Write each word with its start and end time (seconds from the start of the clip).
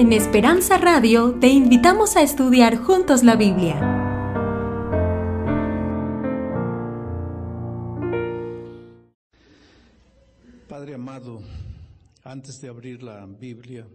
En 0.00 0.14
Esperanza 0.14 0.78
Radio 0.78 1.36
te 1.38 1.48
invitamos 1.48 2.16
a 2.16 2.22
estudiar 2.22 2.78
juntos 2.78 3.22
la 3.22 3.36
Biblia. 3.36 3.78
Padre 10.66 10.94
amado, 10.94 11.42
antes 12.24 12.62
de 12.62 12.68
abrir 12.68 13.02
la 13.02 13.26
Biblia, 13.26 13.86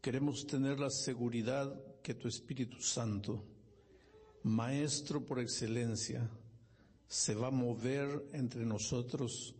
queremos 0.00 0.46
tener 0.46 0.80
la 0.80 0.88
seguridad 0.88 1.70
que 2.02 2.14
tu 2.14 2.26
Espíritu 2.26 2.80
Santo, 2.80 3.44
Maestro 4.42 5.20
por 5.20 5.38
excelencia, 5.38 6.26
se 7.06 7.34
va 7.34 7.48
a 7.48 7.50
mover 7.50 8.24
entre 8.32 8.64
nosotros 8.64 9.54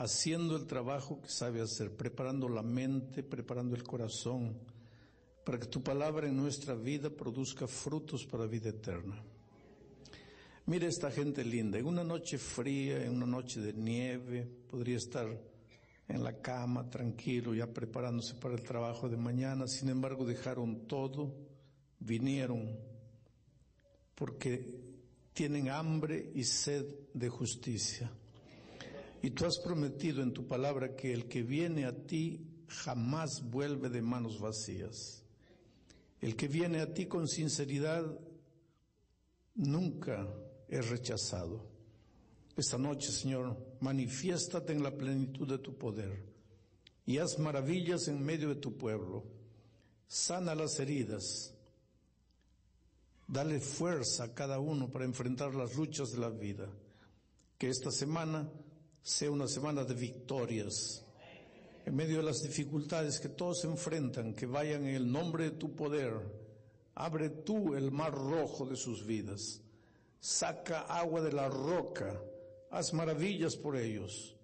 haciendo 0.00 0.56
el 0.56 0.66
trabajo 0.66 1.20
que 1.20 1.28
sabe 1.28 1.60
hacer, 1.60 1.94
preparando 1.94 2.48
la 2.48 2.62
mente, 2.62 3.22
preparando 3.22 3.76
el 3.76 3.82
corazón, 3.82 4.56
para 5.44 5.60
que 5.60 5.66
tu 5.66 5.82
palabra 5.82 6.26
en 6.26 6.36
nuestra 6.36 6.74
vida 6.74 7.10
produzca 7.10 7.66
frutos 7.66 8.24
para 8.24 8.46
vida 8.46 8.70
eterna. 8.70 9.22
Mira 10.64 10.86
esta 10.86 11.10
gente 11.10 11.44
linda, 11.44 11.78
en 11.78 11.84
una 11.84 12.02
noche 12.02 12.38
fría, 12.38 13.04
en 13.04 13.14
una 13.14 13.26
noche 13.26 13.60
de 13.60 13.74
nieve, 13.74 14.48
podría 14.70 14.96
estar 14.96 15.28
en 16.08 16.24
la 16.24 16.40
cama 16.40 16.88
tranquilo, 16.88 17.54
ya 17.54 17.66
preparándose 17.66 18.34
para 18.34 18.54
el 18.54 18.62
trabajo 18.62 19.06
de 19.06 19.18
mañana, 19.18 19.66
sin 19.66 19.90
embargo 19.90 20.24
dejaron 20.24 20.86
todo, 20.86 21.34
vinieron, 21.98 22.74
porque 24.14 24.80
tienen 25.34 25.68
hambre 25.68 26.30
y 26.34 26.42
sed 26.44 26.86
de 27.12 27.28
justicia. 27.28 28.10
Y 29.22 29.30
tú 29.30 29.44
has 29.46 29.58
prometido 29.58 30.22
en 30.22 30.32
tu 30.32 30.46
palabra 30.46 30.96
que 30.96 31.12
el 31.12 31.28
que 31.28 31.42
viene 31.42 31.84
a 31.84 31.92
ti 31.92 32.46
jamás 32.68 33.42
vuelve 33.50 33.90
de 33.90 34.00
manos 34.00 34.40
vacías. 34.40 35.22
El 36.20 36.36
que 36.36 36.48
viene 36.48 36.80
a 36.80 36.92
ti 36.92 37.06
con 37.06 37.28
sinceridad 37.28 38.04
nunca 39.54 40.26
es 40.68 40.88
rechazado. 40.88 41.66
Esta 42.56 42.78
noche, 42.78 43.10
Señor, 43.10 43.56
manifiéstate 43.80 44.72
en 44.72 44.82
la 44.82 44.96
plenitud 44.96 45.48
de 45.48 45.58
tu 45.58 45.76
poder 45.76 46.30
y 47.06 47.18
haz 47.18 47.38
maravillas 47.38 48.08
en 48.08 48.22
medio 48.22 48.48
de 48.48 48.56
tu 48.56 48.76
pueblo. 48.76 49.24
Sana 50.06 50.54
las 50.54 50.78
heridas. 50.78 51.54
Dale 53.26 53.60
fuerza 53.60 54.24
a 54.24 54.34
cada 54.34 54.58
uno 54.58 54.90
para 54.90 55.04
enfrentar 55.04 55.54
las 55.54 55.76
luchas 55.76 56.12
de 56.12 56.18
la 56.18 56.30
vida. 56.30 56.68
Que 57.56 57.68
esta 57.68 57.90
semana 57.90 58.50
sea 59.02 59.30
una 59.30 59.48
semana 59.48 59.84
de 59.84 59.94
victorias. 59.94 61.04
En 61.86 61.96
medio 61.96 62.18
de 62.18 62.24
las 62.24 62.42
dificultades 62.42 63.18
que 63.18 63.30
todos 63.30 63.64
enfrentan, 63.64 64.34
que 64.34 64.46
vayan 64.46 64.86
en 64.86 64.94
el 64.94 65.10
nombre 65.10 65.44
de 65.44 65.50
tu 65.52 65.74
poder. 65.74 66.14
Abre 66.94 67.30
tú 67.30 67.74
el 67.74 67.90
mar 67.90 68.12
rojo 68.12 68.66
de 68.66 68.76
sus 68.76 69.06
vidas. 69.06 69.62
Saca 70.20 70.82
agua 70.82 71.22
de 71.22 71.32
la 71.32 71.48
roca. 71.48 72.20
Haz 72.70 72.92
maravillas 72.92 73.56
por 73.56 73.76
ellos. 73.76 74.36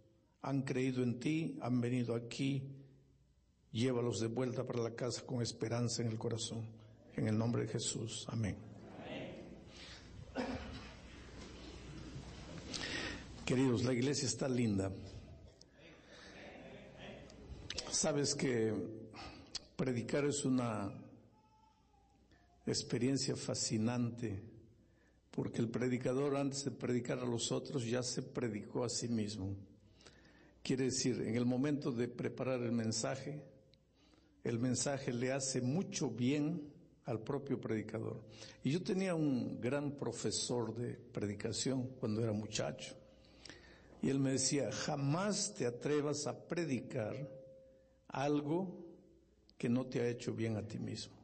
Han 0.43 0.63
creído 0.63 1.03
en 1.03 1.21
ti, 1.21 1.59
han 1.61 1.81
venido 1.81 2.15
aquí. 2.15 2.63
Llévalos 3.73 4.21
de 4.21 4.29
vuelta 4.29 4.67
para 4.67 4.83
la 4.83 4.95
casa 4.95 5.27
con 5.27 5.43
esperanza 5.43 6.03
en 6.03 6.09
el 6.09 6.19
corazón. 6.19 6.67
En 7.15 7.29
el 7.29 7.37
nombre 7.37 7.63
de 7.63 7.69
Jesús. 7.69 8.25
Amén. 8.29 8.76
Queridos, 13.47 13.85
la 13.85 13.93
iglesia 13.93 14.27
está 14.27 14.49
linda. 14.49 14.91
Sabes 17.93 18.35
que 18.35 18.75
predicar 19.77 20.25
es 20.25 20.45
una 20.45 20.93
experiencia 22.67 23.37
fascinante 23.37 24.43
porque 25.31 25.61
el 25.61 25.69
predicador 25.69 26.35
antes 26.35 26.65
de 26.65 26.73
predicar 26.73 27.21
a 27.21 27.25
los 27.25 27.53
otros 27.53 27.87
ya 27.87 28.03
se 28.03 28.23
predicó 28.23 28.83
a 28.83 28.89
sí 28.89 29.07
mismo. 29.07 29.55
Quiere 30.61 30.87
decir, 30.87 31.23
en 31.23 31.37
el 31.37 31.47
momento 31.47 31.93
de 31.93 32.09
preparar 32.09 32.61
el 32.63 32.73
mensaje, 32.73 33.45
el 34.43 34.59
mensaje 34.59 35.13
le 35.13 35.31
hace 35.31 35.61
mucho 35.61 36.11
bien 36.11 36.69
al 37.05 37.21
propio 37.21 37.61
predicador. 37.61 38.25
Y 38.65 38.73
yo 38.73 38.83
tenía 38.83 39.15
un 39.15 39.61
gran 39.61 39.93
profesor 39.93 40.75
de 40.75 40.95
predicación 40.95 41.91
cuando 42.01 42.25
era 42.25 42.33
muchacho. 42.33 43.06
Y 44.07 44.09
él 44.09 44.21
me 44.21 44.31
decía, 44.31 44.71
jamás 44.71 45.53
te 45.53 45.67
atrevas 45.67 46.29
a 46.29 46.47
predicar 46.47 47.29
algo 48.07 48.87
que 49.59 49.69
no 49.69 49.87
te 49.87 50.01
ha 50.01 50.09
hecho 50.09 50.33
bien 50.33 50.57
a 50.57 50.63
ti 50.63 50.79
mismo. 50.79 51.17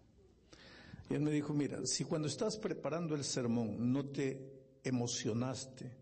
Y 1.08 1.14
él 1.14 1.20
me 1.20 1.30
dijo, 1.30 1.54
mira, 1.54 1.86
si 1.86 2.02
cuando 2.02 2.26
estás 2.26 2.56
preparando 2.56 3.14
el 3.14 3.22
sermón 3.22 3.92
no 3.92 4.06
te 4.06 4.80
emocionaste, 4.82 5.92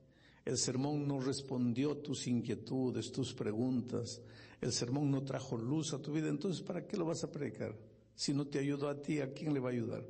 el 0.47 0.57
sermón 0.57 1.07
no 1.07 1.21
respondió 1.21 1.99
tus 1.99 2.27
inquietudes, 2.27 3.13
tus 3.13 3.35
preguntas, 3.35 4.23
el 4.59 4.73
sermón 4.73 5.11
no 5.11 5.23
trajo 5.23 5.59
luz 5.59 5.93
a 5.93 6.01
tu 6.01 6.15
vida, 6.15 6.31
entonces 6.31 6.63
¿para 6.63 6.87
qué 6.87 6.97
lo 6.97 7.05
vas 7.05 7.23
a 7.25 7.31
predicar? 7.31 7.77
Si 8.15 8.33
no 8.33 8.47
te 8.47 8.59
ayudó 8.59 8.89
a 8.89 9.03
ti, 9.03 9.21
¿a 9.21 9.35
quién 9.35 9.53
le 9.53 9.61
va 9.61 9.69
a 9.69 9.73
ayudar? 9.73 10.03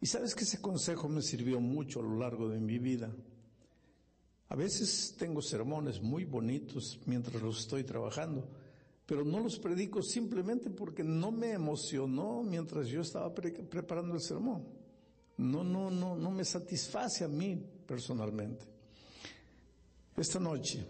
Y 0.00 0.06
sabes 0.06 0.36
que 0.36 0.44
ese 0.44 0.60
consejo 0.60 1.08
me 1.08 1.20
sirvió 1.20 1.58
mucho 1.58 1.98
a 1.98 2.04
lo 2.04 2.16
largo 2.16 2.48
de 2.48 2.60
mi 2.60 2.78
vida. 2.78 3.12
A 4.50 4.56
veces 4.56 5.14
tengo 5.16 5.40
sermones 5.40 6.02
muy 6.02 6.24
bonitos 6.24 6.98
mientras 7.06 7.40
los 7.40 7.60
estoy 7.60 7.84
trabajando, 7.84 8.48
pero 9.06 9.24
no 9.24 9.38
los 9.38 9.60
predico 9.60 10.02
simplemente 10.02 10.70
porque 10.70 11.04
no 11.04 11.30
me 11.30 11.52
emocionó 11.52 12.42
mientras 12.42 12.88
yo 12.88 13.00
estaba 13.00 13.32
pre 13.32 13.52
preparando 13.52 14.14
el 14.14 14.20
sermón. 14.20 14.64
No, 15.36 15.62
no, 15.62 15.88
no, 15.88 16.16
no 16.16 16.30
me 16.32 16.44
satisface 16.44 17.24
a 17.24 17.28
mí 17.28 17.64
personalmente. 17.86 18.64
Esta 20.16 20.40
noche, 20.40 20.84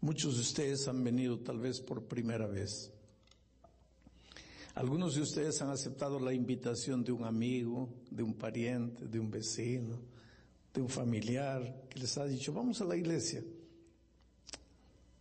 muchos 0.00 0.34
de 0.34 0.40
ustedes 0.40 0.88
han 0.88 1.02
venido 1.04 1.38
tal 1.38 1.60
vez 1.60 1.80
por 1.80 2.02
primera 2.06 2.48
vez. 2.48 2.90
Algunos 4.74 5.14
de 5.14 5.20
ustedes 5.22 5.62
han 5.62 5.70
aceptado 5.70 6.18
la 6.18 6.32
invitación 6.32 7.04
de 7.04 7.12
un 7.12 7.24
amigo, 7.24 7.88
de 8.10 8.24
un 8.24 8.34
pariente, 8.34 9.06
de 9.06 9.20
un 9.20 9.30
vecino, 9.30 10.11
de 10.72 10.80
un 10.80 10.88
familiar 10.88 11.86
que 11.88 12.00
les 12.00 12.16
ha 12.16 12.24
dicho, 12.24 12.52
vamos 12.52 12.80
a 12.80 12.84
la 12.84 12.96
iglesia. 12.96 13.42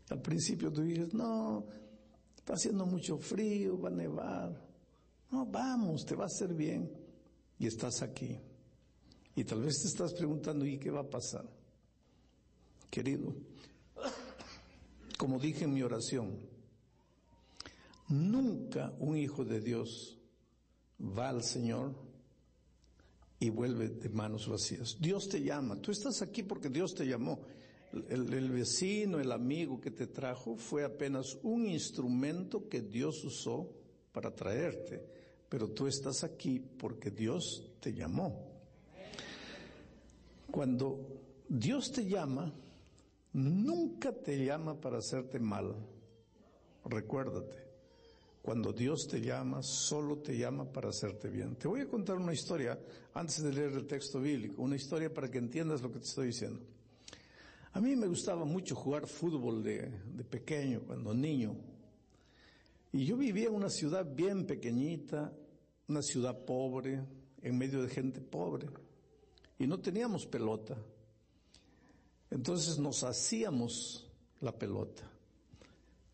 Al 0.10 0.22
principio 0.22 0.72
tú 0.72 0.82
dices, 0.82 1.14
no, 1.14 1.66
está 2.36 2.54
haciendo 2.54 2.86
mucho 2.86 3.18
frío, 3.18 3.80
va 3.80 3.90
a 3.90 3.92
nevar. 3.92 4.72
No, 5.32 5.46
vamos, 5.46 6.06
te 6.06 6.16
va 6.16 6.24
a 6.24 6.28
hacer 6.28 6.54
bien. 6.54 6.92
Y 7.60 7.68
estás 7.68 8.02
aquí. 8.02 8.38
Y 9.36 9.44
tal 9.44 9.62
vez 9.62 9.82
te 9.82 9.88
estás 9.88 10.14
preguntando, 10.14 10.66
¿y 10.66 10.78
qué 10.78 10.92
va 10.92 11.02
a 11.02 11.10
pasar? 11.10 11.46
Querido, 12.90 13.34
como 15.18 15.40
dije 15.40 15.64
en 15.64 15.74
mi 15.74 15.82
oración, 15.82 16.38
nunca 18.10 18.94
un 19.00 19.16
hijo 19.18 19.46
de 19.46 19.62
Dios 19.62 20.18
va 21.00 21.30
al 21.30 21.44
Señor 21.44 21.96
y 23.42 23.50
vuelve 23.50 23.90
de 23.90 24.08
manos 24.10 24.48
vacías. 24.48 24.98
Dios 25.00 25.28
te 25.28 25.42
llama. 25.42 25.76
Tú 25.82 25.90
estás 25.90 26.22
aquí 26.22 26.44
porque 26.44 26.70
Dios 26.70 26.94
te 26.94 27.08
llamó. 27.08 27.42
El, 28.08 28.32
el, 28.32 28.52
vecino, 28.52 29.20
el 29.20 29.32
amigo 29.32 29.82
que 29.82 29.90
te 29.90 30.06
trajo 30.06 30.56
fue 30.56 30.86
apenas 30.86 31.40
un 31.42 31.66
instrumento 31.66 32.70
que 32.70 32.82
Dios 32.82 33.26
usó 33.26 33.68
para 34.12 34.30
traerte. 34.30 35.04
Pero 35.50 35.70
tú 35.70 35.88
estás 35.88 36.24
aquí 36.24 36.60
porque 36.60 37.10
Dios 37.10 37.68
te 37.80 37.92
llamó. 37.92 38.48
Cuando 40.52 41.00
Dios 41.50 41.92
te 41.92 42.06
llama, 42.06 42.54
nunca 43.34 44.14
te 44.14 44.46
llama 44.46 44.80
para 44.80 45.00
hacerte 45.00 45.40
mal. 45.40 45.76
Recuérdate. 46.86 47.61
Cuando 48.42 48.74
Dios 48.74 49.08
te 49.08 49.22
llama, 49.22 49.62
solo 49.62 50.18
te 50.18 50.36
llama 50.36 50.66
para 50.66 50.90
hacerte 50.90 51.30
bien. 51.30 51.56
Te 51.58 51.68
voy 51.68 51.82
a 51.82 51.88
contar 51.88 52.18
una 52.18 52.34
historia 52.34 52.80
antes 53.14 53.44
de 53.44 53.54
leer 53.54 53.74
el 53.74 53.86
texto 53.86 54.20
bíblico, 54.20 54.64
una 54.64 54.76
historia 54.76 55.14
para 55.14 55.30
que 55.30 55.38
entiendas 55.38 55.82
lo 55.84 55.92
que 55.92 56.00
te 56.00 56.06
estoy 56.06 56.28
diciendo. 56.28 56.60
A 57.74 57.80
mí 57.80 57.96
me 57.96 58.08
gustaba 58.08 58.44
mucho 58.44 58.76
jugar 58.76 59.08
fútbol 59.08 59.64
de, 59.64 59.92
de 60.16 60.24
pequeño, 60.24 60.82
cuando 60.82 61.14
niño. 61.14 61.56
Y 62.92 63.06
yo 63.06 63.16
vivía 63.16 63.48
en 63.48 63.54
una 63.54 63.70
ciudad 63.70 64.06
bien 64.12 64.48
pequeñita, 64.48 65.32
una 65.88 66.02
ciudad 66.02 66.44
pobre, 66.44 67.00
en 67.44 67.58
medio 67.58 67.84
de 67.84 67.90
gente 67.90 68.22
pobre. 68.22 68.68
Y 69.60 69.68
no 69.68 69.80
teníamos 69.80 70.26
pelota. 70.26 70.76
Entonces 72.32 72.80
nos 72.80 73.04
hacíamos 73.04 74.10
la 74.40 74.52
pelota 74.58 75.11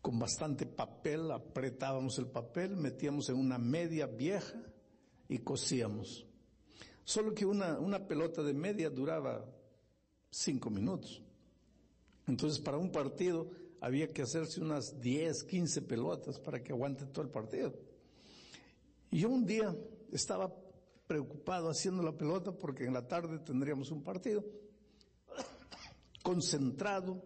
con 0.08 0.18
bastante 0.18 0.64
papel, 0.64 1.30
apretábamos 1.30 2.18
el 2.18 2.28
papel, 2.28 2.76
metíamos 2.76 3.28
en 3.28 3.36
una 3.36 3.58
media 3.58 4.06
vieja 4.06 4.58
y 5.28 5.40
cosíamos. 5.40 6.24
Solo 7.04 7.34
que 7.34 7.44
una, 7.44 7.78
una 7.78 8.08
pelota 8.08 8.42
de 8.42 8.54
media 8.54 8.88
duraba 8.88 9.44
cinco 10.30 10.70
minutos. 10.70 11.22
Entonces 12.26 12.58
para 12.58 12.78
un 12.78 12.90
partido 12.90 13.50
había 13.82 14.10
que 14.10 14.22
hacerse 14.22 14.62
unas 14.62 14.98
10, 14.98 15.44
15 15.44 15.82
pelotas 15.82 16.40
para 16.40 16.62
que 16.64 16.72
aguante 16.72 17.04
todo 17.04 17.26
el 17.26 17.30
partido. 17.30 17.74
Y 19.10 19.18
yo 19.18 19.28
un 19.28 19.44
día 19.44 19.76
estaba 20.10 20.50
preocupado 21.06 21.68
haciendo 21.68 22.02
la 22.02 22.16
pelota 22.16 22.50
porque 22.50 22.86
en 22.86 22.94
la 22.94 23.06
tarde 23.06 23.40
tendríamos 23.40 23.90
un 23.90 24.02
partido, 24.02 24.42
concentrado, 26.22 27.22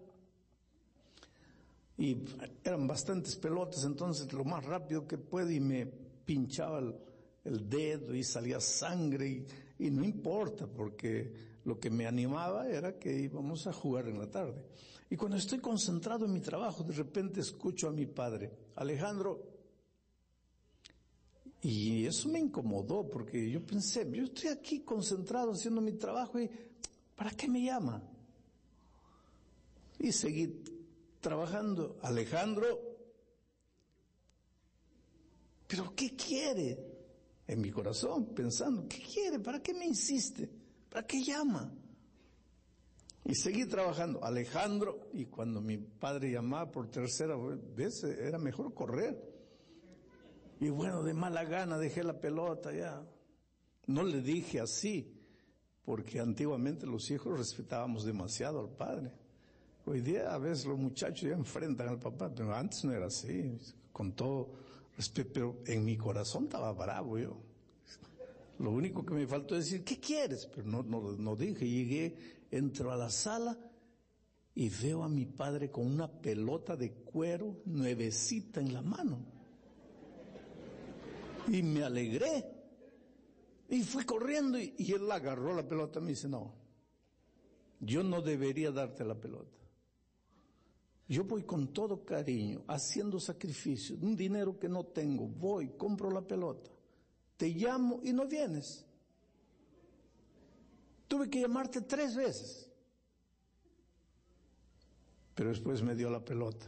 y 1.99 2.25
eran 2.65 2.87
bastantes 2.87 3.37
pelotas, 3.37 3.85
entonces 3.85 4.33
lo 4.33 4.45
más 4.45 4.65
rápido 4.65 5.07
que 5.07 5.19
pude 5.19 5.55
y 5.55 5.61
me 5.61 5.87
pinchaba 5.87 6.81
el, 7.45 7.69
dedo 7.69 8.15
y 8.15 8.23
salía 8.23 8.61
sangre 8.61 9.29
y, 9.29 9.47
y, 9.87 9.91
no 9.91 10.05
importa 10.05 10.67
porque 10.67 11.33
lo 11.65 11.79
que 11.79 11.91
me 11.91 12.07
animaba 12.07 12.69
era 12.69 12.99
que 12.99 13.21
íbamos 13.21 13.67
a 13.67 13.73
jugar 13.73 14.09
en 14.09 14.19
la 14.19 14.31
tarde. 14.31 14.65
Y 15.11 15.17
cuando 15.17 15.37
estoy 15.37 15.59
concentrado 15.59 16.25
en 16.25 16.33
mi 16.33 16.41
trabajo, 16.41 16.85
de 16.85 16.95
repente 16.95 17.41
escucho 17.41 17.89
a 17.89 17.93
mi 17.93 18.07
padre, 18.07 18.51
Alejandro, 18.77 19.53
y 21.63 22.07
eso 22.07 22.29
me 22.29 22.41
incomodó 22.41 23.09
porque 23.09 23.49
yo 23.49 23.65
pensé, 23.65 24.09
yo 24.13 24.25
estoy 24.25 24.51
aquí 24.51 24.81
concentrado 24.81 25.53
haciendo 25.53 25.81
mi 25.81 25.93
trabajo 25.93 26.41
y 26.41 26.51
¿para 27.15 27.31
qué 27.31 27.49
me 27.49 27.63
llama? 27.63 28.03
Y 30.01 30.11
seguí 30.11 30.65
trabajando. 31.23 31.99
Alejandro, 32.03 32.79
pero 35.67 35.95
¿qué 35.97 36.15
quiere? 36.15 36.91
En 37.47 37.61
mi 37.61 37.71
corazón, 37.71 38.35
pensando, 38.35 38.87
¿qué 38.89 39.03
quiere? 39.03 39.39
¿Para 39.39 39.61
qué 39.61 39.73
me 39.73 39.87
insiste? 39.87 40.51
¿Para 40.91 41.07
qué 41.07 41.23
llama? 41.23 41.73
Y 43.25 43.35
seguí 43.35 43.67
trabajando. 43.67 44.23
Alejandro, 44.23 45.09
y 45.13 45.27
cuando 45.27 45.61
mi 45.61 45.79
padre 45.79 46.31
llamaba 46.31 46.71
por 46.71 46.91
tercera 46.91 47.37
vez, 47.75 48.05
era 48.05 48.39
mejor 48.39 48.75
correr. 48.75 49.19
Y 50.61 50.69
bueno, 50.69 51.03
de 51.03 51.15
mala 51.15 51.45
gana 51.45 51.79
dejé 51.79 52.05
la 52.05 52.21
pelota 52.21 52.73
ya. 52.73 53.05
No 53.87 54.03
le 54.05 54.23
dije 54.23 54.61
así, 54.61 55.13
porque 55.85 56.21
antiguamente 56.21 56.87
los 56.87 57.11
hijos 57.11 57.39
respetábamos 57.39 58.05
demasiado 58.05 58.61
al 58.61 58.71
padre. 58.71 59.13
Hoy 59.85 60.01
día 60.01 60.33
a 60.33 60.39
veces 60.39 60.67
los 60.67 60.79
muchachos 60.79 61.29
ya 61.29 61.35
enfrentan 61.35 61.89
al 61.89 61.99
papá, 61.99 62.33
pero 62.33 62.55
antes 62.55 62.85
no 62.85 62.93
era 62.93 63.07
así, 63.07 63.59
con 63.93 64.13
todo 64.13 64.53
respeto, 64.97 65.31
pero 65.33 65.63
en 65.67 65.85
mi 65.85 65.97
corazón 65.97 66.45
estaba 66.45 66.73
bravo 66.73 67.19
yo. 67.19 67.37
Lo 68.59 68.71
único 68.71 69.05
que 69.05 69.15
me 69.15 69.27
faltó 69.27 69.57
decir, 69.57 69.83
¿qué 69.83 69.99
quieres? 69.99 70.47
Pero 70.47 70.69
no, 70.69 70.83
no, 70.85 71.35
dije, 71.35 71.69
llegué, 71.69 72.17
entro 72.51 72.93
a 72.93 72.97
la 72.97 73.11
sala 73.11 73.59
y 74.55 74.69
veo 74.69 75.03
a 75.03 75.09
mi 75.09 75.27
padre 75.27 75.71
con 75.71 75.87
una 75.87 76.09
pelota 76.09 76.77
de 76.77 76.93
cuero 76.93 77.63
nuevecita 77.65 78.61
en 78.61 78.73
la 78.73 78.83
mano. 78.83 79.19
Y 81.49 81.61
me 81.63 81.83
alegré. 81.83 82.47
Y 83.69 83.83
fui 83.83 84.05
corriendo 84.05 84.59
y, 84.59 84.75
él 84.93 85.11
agarró 85.11 85.57
la 85.57 85.67
pelota 85.67 85.99
y 85.99 86.03
me 86.03 86.11
dice, 86.11 86.29
no, 86.29 86.55
yo 87.81 88.05
no 88.05 88.23
debería 88.23 88.71
darte 88.71 89.05
la 89.05 89.17
pelota. 89.17 89.59
Yo 91.13 91.25
voy 91.25 91.43
con 91.43 91.75
todo 91.75 92.07
cariño, 92.07 92.65
haciendo 92.69 93.21
sacrificio, 93.21 93.99
un 94.01 94.17
dinero 94.17 94.59
que 94.59 94.67
no 94.67 94.83
tengo, 94.83 95.29
voy, 95.29 95.69
compro 95.77 96.11
la 96.11 96.23
pelota, 96.23 96.71
te 97.37 97.51
llamo 97.51 98.01
y 98.03 98.15
no 98.15 98.27
vienes. 98.27 98.87
Tuve 101.09 101.29
que 101.29 101.43
llamarte 101.43 101.83
tres 101.83 102.17
veces. 102.17 102.67
Pero 105.35 105.51
después 105.51 105.83
me 105.83 105.95
dio 105.95 106.09
la 106.09 106.25
pelota 106.25 106.65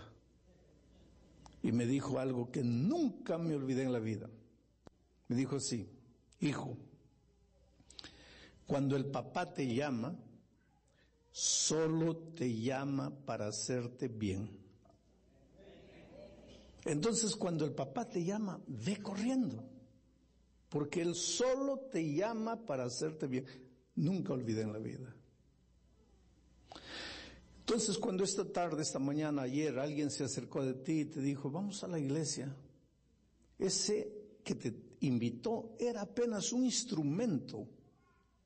y 1.63 1.73
me 1.73 1.87
dijo 1.87 2.19
algo 2.19 2.51
que 2.51 2.63
nunca 2.63 3.39
me 3.39 3.55
olvidé 3.55 3.85
en 3.85 3.95
la 3.95 3.99
vida. 3.99 4.29
Me 5.29 5.37
dijo 5.37 5.57
así, 5.57 5.89
hijo, 6.41 6.77
cuando 8.67 8.95
el 8.95 9.07
papá 9.07 9.55
te 9.55 9.75
llama, 9.75 10.15
solo 11.35 12.17
te 12.37 12.55
llama 12.55 13.11
para 13.11 13.49
hacerte 13.49 14.07
bien. 14.07 14.49
Entonces 16.85 17.35
cuando 17.35 17.65
el 17.65 17.73
papá 17.73 18.09
te 18.09 18.23
llama, 18.23 18.63
ve 18.69 19.03
corriendo, 19.03 19.65
porque 20.69 21.03
él 21.03 21.17
solo 21.17 21.89
te 21.91 22.15
llama 22.15 22.65
para 22.65 22.85
hacerte 22.85 23.27
bien. 23.27 23.47
Nunca 23.97 24.33
olvidé 24.33 24.63
en 24.63 24.73
la 24.73 24.79
vida. 24.79 25.13
Entonces 27.59 27.99
cuando 27.99 28.23
esta 28.23 28.45
tarde, 28.45 28.83
esta 28.83 29.01
mañana, 29.01 29.43
ayer, 29.43 29.77
alguien 29.81 30.13
se 30.13 30.23
acercó 30.23 30.65
de 30.65 30.75
ti 30.75 31.01
y 31.01 31.05
te 31.07 31.21
dijo, 31.21 31.51
vamos 31.51 31.83
a 31.83 31.89
la 31.89 31.99
iglesia, 31.99 32.55
ese 33.59 34.39
que 34.45 34.55
te 34.55 34.73
invitó 35.01 35.75
era 35.81 36.03
apenas 36.03 36.53
un 36.53 36.65
instrumento, 36.65 37.67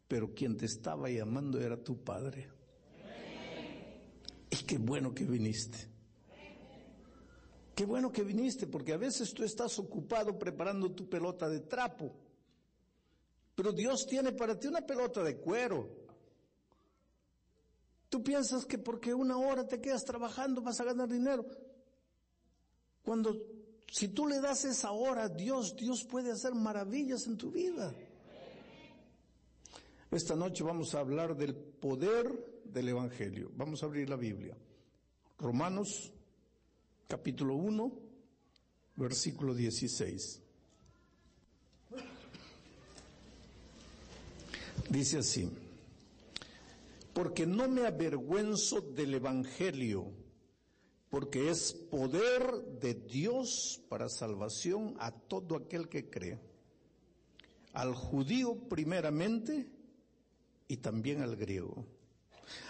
pero 0.06 0.32
quien 0.32 0.56
te 0.56 0.64
estaba 0.64 1.10
llamando 1.10 1.60
era 1.60 1.76
tu 1.76 2.02
Padre. 2.02 2.56
Y 4.50 4.56
qué 4.64 4.78
bueno 4.78 5.14
que 5.14 5.24
viniste. 5.24 5.88
Qué 7.74 7.86
bueno 7.86 8.10
que 8.10 8.24
viniste, 8.24 8.66
porque 8.66 8.92
a 8.92 8.96
veces 8.96 9.32
tú 9.32 9.44
estás 9.44 9.78
ocupado 9.78 10.36
preparando 10.36 10.90
tu 10.90 11.08
pelota 11.08 11.48
de 11.48 11.60
trapo, 11.60 12.12
pero 13.54 13.70
Dios 13.72 14.04
tiene 14.04 14.32
para 14.32 14.58
ti 14.58 14.66
una 14.66 14.80
pelota 14.80 15.22
de 15.22 15.36
cuero. 15.36 15.88
Tú 18.08 18.22
piensas 18.22 18.66
que 18.66 18.78
porque 18.78 19.14
una 19.14 19.36
hora 19.36 19.66
te 19.66 19.80
quedas 19.80 20.04
trabajando 20.04 20.60
vas 20.60 20.80
a 20.80 20.84
ganar 20.84 21.08
dinero. 21.08 21.46
Cuando 23.02 23.36
si 23.90 24.08
tú 24.08 24.26
le 24.26 24.40
das 24.40 24.64
esa 24.64 24.92
hora 24.92 25.24
a 25.24 25.28
Dios, 25.28 25.76
Dios 25.76 26.04
puede 26.04 26.32
hacer 26.32 26.54
maravillas 26.54 27.26
en 27.26 27.36
tu 27.36 27.50
vida. 27.50 27.94
Esta 30.10 30.34
noche 30.34 30.64
vamos 30.64 30.94
a 30.94 31.00
hablar 31.00 31.36
del 31.36 31.54
poder 31.54 32.57
del 32.72 32.88
Evangelio. 32.88 33.50
Vamos 33.56 33.82
a 33.82 33.86
abrir 33.86 34.08
la 34.08 34.16
Biblia. 34.16 34.56
Romanos 35.38 36.12
capítulo 37.06 37.54
1, 37.54 37.92
versículo 38.96 39.54
16. 39.54 40.42
Dice 44.90 45.18
así, 45.18 45.50
porque 47.12 47.46
no 47.46 47.68
me 47.68 47.86
avergüenzo 47.86 48.80
del 48.80 49.14
Evangelio 49.14 50.12
porque 51.10 51.50
es 51.50 51.72
poder 51.72 52.62
de 52.80 52.94
Dios 52.94 53.80
para 53.88 54.08
salvación 54.08 54.94
a 54.98 55.10
todo 55.10 55.56
aquel 55.56 55.88
que 55.88 56.10
cree, 56.10 56.38
al 57.72 57.94
judío 57.94 58.56
primeramente 58.68 59.70
y 60.68 60.76
también 60.78 61.22
al 61.22 61.36
griego. 61.36 61.86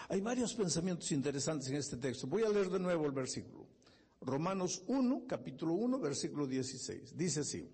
Hay 0.09 0.21
varios 0.21 0.55
pensamientos 0.55 1.11
interesantes 1.13 1.69
en 1.69 1.77
este 1.77 1.97
texto. 1.97 2.27
Voy 2.27 2.43
a 2.43 2.49
leer 2.49 2.71
de 2.71 2.79
nuevo 2.79 3.07
el 3.07 3.13
versículo. 3.13 3.67
Romanos 4.21 4.83
1, 4.87 5.25
capítulo 5.27 5.75
1, 5.75 5.99
versículo 5.99 6.47
16. 6.47 7.17
Dice 7.17 7.41
así, 7.41 7.69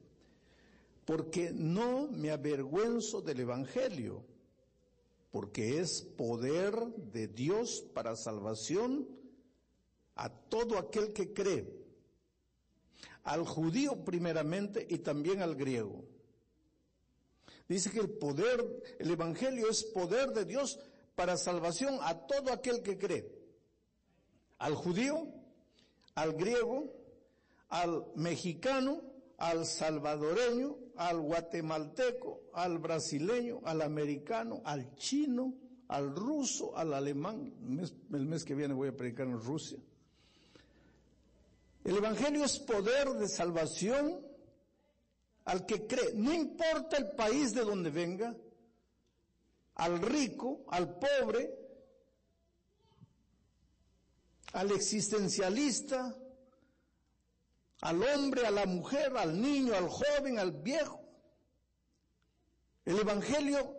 porque 1.04 1.52
no 1.52 2.08
me 2.08 2.30
avergüenzo 2.30 3.20
del 3.20 3.40
Evangelio, 3.40 4.24
porque 5.30 5.80
es 5.80 6.02
poder 6.02 6.74
de 7.12 7.28
Dios 7.28 7.84
para 7.94 8.16
salvación 8.16 9.08
a 10.16 10.28
todo 10.28 10.78
aquel 10.78 11.12
que 11.12 11.32
cree, 11.32 11.66
al 13.24 13.44
judío 13.44 14.04
primeramente 14.04 14.86
y 14.88 14.98
también 14.98 15.42
al 15.42 15.56
griego. 15.56 16.04
Dice 17.68 17.90
que 17.90 18.00
el 18.00 18.10
poder, 18.10 18.64
el 18.98 19.10
Evangelio 19.10 19.70
es 19.70 19.84
poder 19.84 20.30
de 20.32 20.44
Dios 20.44 20.78
para 21.14 21.36
salvación 21.36 21.98
a 22.02 22.26
todo 22.26 22.52
aquel 22.52 22.82
que 22.82 22.98
cree, 22.98 23.30
al 24.58 24.74
judío, 24.74 25.28
al 26.14 26.32
griego, 26.34 26.92
al 27.68 28.06
mexicano, 28.14 29.00
al 29.38 29.66
salvadoreño, 29.66 30.76
al 30.96 31.20
guatemalteco, 31.20 32.42
al 32.52 32.78
brasileño, 32.78 33.60
al 33.64 33.82
americano, 33.82 34.62
al 34.64 34.94
chino, 34.96 35.54
al 35.88 36.14
ruso, 36.14 36.76
al 36.76 36.94
alemán. 36.94 37.52
El 38.12 38.26
mes, 38.26 38.44
que 38.44 38.54
viene 38.54 38.74
voy 38.74 38.88
a 38.88 38.96
predicar 38.96 39.26
en 39.26 39.40
Rusia. 39.40 39.78
El 41.84 41.96
Evangelio 41.96 42.44
es 42.44 42.58
poder 42.60 43.08
de 43.14 43.28
salvación 43.28 44.24
al 45.44 45.66
que 45.66 45.86
cree, 45.86 46.14
no 46.14 46.32
importa 46.32 46.96
el 46.96 47.10
país 47.10 47.52
de 47.52 47.62
donde 47.62 47.90
venga, 47.90 48.34
al 49.76 50.00
rico, 50.00 50.64
al 50.68 50.98
pobre, 50.98 51.50
al 54.52 54.70
existencialista, 54.70 56.16
al 57.80 58.02
hombre, 58.02 58.46
a 58.46 58.50
la 58.50 58.66
mujer, 58.66 59.16
al 59.16 59.40
niño, 59.40 59.74
al 59.74 59.88
joven, 59.88 60.38
al 60.38 60.52
viejo. 60.52 61.00
El 62.84 62.98
Evangelio 62.98 63.76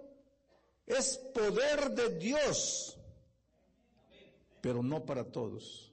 es 0.86 1.18
poder 1.34 1.92
de 1.92 2.18
Dios, 2.18 2.98
pero 4.62 4.84
no 4.84 5.06
para 5.06 5.24
todos 5.32 5.86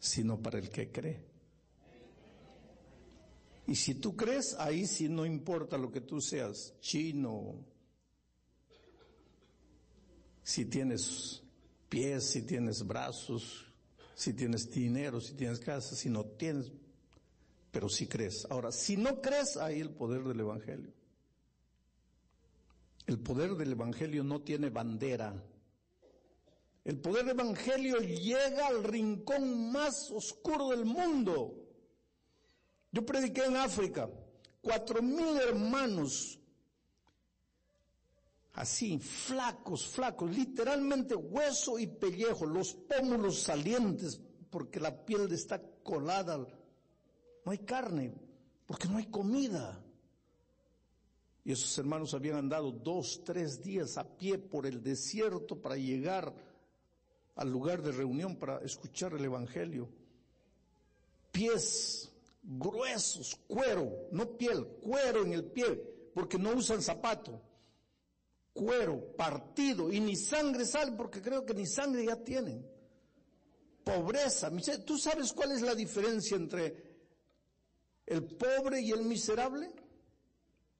sino 0.00 0.42
para 0.42 0.58
el 0.58 0.70
que 0.70 0.90
cree. 0.90 1.29
Y 3.70 3.76
si 3.76 3.94
tú 3.94 4.16
crees, 4.16 4.56
ahí 4.58 4.84
sí 4.84 5.08
no 5.08 5.24
importa 5.24 5.78
lo 5.78 5.92
que 5.92 6.00
tú 6.00 6.20
seas, 6.20 6.74
chino, 6.80 7.64
si 10.42 10.64
tienes 10.64 11.40
pies, 11.88 12.24
si 12.24 12.42
tienes 12.42 12.84
brazos, 12.84 13.64
si 14.16 14.32
tienes 14.32 14.68
dinero, 14.72 15.20
si 15.20 15.34
tienes 15.34 15.60
casa, 15.60 15.94
si 15.94 16.10
no 16.10 16.24
tienes, 16.24 16.72
pero 17.70 17.88
si 17.88 18.08
crees. 18.08 18.44
Ahora, 18.50 18.72
si 18.72 18.96
no 18.96 19.22
crees, 19.22 19.56
ahí 19.56 19.78
el 19.78 19.90
poder 19.90 20.24
del 20.24 20.40
Evangelio. 20.40 20.92
El 23.06 23.20
poder 23.20 23.54
del 23.54 23.70
Evangelio 23.70 24.24
no 24.24 24.40
tiene 24.42 24.70
bandera. 24.70 25.40
El 26.82 26.98
poder 26.98 27.24
del 27.24 27.38
Evangelio 27.38 27.98
llega 27.98 28.66
al 28.66 28.82
rincón 28.82 29.70
más 29.70 30.10
oscuro 30.10 30.70
del 30.70 30.84
mundo. 30.86 31.59
Yo 32.92 33.06
prediqué 33.06 33.44
en 33.44 33.56
África, 33.56 34.08
cuatro 34.60 35.00
mil 35.02 35.36
hermanos, 35.36 36.38
así, 38.54 38.98
flacos, 38.98 39.86
flacos, 39.86 40.34
literalmente 40.36 41.14
hueso 41.14 41.78
y 41.78 41.86
pellejo, 41.86 42.46
los 42.46 42.74
pómulos 42.74 43.42
salientes, 43.42 44.20
porque 44.50 44.80
la 44.80 45.04
piel 45.04 45.30
está 45.32 45.62
colada. 45.82 46.38
No 47.44 47.52
hay 47.52 47.58
carne, 47.58 48.12
porque 48.66 48.88
no 48.88 48.98
hay 48.98 49.06
comida. 49.06 49.82
Y 51.44 51.52
esos 51.52 51.78
hermanos 51.78 52.12
habían 52.12 52.36
andado 52.36 52.70
dos, 52.70 53.22
tres 53.24 53.62
días 53.62 53.96
a 53.96 54.04
pie 54.04 54.38
por 54.38 54.66
el 54.66 54.82
desierto 54.82 55.60
para 55.60 55.76
llegar 55.76 56.34
al 57.36 57.50
lugar 57.50 57.82
de 57.82 57.92
reunión 57.92 58.36
para 58.36 58.58
escuchar 58.58 59.14
el 59.14 59.24
Evangelio. 59.24 59.88
Pies 61.32 62.09
gruesos, 62.42 63.36
cuero, 63.46 64.08
no 64.12 64.36
piel, 64.36 64.66
cuero 64.82 65.22
en 65.22 65.32
el 65.32 65.44
pie, 65.44 66.10
porque 66.14 66.38
no 66.38 66.52
usan 66.52 66.82
zapato. 66.82 67.42
Cuero, 68.52 69.14
partido, 69.16 69.92
y 69.92 70.00
ni 70.00 70.16
sangre 70.16 70.64
sale, 70.64 70.92
porque 70.92 71.22
creo 71.22 71.44
que 71.46 71.54
ni 71.54 71.66
sangre 71.66 72.04
ya 72.04 72.16
tienen. 72.16 72.66
Pobreza, 73.84 74.50
¿tú 74.84 74.98
sabes 74.98 75.32
cuál 75.32 75.52
es 75.52 75.62
la 75.62 75.74
diferencia 75.74 76.36
entre 76.36 76.90
el 78.06 78.24
pobre 78.36 78.80
y 78.80 78.90
el 78.90 79.02
miserable? 79.02 79.72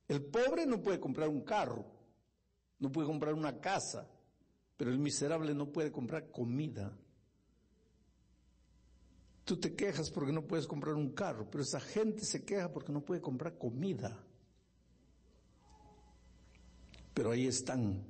El 0.09 0.25
pobre 0.25 0.67
no 0.67 0.83
puede 0.83 0.99
comprar 0.99 1.29
un 1.29 1.43
carro, 1.43 1.87
no 2.81 2.91
puede 2.91 3.07
comprar 3.07 3.35
una 3.35 3.61
casa, 3.61 4.09
pero 4.77 4.91
el 4.91 4.99
miserable 4.99 5.55
no 5.55 5.71
puede 5.71 5.93
comprar 5.93 6.31
comida. 6.31 6.93
Tú 9.51 9.57
te 9.57 9.75
quejas 9.75 10.13
porque 10.13 10.31
no 10.31 10.47
puedes 10.47 10.69
comprar 10.69 10.95
un 10.95 11.11
carro, 11.11 11.51
pero 11.51 11.65
esa 11.65 11.81
gente 11.81 12.25
se 12.25 12.45
queja 12.45 12.73
porque 12.73 12.93
no 12.93 13.05
puede 13.05 13.21
comprar 13.21 13.59
comida. 13.59 14.17
Pero 17.13 17.33
ahí 17.33 17.49
están, 17.49 18.01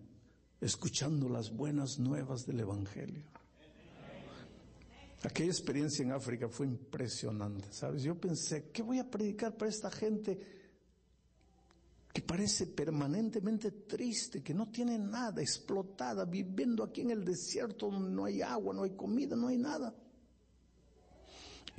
escuchando 0.60 1.30
las 1.30 1.50
buenas 1.50 1.98
nuevas 1.98 2.44
del 2.44 2.60
Evangelio. 2.60 3.24
Aquella 5.22 5.50
experiencia 5.50 6.02
en 6.02 6.12
África 6.12 6.46
fue 6.46 6.66
impresionante, 6.66 7.72
¿sabes? 7.72 8.02
Yo 8.02 8.20
pensé, 8.20 8.68
¿qué 8.70 8.82
voy 8.82 8.98
a 8.98 9.10
predicar 9.10 9.56
para 9.56 9.70
esta 9.70 9.90
gente 9.90 10.38
que 12.12 12.20
parece 12.20 12.66
permanentemente 12.66 13.70
triste, 13.70 14.42
que 14.42 14.52
no 14.52 14.70
tiene 14.70 14.98
nada, 14.98 15.40
explotada, 15.40 16.26
viviendo 16.26 16.84
aquí 16.84 17.00
en 17.00 17.12
el 17.12 17.24
desierto 17.24 17.90
donde 17.90 18.10
no 18.10 18.26
hay 18.26 18.42
agua, 18.42 18.74
no 18.74 18.82
hay 18.82 18.90
comida, 18.90 19.36
no 19.36 19.48
hay 19.48 19.56
nada? 19.56 19.94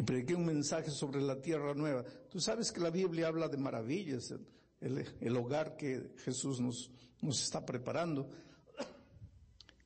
Y 0.01 0.03
prediqué 0.03 0.33
un 0.33 0.47
mensaje 0.47 0.89
sobre 0.89 1.21
la 1.21 1.39
tierra 1.39 1.75
nueva. 1.75 2.03
Tú 2.27 2.39
sabes 2.39 2.71
que 2.71 2.81
la 2.81 2.89
Biblia 2.89 3.27
habla 3.27 3.47
de 3.47 3.57
maravillas, 3.57 4.33
el, 4.79 5.37
hogar 5.37 5.77
que 5.77 6.15
Jesús 6.25 6.59
nos, 6.59 6.89
nos 7.21 7.43
está 7.43 7.63
preparando, 7.63 8.27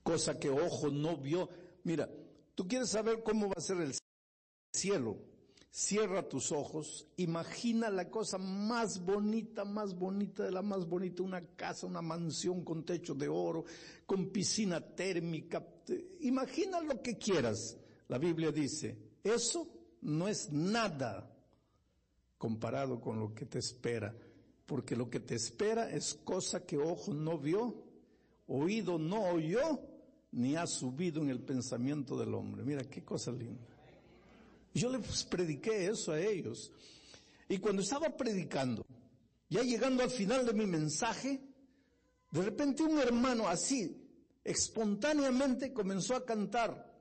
cosa 0.04 0.40
que 0.40 0.50
ojo 0.50 0.88
no 0.90 1.18
vio. 1.18 1.50
Mira, 1.84 2.10
tú 2.56 2.66
quieres 2.66 2.92
saber 2.92 3.24
cómo 3.24 3.50
va 3.50 3.56
a 3.58 3.62
ser 3.62 3.82
el 3.82 3.94
cielo. 4.74 5.18
Cierra 5.70 6.30
tus 6.30 6.54
ojos, 6.54 7.06
imagina 7.18 7.90
la 7.90 8.10
cosa 8.10 8.38
más 8.38 9.04
bonita, 9.04 9.66
más 9.66 9.96
bonita 9.96 10.46
de 10.46 10.52
la 10.52 10.62
más 10.62 10.88
bonita, 10.88 11.24
una 11.24 11.46
casa, 11.58 11.88
una 11.88 12.02
mansión 12.02 12.64
con 12.64 12.86
techo 12.86 13.16
de 13.16 13.28
oro, 13.28 13.66
con 14.06 14.30
piscina 14.30 14.80
térmica. 14.80 15.68
Imagina 16.22 16.80
lo 16.80 17.02
que 17.02 17.18
quieras. 17.18 17.78
La 18.08 18.18
Biblia 18.18 18.54
dice, 18.54 18.98
eso 19.22 19.75
no 20.02 20.28
es 20.28 20.52
nada 20.52 21.32
comparado 22.38 23.00
con 23.00 23.20
lo 23.20 23.34
que 23.34 23.46
te 23.46 23.60
espera, 23.60 24.16
porque 24.66 24.96
lo 24.96 25.10
que 25.10 25.20
te 25.20 25.36
espera 25.36 25.90
es 25.90 26.14
cosa 26.14 26.66
que 26.66 26.78
ojo 26.78 27.14
no 27.14 27.38
vio, 27.38 27.84
oído 28.48 28.98
no 28.98 29.24
oyó, 29.32 29.80
ni 30.32 30.56
ha 30.56 30.68
subido 30.68 31.22
en 31.22 31.30
el 31.30 31.40
pensamiento 31.40 32.18
del 32.18 32.34
hombre. 32.34 32.64
Mira 32.64 32.84
qué 32.84 33.04
cosa 33.04 33.32
linda. 33.32 33.64
Yo 34.74 34.90
les 34.90 35.24
prediqué 35.24 35.88
eso 35.88 36.12
a 36.12 36.20
ellos. 36.20 36.72
Y 37.48 37.60
cuando 37.60 37.82
estaba 37.82 38.10
predicando, 38.10 38.86
ya 39.50 39.62
llegando 39.62 40.04
al 40.04 40.10
final 40.10 40.46
de 40.46 40.54
mi 40.54 40.66
mensaje, 40.66 41.40
de 42.32 42.42
repente 42.42 42.84
un 42.84 43.00
hermano 43.00 43.48
así, 43.48 44.06
espontáneamente 44.44 45.72
comenzó 45.72 46.16
a 46.16 46.26
cantar 46.26 46.95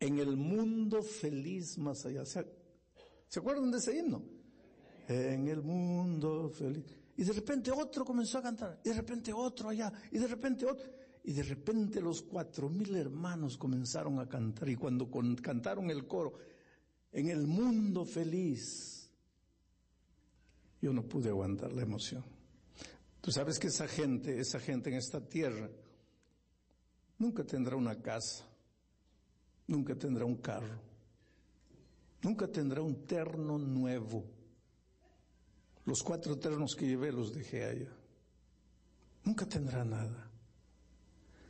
en 0.00 0.18
el 0.18 0.36
mundo 0.36 1.02
feliz 1.02 1.76
más 1.76 2.06
allá. 2.06 2.24
¿Se, 2.24 2.40
acuerdan 3.38 3.70
de 3.70 3.78
ese 3.78 3.98
himno? 3.98 4.22
En 5.06 5.46
el 5.46 5.62
mundo 5.62 6.48
feliz. 6.48 6.84
Y 7.16 7.24
de 7.24 7.32
repente 7.34 7.70
otro 7.70 8.04
comenzó 8.04 8.38
a 8.38 8.42
cantar, 8.42 8.80
y 8.82 8.88
de 8.88 8.94
repente 8.94 9.32
otro 9.32 9.68
allá, 9.68 9.92
y 10.10 10.18
de 10.18 10.26
repente 10.26 10.64
otro. 10.64 10.90
Y 11.22 11.34
de 11.34 11.42
repente 11.42 12.00
los 12.00 12.22
cuatro 12.22 12.70
mil 12.70 12.96
hermanos 12.96 13.58
comenzaron 13.58 14.18
a 14.18 14.28
cantar, 14.28 14.70
y 14.70 14.76
cuando 14.76 15.10
cantaron 15.42 15.90
el 15.90 16.06
coro, 16.06 16.32
en 17.12 17.28
el 17.28 17.46
mundo 17.46 18.06
feliz, 18.06 19.10
yo 20.80 20.94
no 20.94 21.02
pude 21.02 21.28
aguantar 21.28 21.72
la 21.74 21.82
emoción. 21.82 22.24
Tú 23.20 23.30
sabes 23.30 23.58
que 23.58 23.66
esa 23.66 23.86
gente, 23.86 24.40
esa 24.40 24.58
gente 24.58 24.88
en 24.88 24.96
esta 24.96 25.20
tierra, 25.20 25.68
nunca 27.18 27.44
tendrá 27.44 27.76
una 27.76 28.00
casa, 28.00 28.49
nunca 29.70 29.94
tendrá 29.94 30.24
un 30.24 30.36
carro, 30.36 30.80
nunca 32.22 32.48
tendrá 32.48 32.82
un 32.82 33.06
terno 33.06 33.56
nuevo. 33.56 34.24
Los 35.84 36.02
cuatro 36.02 36.36
ternos 36.38 36.74
que 36.74 36.86
llevé 36.86 37.12
los 37.12 37.32
dejé 37.32 37.64
allá. 37.64 37.96
Nunca 39.24 39.46
tendrá 39.46 39.84
nada. 39.84 40.30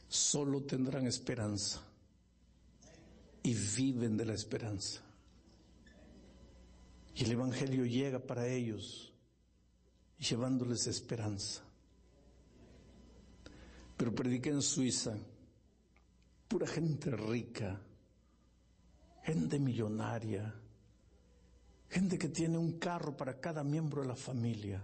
Solo 0.06 0.62
tendrán 0.62 1.06
esperanza. 1.06 1.82
Y 3.42 3.54
viven 3.54 4.16
de 4.16 4.26
la 4.26 4.34
esperanza. 4.34 5.02
Y 7.14 7.24
el 7.24 7.32
Evangelio 7.32 7.84
llega 7.86 8.18
para 8.18 8.46
ellos, 8.46 9.12
llevándoles 10.18 10.86
esperanza. 10.86 11.62
Pero 13.96 14.14
prediqué 14.14 14.50
en 14.50 14.62
Suiza, 14.62 15.16
pura 16.48 16.66
gente 16.66 17.10
rica, 17.10 17.80
gente 19.32 19.60
millonaria, 19.60 20.52
gente 21.88 22.18
que 22.18 22.28
tiene 22.28 22.58
un 22.58 22.80
carro 22.80 23.16
para 23.16 23.38
cada 23.38 23.62
miembro 23.62 24.02
de 24.02 24.08
la 24.08 24.16
familia. 24.16 24.82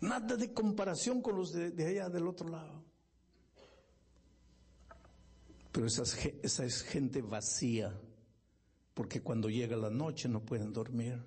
Nada 0.00 0.34
de 0.34 0.54
comparación 0.54 1.20
con 1.20 1.36
los 1.36 1.52
de, 1.52 1.86
allá 1.86 2.08
del 2.08 2.26
otro 2.26 2.48
lado. 2.48 2.82
Pero 5.70 5.86
esa 5.86 6.64
es 6.64 6.82
gente 6.84 7.20
vacía, 7.20 7.94
porque 8.94 9.20
cuando 9.20 9.50
llega 9.50 9.76
la 9.76 9.90
noche 9.90 10.26
no 10.26 10.40
pueden 10.40 10.72
dormir, 10.72 11.22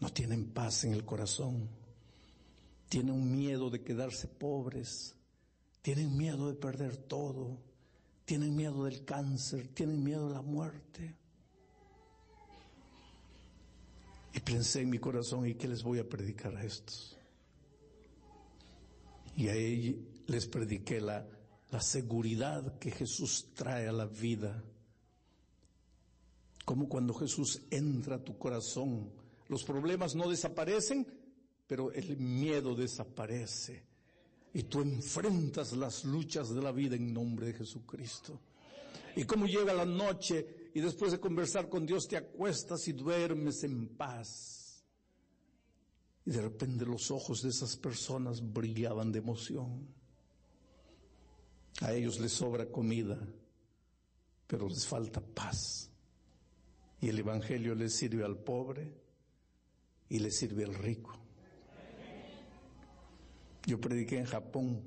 no 0.00 0.08
tienen 0.12 0.52
paz 0.52 0.82
en 0.82 0.94
el 0.94 1.04
corazón, 1.04 1.68
tienen 2.88 3.30
miedo 3.30 3.70
de 3.70 3.84
quedarse 3.84 4.26
pobres, 4.26 5.14
tienen 5.80 6.16
miedo 6.16 6.48
de 6.48 6.54
perder 6.54 6.96
todo 6.96 7.56
tienen 8.24 8.56
miedo 8.56 8.84
del 8.84 9.04
cáncer, 9.04 9.68
tienen 9.68 10.02
miedo 10.02 10.28
de 10.28 10.34
la 10.34 10.42
muerte. 10.42 11.16
Y 14.32 14.40
pensé 14.40 14.80
en 14.80 14.90
mi 14.90 14.98
corazón, 14.98 15.46
¿y 15.46 15.54
qué 15.54 15.68
les 15.68 15.82
voy 15.82 15.98
a 15.98 16.08
predicar 16.08 16.56
a 16.56 16.64
estos? 16.64 17.16
Y 19.36 19.48
a 19.48 19.54
ellos 19.54 19.96
les 20.26 20.46
prediqué 20.46 21.00
la, 21.00 21.26
la 21.70 21.80
seguridad 21.80 22.78
que 22.78 22.90
Jesús 22.90 23.52
trae 23.54 23.88
a 23.88 23.92
la 23.92 24.06
vida. 24.06 24.64
Como 26.64 26.88
cuando 26.88 27.14
Jesús 27.14 27.62
entra 27.70 28.16
a 28.16 28.24
tu 28.24 28.38
corazón, 28.38 29.12
los 29.48 29.64
problemas 29.64 30.14
no 30.14 30.28
desaparecen, 30.28 31.06
pero 31.66 31.92
el 31.92 32.16
miedo 32.16 32.74
desaparece 32.74 33.93
y 34.54 34.62
tú 34.62 34.80
enfrentas 34.80 35.72
las 35.72 36.04
luchas 36.04 36.54
de 36.54 36.62
la 36.62 36.70
vida 36.70 36.94
en 36.94 37.12
nombre 37.12 37.48
de 37.48 37.54
Jesucristo. 37.54 38.40
Y 39.16 39.24
cómo 39.24 39.46
llega 39.46 39.74
la 39.74 39.84
noche 39.84 40.70
y 40.72 40.80
después 40.80 41.10
de 41.10 41.18
conversar 41.18 41.68
con 41.68 41.84
Dios 41.84 42.06
te 42.06 42.16
acuestas 42.16 42.86
y 42.86 42.92
duermes 42.92 43.64
en 43.64 43.88
paz. 43.88 44.84
Y 46.24 46.30
de 46.30 46.40
repente 46.40 46.86
los 46.86 47.10
ojos 47.10 47.42
de 47.42 47.50
esas 47.50 47.76
personas 47.76 48.40
brillaban 48.40 49.10
de 49.10 49.18
emoción. 49.18 49.88
A 51.80 51.92
ellos 51.92 52.20
les 52.20 52.32
sobra 52.32 52.66
comida, 52.66 53.20
pero 54.46 54.68
les 54.68 54.86
falta 54.86 55.20
paz. 55.20 55.90
Y 57.00 57.08
el 57.08 57.18
Evangelio 57.18 57.74
les 57.74 57.92
sirve 57.92 58.24
al 58.24 58.38
pobre 58.38 58.94
y 60.08 60.20
le 60.20 60.30
sirve 60.30 60.64
al 60.64 60.74
rico. 60.74 61.23
Yo 63.66 63.80
prediqué 63.80 64.18
en 64.18 64.26
Japón 64.26 64.82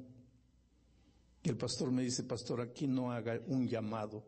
y 1.41 1.49
el 1.49 1.57
pastor 1.57 1.91
me 1.91 2.03
dice, 2.03 2.23
pastor, 2.23 2.61
aquí 2.61 2.87
no 2.87 3.11
haga 3.11 3.39
un 3.47 3.67
llamado. 3.67 4.23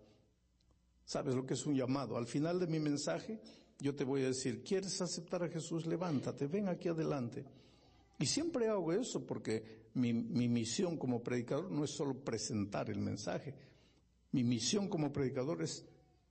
¿Sabes 1.06 1.36
lo 1.36 1.46
que 1.46 1.54
es 1.54 1.66
un 1.66 1.76
llamado? 1.76 2.18
Al 2.18 2.28
final 2.28 2.60
de 2.60 2.68
mi 2.68 2.80
mensaje, 2.80 3.40
yo 3.80 3.96
te 3.96 4.04
voy 4.04 4.24
a 4.24 4.28
decir, 4.28 4.64
¿quieres 4.64 5.02
aceptar 5.02 5.44
a 5.44 5.50
Jesús? 5.50 5.86
Levántate, 5.86 6.48
ven 6.48 6.68
aquí 6.68 6.88
adelante. 6.88 7.46
Y 8.18 8.26
siempre 8.26 8.68
hago 8.70 8.92
eso 8.94 9.26
porque 9.26 9.90
mi, 9.94 10.14
mi 10.14 10.48
misión 10.48 10.98
como 10.98 11.22
predicador 11.22 11.72
no 11.72 11.84
es 11.84 11.92
solo 11.92 12.24
presentar 12.24 12.90
el 12.90 13.00
mensaje. 13.00 13.56
Mi 14.32 14.44
misión 14.44 14.88
como 14.88 15.12
predicador 15.12 15.62
es 15.62 15.86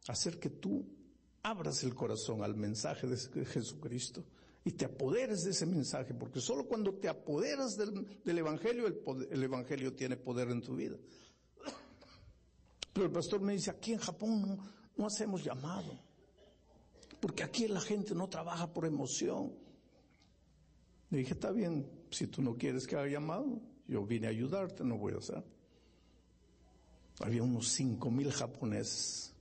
hacer 0.06 0.38
que 0.38 0.50
tú 0.50 0.86
abras 1.42 1.82
el 1.84 1.94
corazón 1.94 2.42
al 2.42 2.56
mensaje 2.56 3.06
de 3.06 3.44
Jesucristo 3.44 4.24
y 4.68 4.72
te 4.72 4.84
apoderes 4.84 5.44
de 5.44 5.52
ese 5.52 5.64
mensaje, 5.64 6.12
porque 6.12 6.42
solo 6.42 6.68
cuando 6.68 6.92
te 6.92 7.08
apoderas 7.08 7.74
del, 7.74 8.38
Evangelio, 8.38 8.86
el, 8.86 9.28
el, 9.30 9.42
Evangelio 9.42 9.94
tiene 9.94 10.18
poder 10.18 10.50
en 10.50 10.60
tu 10.60 10.76
vida. 10.76 10.94
Pero 12.92 13.06
el 13.06 13.10
pastor 13.10 13.40
me 13.40 13.54
dice, 13.54 13.70
aquí 13.70 13.94
en 13.94 13.98
Japón 13.98 14.42
no, 14.42 14.58
no 14.94 15.06
hacemos 15.06 15.42
llamado, 15.42 15.98
porque 17.18 17.44
aquí 17.44 17.66
la 17.66 17.80
gente 17.80 18.14
no 18.14 18.28
trabaja 18.28 18.70
por 18.70 18.84
emoción. 18.84 19.54
Le 21.08 21.20
dije, 21.20 21.32
está 21.32 21.50
bien, 21.50 21.90
si 22.10 22.26
tú 22.26 22.42
no 22.42 22.58
quieres 22.58 22.86
que 22.86 22.94
haga 22.94 23.08
llamado, 23.08 23.62
yo 23.86 24.04
vine 24.04 24.26
a 24.26 24.30
ayudarte, 24.30 24.84
no 24.84 24.98
voy 24.98 25.14
a 25.14 25.16
hacer. 25.16 25.42
Había 27.20 27.42
unos 27.42 27.68
cinco 27.68 28.10
mil 28.10 28.30
japoneses 28.30 29.34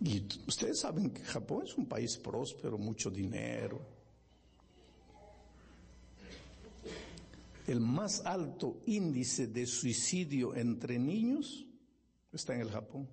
y 0.00 0.26
ustedes 0.46 0.80
saben 0.80 1.10
que 1.10 1.22
Japón 1.22 1.64
es 1.64 1.76
un 1.76 1.86
país 1.86 2.18
próspero, 2.18 2.76
mucho 2.76 3.10
dinero. 3.10 3.80
El 7.66 7.80
más 7.80 8.24
alto 8.24 8.82
índice 8.86 9.48
de 9.48 9.66
suicidio 9.66 10.54
entre 10.54 10.98
niños 10.98 11.66
está 12.32 12.54
en 12.54 12.60
el 12.60 12.70
Japón. 12.70 13.08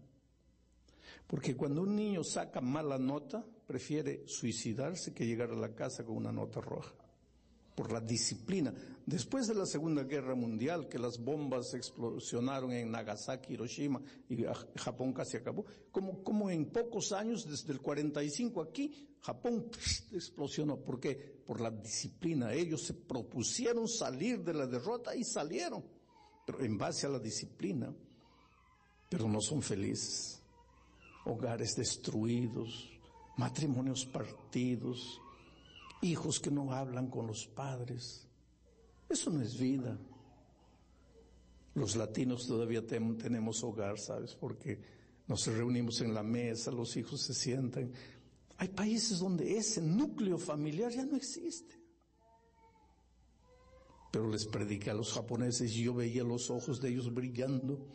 Porque 1.26 1.56
cuando 1.56 1.82
un 1.82 1.96
niño 1.96 2.24
saca 2.24 2.62
mala 2.62 3.00
nota, 3.00 3.44
prefiere 3.66 4.28
suicidarse 4.28 5.14
que 5.14 5.26
llegar 5.26 5.50
a 5.52 5.56
la 5.56 5.74
casa 5.74 6.04
con 6.04 6.18
una 6.18 6.32
nota 6.32 6.62
roja 6.62 7.03
por 7.76 7.92
la 7.92 8.00
disciplina. 8.00 8.74
Después 9.06 9.48
de 9.48 9.56
la 9.56 9.66
Segunda 9.66 10.04
Guerra 10.04 10.36
Mundial, 10.36 10.88
que 10.88 10.98
las 10.98 11.18
bombas 11.18 11.74
explosionaron 11.74 12.72
en 12.72 12.92
Nagasaki, 12.92 13.54
Hiroshima 13.54 14.02
y 14.30 14.44
Japón 14.76 15.14
casi 15.14 15.38
acabó, 15.38 15.66
como, 15.92 16.24
como 16.24 16.50
en 16.50 16.68
pocos 16.68 17.12
años, 17.12 17.46
desde 17.46 17.74
el 17.74 17.82
45 17.82 18.62
aquí, 18.62 19.08
Japón 19.22 19.66
explosionó. 20.12 20.78
¿Por 20.78 21.00
qué? 21.00 21.16
Por 21.46 21.60
la 21.60 21.72
disciplina. 21.72 22.54
Ellos 22.54 22.84
se 22.84 22.94
propusieron 22.94 23.88
salir 23.88 24.44
de 24.44 24.54
la 24.54 24.68
derrota 24.68 25.16
y 25.16 25.24
salieron, 25.24 25.84
pero 26.46 26.64
en 26.64 26.78
base 26.78 27.08
a 27.08 27.10
la 27.10 27.20
disciplina, 27.20 27.94
pero 29.10 29.28
no 29.28 29.42
son 29.42 29.62
felices. 29.62 30.42
Hogares 31.26 31.76
destruidos, 31.76 32.90
matrimonios 33.38 34.06
partidos, 34.06 35.22
hijos 36.04 36.40
que 36.40 36.52
no 36.52 36.72
hablan 36.72 37.08
con 37.10 37.28
los 37.28 37.48
padres. 37.48 38.28
Eso 39.10 39.30
no 39.30 39.42
es 39.42 39.58
vida. 39.58 39.98
Los 41.76 41.96
latinos 41.96 42.48
todavía 42.48 42.86
tenemos 42.86 43.64
hogar, 43.64 44.00
¿sabes? 44.00 44.36
Porque 44.36 44.80
nos 45.28 45.48
reunimos 45.48 46.02
en 46.02 46.14
la 46.14 46.24
mesa, 46.24 46.72
los 46.72 46.96
hijos 46.98 47.22
se 47.22 47.34
sientan. 47.34 47.92
Hay 48.58 48.68
países 48.70 49.20
donde 49.20 49.58
ese 49.58 49.82
núcleo 49.82 50.38
familiar 50.38 50.92
ya 50.92 51.06
no 51.06 51.16
existe. 51.16 51.82
Pero 54.12 54.30
les 54.30 54.46
prediqué 54.46 54.92
a 54.92 54.94
los 54.94 55.12
japoneses 55.12 55.76
y 55.76 55.84
yo 55.84 55.96
veía 55.96 56.24
los 56.24 56.52
ojos 56.52 56.80
de 56.80 56.90
ellos 56.90 57.12
brillando. 57.12 57.88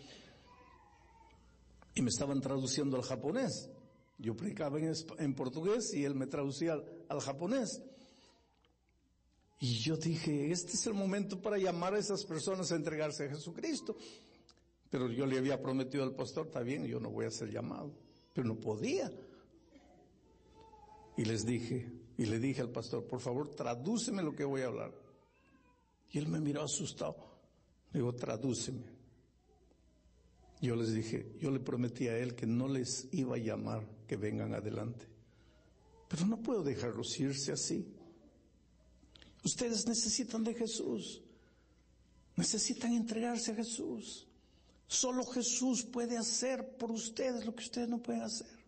Y 1.95 2.03
me 2.03 2.11
estaban 2.11 2.41
traduciendo 2.41 2.97
al 2.97 3.05
japonés. 3.05 3.71
Yo 4.19 4.37
predicaba 4.37 4.81
en, 4.81 5.35
portugués 5.35 5.95
y 5.95 6.05
él 6.05 6.17
me 6.17 6.27
traducía 6.27 6.77
al 7.09 7.21
japonés. 7.21 7.83
Y 9.61 9.79
yo 9.79 9.97
dije, 9.97 10.53
este 10.53 10.73
es 10.73 10.87
el 10.87 10.95
momento 10.95 11.41
para 11.41 11.59
llamar 11.59 11.95
a 11.95 11.99
esas 11.99 12.25
personas 12.25 12.71
a 12.71 12.77
entregarse 12.77 13.25
a 13.25 13.31
Jesucristo. 13.31 13.97
Pero 14.91 15.11
yo 15.11 15.27
le 15.27 15.39
había 15.39 15.61
prometido 15.61 16.05
al 16.05 16.15
pastor, 16.15 16.47
está 16.47 16.61
bien, 16.61 16.87
yo 16.87 17.01
no 17.01 17.11
voy 17.11 17.27
a 17.27 17.31
ser 17.31 17.51
llamado. 17.51 17.93
Pero 18.33 18.47
no 18.47 18.55
podía. 18.55 19.11
Y 21.17 21.25
les 21.25 21.45
dije, 21.45 21.91
y 22.17 22.27
le 22.27 22.39
dije 22.39 22.61
al 22.61 22.71
pastor, 22.71 23.07
por 23.07 23.21
favor, 23.21 23.55
tradúceme 23.55 24.23
lo 24.23 24.33
que 24.33 24.45
voy 24.45 24.63
a 24.63 24.67
hablar. 24.67 24.95
Y 26.13 26.19
él 26.19 26.29
me 26.29 26.41
miró 26.41 26.63
asustado. 26.63 27.17
Le 27.93 28.01
digo, 28.01 28.15
tradúceme. 28.15 28.87
Yo 30.61 30.77
les 30.77 30.93
dije, 30.93 31.35
yo 31.39 31.51
le 31.51 31.61
prometí 31.61 32.09
a 32.09 32.17
él 32.17 32.35
que 32.35 32.47
no 32.47 32.69
les 32.69 33.09
iba 33.13 33.37
a 33.37 33.39
llamar 33.39 33.87
que 34.07 34.17
vengan 34.17 34.55
adelante. 34.55 35.07
Pero 36.09 36.27
no 36.27 36.41
puedo 36.41 36.63
dejarlos 36.63 37.19
irse 37.21 37.53
así. 37.53 37.98
Ustedes 39.45 39.87
necesitan 39.87 40.45
de 40.45 40.55
Jesús. 40.55 41.23
Necesitan 42.37 42.93
entregarse 42.93 43.53
a 43.53 43.57
Jesús. 43.57 44.27
Solo 44.87 45.25
Jesús 45.25 45.83
puede 45.85 46.17
hacer 46.17 46.77
por 46.77 46.91
ustedes 46.91 47.45
lo 47.45 47.55
que 47.55 47.65
ustedes 47.65 47.89
no 47.89 48.03
pueden 48.03 48.23
hacer. 48.23 48.59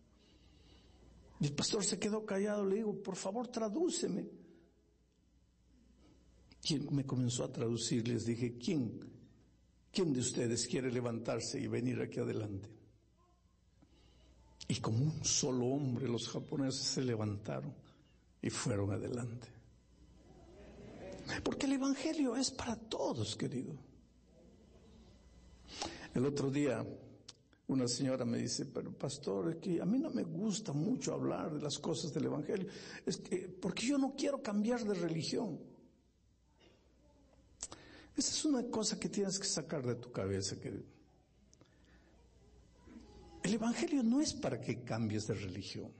Y 1.39 1.45
el 1.45 1.53
pastor 1.53 1.83
se 1.83 1.97
quedó 1.97 2.25
callado, 2.25 2.65
le 2.65 2.75
digo, 2.75 3.01
por 3.01 3.15
favor 3.15 3.47
tradúceme. 3.47 4.29
Y 6.65 6.79
me 6.91 7.05
comenzó 7.05 7.43
a 7.43 7.51
traducir, 7.51 8.07
les 8.07 8.25
dije, 8.25 8.57
¿quién? 8.59 8.99
¿Quién 9.91 10.13
de 10.13 10.19
ustedes 10.19 10.67
quiere 10.67 10.91
levantarse 10.91 11.59
y 11.59 11.67
venir 11.67 11.99
aquí 12.01 12.19
adelante? 12.19 12.69
Y 14.67 14.75
como 14.75 15.03
un 15.03 15.25
solo 15.25 15.65
hombre 15.65 16.07
los 16.07 16.29
japoneses 16.29 16.85
se 16.85 17.01
levantaron 17.01 17.73
y 18.41 18.49
fueron 18.49 18.91
adelante. 18.91 19.60
Porque 21.43 21.65
el 21.65 21.73
Evangelio 21.73 22.35
es 22.35 22.51
para 22.51 22.75
todos, 22.75 23.35
querido. 23.35 23.75
El 26.13 26.25
otro 26.25 26.51
día 26.51 26.85
una 27.71 27.87
señora 27.87 28.25
me 28.25 28.37
dice, 28.37 28.65
pero 28.65 28.91
pastor, 28.91 29.51
es 29.51 29.55
que 29.57 29.81
a 29.81 29.85
mí 29.85 29.97
no 29.97 30.09
me 30.09 30.23
gusta 30.23 30.73
mucho 30.73 31.13
hablar 31.13 31.53
de 31.53 31.61
las 31.61 31.79
cosas 31.79 32.13
del 32.13 32.25
Evangelio. 32.25 32.67
Es 33.05 33.17
que, 33.17 33.47
porque 33.47 33.87
yo 33.87 33.97
no 33.97 34.13
quiero 34.13 34.43
cambiar 34.43 34.83
de 34.83 34.93
religión. 34.93 35.57
Esa 38.15 38.31
es 38.31 38.45
una 38.45 38.69
cosa 38.69 38.99
que 38.99 39.07
tienes 39.07 39.39
que 39.39 39.47
sacar 39.47 39.85
de 39.85 39.95
tu 39.95 40.11
cabeza, 40.11 40.59
querido. 40.59 40.83
El 43.41 43.53
Evangelio 43.53 44.03
no 44.03 44.19
es 44.19 44.33
para 44.33 44.59
que 44.59 44.83
cambies 44.83 45.27
de 45.27 45.35
religión. 45.35 45.93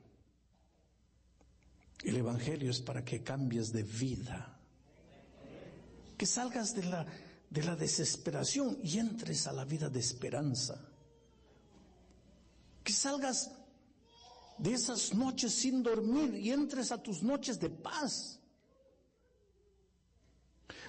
El 2.04 2.18
Evangelio 2.18 2.70
es 2.70 2.82
para 2.82 3.06
que 3.06 3.24
cambies 3.24 3.72
de 3.72 3.84
vida 3.84 4.61
que 6.22 6.28
salgas 6.28 6.76
de 6.76 6.84
la, 6.84 7.04
de 7.50 7.64
la 7.64 7.76
desesperación 7.76 8.78
y 8.84 9.00
entres 9.00 9.48
a 9.48 9.52
la 9.52 9.66
vida 9.66 9.90
de 9.90 10.00
esperanza. 10.00 10.80
Que 12.84 12.94
salgas 12.94 13.50
de 14.60 14.72
esas 14.72 15.16
noches 15.16 15.52
sin 15.52 15.82
dormir 15.82 16.36
y 16.36 16.52
entres 16.52 16.92
a 16.92 17.02
tus 17.02 17.24
noches 17.24 17.60
de 17.60 17.72
paz. 17.72 18.40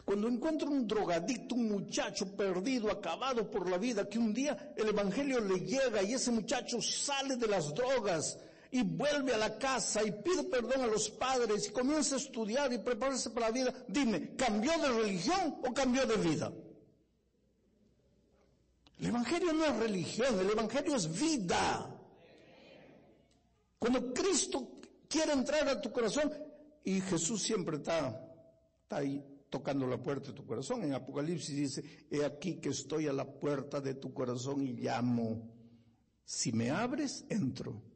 Cuando 0.05 0.29
encuentro 0.29 0.69
un 0.69 0.87
drogadicto, 0.87 1.55
un 1.55 1.71
muchacho 1.71 2.37
perdido, 2.37 2.91
acabado 2.91 3.51
por 3.51 3.71
la 3.71 3.79
vida, 3.79 4.07
que 4.07 4.19
un 4.19 4.35
día 4.35 4.75
el 4.77 4.91
Evangelio 4.91 5.41
le 5.41 5.61
llega 5.61 6.03
y 6.03 6.13
ese 6.13 6.31
muchacho 6.31 6.83
sale 6.83 7.37
de 7.37 7.47
las 7.47 7.75
drogas, 7.75 8.39
y 8.75 8.83
vuelve 8.83 9.35
a 9.35 9.37
la 9.37 9.59
casa 9.59 10.03
y 10.03 10.11
pide 10.11 10.45
perdón 10.45 10.81
a 10.81 10.87
los 10.87 11.11
padres 11.11 11.69
y 11.69 11.73
comienza 11.73 12.15
a 12.15 12.19
estudiar 12.19 12.73
y 12.73 12.79
prepararse 12.79 13.29
para 13.29 13.49
la 13.49 13.53
vida, 13.53 13.75
dime, 13.87 14.35
¿cambió 14.35 14.73
de 14.79 14.89
religión 14.89 15.61
o 15.63 15.75
cambió 15.75 16.07
de 16.07 16.17
vida? 16.17 16.51
El 18.99 19.07
Evangelio 19.09 19.53
no 19.53 19.67
es 19.67 19.77
religión, 19.77 20.41
el 20.41 20.51
Evangelio 20.51 20.97
es 20.97 21.21
vida. 21.21 22.01
Cuando 23.79 24.15
Cristo 24.15 24.81
quiere 25.07 25.33
entrar 25.33 25.69
a 25.69 25.79
tu 25.79 25.93
corazón, 25.93 26.33
y 26.83 26.99
Jesús 27.03 27.43
siempre 27.43 27.77
está, 27.77 28.09
está 28.85 28.97
ahí 28.97 29.23
tocando 29.51 29.87
la 29.87 30.03
puerta 30.03 30.29
de 30.29 30.35
tu 30.35 30.47
corazón. 30.47 30.83
En 30.83 30.95
Apocalipsis 30.95 31.55
dice, 31.55 32.07
he 32.11 32.25
aquí 32.25 32.55
que 32.55 32.71
estoy 32.71 33.07
a 33.07 33.13
la 33.13 33.31
puerta 33.31 33.83
de 33.83 33.95
tu 33.95 34.15
corazón 34.15 34.63
y 34.63 34.73
llamo. 34.73 35.53
Si 36.25 36.53
me 36.53 36.71
abres, 36.71 37.27
entro. 37.29 37.92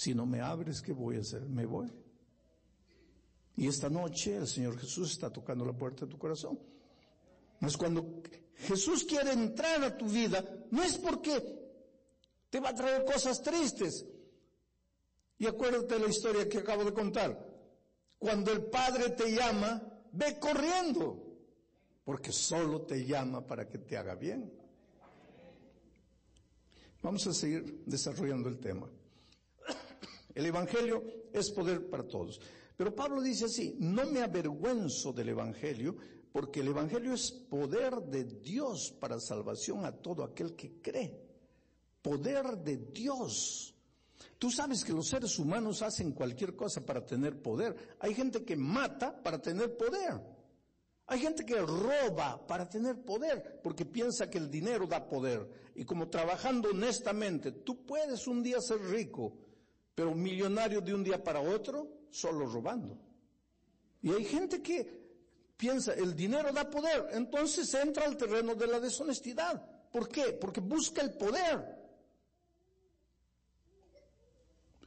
Si 0.00 0.14
no 0.14 0.24
me 0.24 0.40
abres, 0.40 0.80
¿qué 0.80 0.94
voy 0.94 1.16
a 1.16 1.20
hacer? 1.20 1.42
Me 1.42 1.66
voy. 1.66 1.92
Y 3.56 3.68
esta 3.68 3.90
noche 3.90 4.34
el 4.34 4.46
Señor 4.46 4.78
Jesús 4.78 5.12
está 5.12 5.30
tocando 5.30 5.62
la 5.62 5.74
puerta 5.74 6.06
de 6.06 6.10
tu 6.10 6.16
corazón. 6.16 6.58
Mas 7.60 7.76
cuando 7.76 8.22
Jesús 8.60 9.04
quiere 9.04 9.32
entrar 9.32 9.84
a 9.84 9.98
tu 9.98 10.06
vida, 10.06 10.42
no 10.70 10.82
es 10.82 10.96
porque 10.96 11.42
te 12.48 12.60
va 12.60 12.70
a 12.70 12.74
traer 12.74 13.04
cosas 13.04 13.42
tristes. 13.42 14.06
Y 15.36 15.46
acuérdate 15.46 15.96
de 15.96 16.00
la 16.00 16.08
historia 16.08 16.48
que 16.48 16.60
acabo 16.60 16.82
de 16.82 16.94
contar. 16.94 17.38
Cuando 18.18 18.52
el 18.52 18.62
Padre 18.70 19.10
te 19.10 19.30
llama, 19.34 19.82
ve 20.12 20.38
corriendo, 20.38 21.36
porque 22.04 22.32
solo 22.32 22.86
te 22.86 23.04
llama 23.04 23.46
para 23.46 23.68
que 23.68 23.76
te 23.76 23.98
haga 23.98 24.14
bien. 24.14 24.50
Vamos 27.02 27.26
a 27.26 27.34
seguir 27.34 27.82
desarrollando 27.84 28.48
el 28.48 28.58
tema. 28.58 28.88
El 30.40 30.46
Evangelio 30.46 31.04
es 31.34 31.50
poder 31.50 31.90
para 31.90 32.02
todos. 32.02 32.40
Pero 32.74 32.94
Pablo 32.94 33.20
dice 33.20 33.44
así, 33.44 33.76
no 33.78 34.06
me 34.06 34.22
avergüenzo 34.22 35.12
del 35.12 35.28
Evangelio, 35.28 35.94
porque 36.32 36.60
el 36.60 36.68
Evangelio 36.68 37.12
es 37.12 37.30
poder 37.30 37.96
de 38.04 38.24
Dios 38.24 38.90
para 38.98 39.20
salvación 39.20 39.84
a 39.84 39.92
todo 39.92 40.24
aquel 40.24 40.56
que 40.56 40.80
cree. 40.80 41.14
Poder 42.00 42.56
de 42.56 42.78
Dios. 42.78 43.74
Tú 44.38 44.50
sabes 44.50 44.82
que 44.82 44.94
los 44.94 45.08
seres 45.08 45.38
humanos 45.38 45.82
hacen 45.82 46.12
cualquier 46.12 46.56
cosa 46.56 46.80
para 46.86 47.04
tener 47.04 47.42
poder. 47.42 47.76
Hay 47.98 48.14
gente 48.14 48.42
que 48.42 48.56
mata 48.56 49.22
para 49.22 49.42
tener 49.42 49.76
poder. 49.76 50.22
Hay 51.06 51.18
gente 51.18 51.44
que 51.44 51.60
roba 51.60 52.46
para 52.46 52.66
tener 52.66 53.04
poder, 53.04 53.60
porque 53.62 53.84
piensa 53.84 54.30
que 54.30 54.38
el 54.38 54.50
dinero 54.50 54.86
da 54.86 55.06
poder. 55.06 55.46
Y 55.74 55.84
como 55.84 56.08
trabajando 56.08 56.70
honestamente, 56.70 57.52
tú 57.52 57.84
puedes 57.84 58.26
un 58.26 58.42
día 58.42 58.58
ser 58.62 58.80
rico, 58.80 59.36
pero 60.00 60.14
millonario 60.14 60.80
de 60.80 60.94
un 60.94 61.04
día 61.04 61.22
para 61.22 61.42
otro, 61.42 62.06
solo 62.08 62.46
robando. 62.46 62.96
Y 64.00 64.10
hay 64.10 64.24
gente 64.24 64.62
que 64.62 64.78
piensa, 65.58 65.92
el 65.92 66.16
dinero 66.16 66.50
da 66.54 66.70
poder, 66.70 67.08
entonces 67.12 67.74
entra 67.74 68.06
al 68.06 68.16
terreno 68.16 68.54
de 68.54 68.66
la 68.66 68.80
deshonestidad. 68.80 69.62
¿Por 69.92 70.08
qué? 70.08 70.32
Porque 70.32 70.62
busca 70.62 71.02
el 71.02 71.12
poder. 71.18 71.78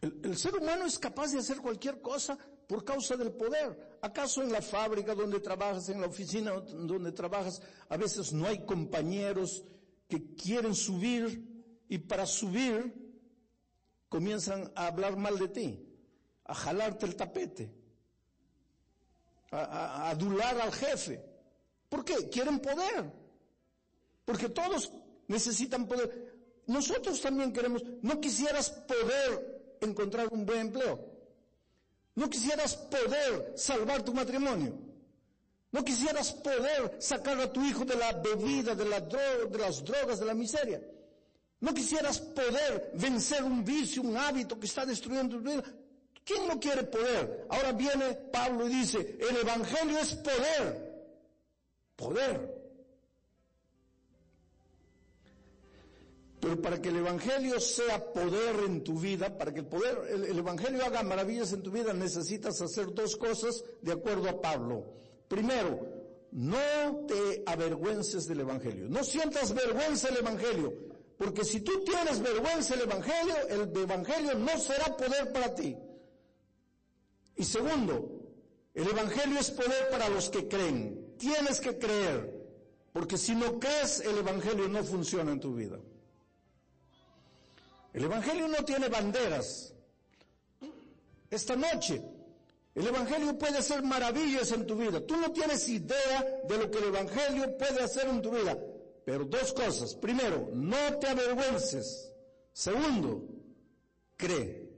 El, 0.01 0.35
ser 0.35 0.55
humano 0.55 0.87
es 0.87 0.97
capaz 0.97 1.31
de 1.31 1.37
hacer 1.37 1.57
cualquier 1.57 2.01
cosa 2.01 2.35
por 2.67 2.83
causa 2.83 3.15
del 3.15 3.33
poder. 3.33 3.99
¿Acaso 4.01 4.41
en 4.41 4.51
la 4.51 4.63
fábrica 4.63 5.13
donde 5.13 5.39
trabajas, 5.41 5.89
en 5.89 6.01
la 6.01 6.07
oficina 6.07 6.53
donde 6.53 7.11
trabajas, 7.11 7.61
a 7.87 7.97
veces 7.97 8.33
no 8.33 8.47
hay 8.47 8.65
compañeros 8.65 9.63
que 10.07 10.33
quieren 10.33 10.73
subir 10.73 11.85
y 11.87 11.99
para 11.99 12.25
subir 12.25 13.02
comienzan 14.13 14.71
a 14.75 14.85
hablar 14.85 15.17
mal 15.17 15.39
de 15.39 15.47
ti, 15.47 15.67
a 16.45 16.53
jalarte 16.53 17.07
el 17.07 17.15
tapete, 17.15 17.73
a, 19.49 20.11
adular 20.11 20.55
al 20.61 20.71
jefe? 20.71 21.19
¿Por 21.89 22.05
qué? 22.05 22.29
Quieren 22.29 22.59
poder. 22.59 23.11
Porque 24.23 24.49
todos 24.49 24.91
necesitan 25.27 25.87
poder. 25.87 26.07
Nosotros 26.67 27.19
también 27.21 27.51
queremos, 27.51 27.81
no 28.03 28.21
quisieras 28.21 28.69
poder 28.69 29.77
encontrar 29.81 30.27
un 30.31 30.45
buen 30.45 30.59
empleo. 30.67 30.93
No 32.13 32.29
quisieras 32.29 32.75
poder 32.75 33.53
salvar 33.55 34.03
tu 34.03 34.13
matrimonio. 34.13 34.77
No 35.71 35.83
quisieras 35.83 36.33
poder 36.33 36.97
sacar 36.99 37.39
a 37.39 37.51
tu 37.51 37.65
hijo 37.65 37.83
de 37.83 37.95
la 37.95 38.11
bebida, 38.13 38.75
de, 38.75 38.85
la 38.85 38.99
de 38.99 39.57
las 39.57 39.83
drogas, 39.83 40.19
de 40.19 40.25
la 40.27 40.35
miseria. 40.35 40.79
No 41.63 41.73
quisieras 41.73 42.19
poder 42.19 42.91
vencer 42.95 43.41
un 43.41 43.63
vicio, 43.63 44.01
un 44.01 44.17
hábito 44.17 44.59
que 44.59 44.65
está 44.65 44.85
destruyendo 44.85 45.37
tu 45.37 45.43
vida. 45.43 45.63
¿Quién 46.25 46.45
no 46.45 46.59
quiere 46.59 46.83
poder? 46.83 47.47
Ahora 47.49 47.71
viene 47.71 48.15
Pablo 48.33 48.67
y 48.67 48.73
dice, 48.81 49.17
el 49.17 49.37
Evangelio 49.37 49.97
es 49.97 50.13
poder. 50.15 51.07
Poder. 51.95 52.53
Pero 56.41 56.61
para 56.61 56.81
que 56.81 56.89
el 56.89 56.97
Evangelio 56.97 57.57
sea 57.61 58.11
poder 58.11 58.65
en 58.65 58.83
tu 58.83 58.99
vida, 58.99 59.37
para 59.37 59.53
que 59.53 59.61
el 59.61 59.67
poder, 59.67 59.99
el, 60.09 60.37
Evangelio 60.37 60.83
haga 60.83 61.01
maravillas 61.01 61.53
en 61.53 61.63
tu 61.63 61.71
vida, 61.71 61.93
necesitas 61.93 62.59
hacer 62.59 62.93
dos 62.93 63.15
cosas 63.15 63.63
de 63.81 63.93
acuerdo 63.93 64.27
a 64.27 64.41
Pablo. 64.41 64.83
Primero, 65.29 65.79
no 66.33 67.05
te 67.07 67.41
avergüences 67.45 68.27
del 68.27 68.41
Evangelio. 68.41 68.89
No 68.89 69.01
sientas 69.01 69.53
vergüenza 69.53 70.09
del 70.09 70.17
Evangelio. 70.17 70.91
Porque 71.17 71.45
si 71.45 71.61
tú 71.61 71.83
tienes 71.83 72.19
vergüenza 72.21 72.75
del 72.75 72.89
Evangelio, 72.89 73.35
el 73.49 73.77
Evangelio 73.77 74.33
no 74.35 74.57
será 74.57 74.97
poder 74.97 75.31
para 75.31 75.53
ti. 75.53 75.75
Y 77.35 77.43
segundo, 77.43 78.21
el 78.73 78.87
Evangelio 78.87 79.39
es 79.39 79.51
poder 79.51 79.89
para 79.89 80.09
los 80.09 80.29
que 80.29 80.47
creen. 80.47 81.15
Tienes 81.17 81.59
que 81.59 81.77
creer. 81.77 82.33
Porque 82.91 83.17
si 83.17 83.35
no 83.35 83.59
crees, 83.59 83.99
el 84.01 84.17
Evangelio 84.17 84.67
no 84.67 84.83
funciona 84.83 85.31
en 85.31 85.39
tu 85.39 85.55
vida. 85.55 85.79
El 87.93 88.03
Evangelio 88.03 88.47
no 88.47 88.65
tiene 88.65 88.87
banderas. 88.87 89.73
Esta 91.29 91.55
noche, 91.55 92.01
el 92.75 92.87
Evangelio 92.87 93.37
puede 93.37 93.59
hacer 93.59 93.83
maravillas 93.83 94.51
en 94.51 94.65
tu 94.65 94.75
vida. 94.75 95.05
Tú 95.05 95.15
no 95.17 95.31
tienes 95.31 95.67
idea 95.69 96.41
de 96.47 96.57
lo 96.57 96.71
que 96.71 96.79
el 96.79 96.85
Evangelio 96.85 97.55
puede 97.57 97.83
hacer 97.83 98.07
en 98.07 98.21
tu 98.21 98.31
vida. 98.31 98.57
Pero 99.05 99.25
dos 99.25 99.53
cosas. 99.53 99.95
Primero, 99.95 100.49
no 100.53 100.97
te 100.99 101.07
avergüences. 101.07 102.13
Segundo, 102.51 103.27
cree. 104.15 104.71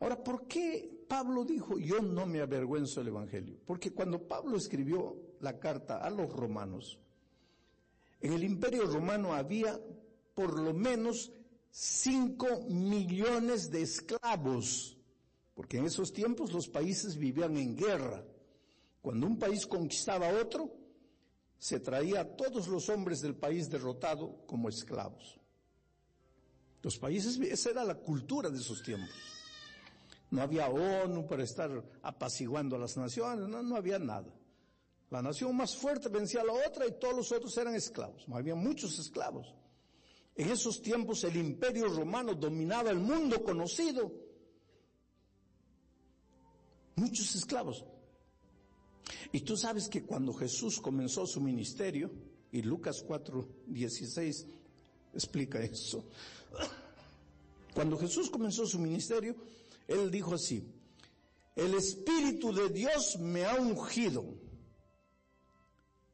Ahora, 0.00 0.22
¿por 0.22 0.46
qué 0.46 1.04
Pablo 1.08 1.44
dijo 1.44 1.78
yo 1.78 2.00
no 2.00 2.26
me 2.26 2.40
avergüenzo 2.40 3.00
del 3.00 3.08
Evangelio? 3.08 3.58
Porque 3.64 3.92
cuando 3.92 4.26
Pablo 4.26 4.56
escribió 4.56 5.16
la 5.40 5.58
carta 5.58 5.98
a 5.98 6.10
los 6.10 6.30
romanos, 6.32 6.98
en 8.20 8.32
el 8.32 8.44
imperio 8.44 8.86
romano 8.86 9.34
había 9.34 9.78
por 10.34 10.58
lo 10.58 10.74
menos 10.74 11.32
5 11.70 12.66
millones 12.68 13.70
de 13.70 13.82
esclavos, 13.82 14.96
porque 15.54 15.78
en 15.78 15.86
esos 15.86 16.12
tiempos 16.12 16.52
los 16.52 16.68
países 16.68 17.16
vivían 17.16 17.56
en 17.56 17.76
guerra. 17.76 18.24
Cuando 19.00 19.26
un 19.26 19.38
país 19.38 19.66
conquistaba 19.66 20.28
otro, 20.28 20.75
se 21.58 21.80
traía 21.80 22.20
a 22.20 22.36
todos 22.36 22.68
los 22.68 22.88
hombres 22.88 23.20
del 23.20 23.34
país 23.34 23.70
derrotado 23.70 24.44
como 24.46 24.68
esclavos. 24.68 25.38
Los 26.82 26.98
países, 26.98 27.38
esa 27.40 27.70
era 27.70 27.84
la 27.84 27.96
cultura 27.96 28.50
de 28.50 28.58
esos 28.58 28.82
tiempos. 28.82 29.10
No 30.30 30.42
había 30.42 30.68
ONU 30.68 31.26
para 31.26 31.44
estar 31.44 31.70
apaciguando 32.02 32.76
a 32.76 32.78
las 32.78 32.96
naciones, 32.96 33.48
no, 33.48 33.62
no 33.62 33.76
había 33.76 33.98
nada. 33.98 34.32
La 35.10 35.22
nación 35.22 35.56
más 35.56 35.76
fuerte 35.76 36.08
vencía 36.08 36.42
a 36.42 36.44
la 36.44 36.52
otra 36.52 36.86
y 36.86 36.98
todos 36.98 37.14
los 37.14 37.32
otros 37.32 37.56
eran 37.56 37.74
esclavos. 37.74 38.24
Había 38.32 38.54
muchos 38.54 38.98
esclavos. 38.98 39.54
En 40.34 40.50
esos 40.50 40.82
tiempos 40.82 41.24
el 41.24 41.36
imperio 41.36 41.88
romano 41.88 42.34
dominaba 42.34 42.90
el 42.90 42.98
mundo 42.98 43.42
conocido. 43.42 44.12
Muchos 46.96 47.34
esclavos. 47.36 47.84
Y 49.36 49.40
tú 49.40 49.54
sabes 49.54 49.90
que 49.90 50.02
cuando 50.02 50.32
Jesús 50.32 50.80
comenzó 50.80 51.26
su 51.26 51.42
ministerio, 51.42 52.10
y 52.52 52.62
Lucas 52.62 53.04
4, 53.06 53.46
16 53.66 54.46
explica 55.12 55.60
eso, 55.60 56.06
cuando 57.74 57.98
Jesús 57.98 58.30
comenzó 58.30 58.64
su 58.64 58.78
ministerio, 58.78 59.36
Él 59.86 60.10
dijo 60.10 60.32
así, 60.32 60.66
el 61.54 61.74
Espíritu 61.74 62.50
de 62.50 62.70
Dios 62.70 63.18
me 63.18 63.44
ha 63.44 63.56
ungido 63.56 64.24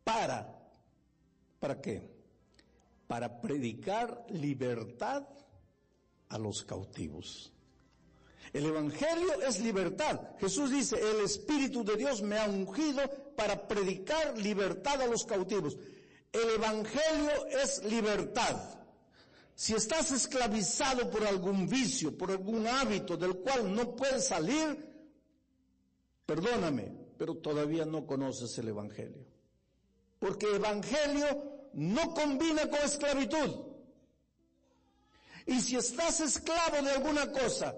para, 0.02 0.61
¿para 1.61 1.80
qué? 1.80 2.11
para 3.06 3.40
predicar 3.40 4.26
libertad 4.30 5.28
a 6.28 6.38
los 6.38 6.64
cautivos. 6.64 7.51
El 8.52 8.66
Evangelio 8.66 9.40
es 9.42 9.60
libertad. 9.60 10.20
Jesús 10.38 10.70
dice, 10.70 10.96
el 11.00 11.24
Espíritu 11.24 11.82
de 11.84 11.96
Dios 11.96 12.20
me 12.20 12.38
ha 12.38 12.46
ungido 12.46 13.00
para 13.34 13.66
predicar 13.66 14.36
libertad 14.38 15.00
a 15.00 15.06
los 15.06 15.24
cautivos. 15.24 15.78
El 16.30 16.50
Evangelio 16.56 17.46
es 17.48 17.82
libertad. 17.84 18.56
Si 19.54 19.74
estás 19.74 20.12
esclavizado 20.12 21.10
por 21.10 21.26
algún 21.26 21.66
vicio, 21.66 22.16
por 22.16 22.30
algún 22.30 22.66
hábito 22.66 23.16
del 23.16 23.36
cual 23.36 23.74
no 23.74 23.96
puedes 23.96 24.26
salir, 24.26 24.86
perdóname, 26.26 26.92
pero 27.16 27.36
todavía 27.36 27.86
no 27.86 28.06
conoces 28.06 28.56
el 28.58 28.68
Evangelio. 28.68 29.24
Porque 30.18 30.56
Evangelio 30.56 31.70
no 31.72 32.12
combina 32.12 32.68
con 32.68 32.80
esclavitud. 32.80 33.72
Y 35.46 35.60
si 35.60 35.76
estás 35.76 36.20
esclavo 36.20 36.82
de 36.82 36.90
alguna 36.92 37.32
cosa 37.32 37.74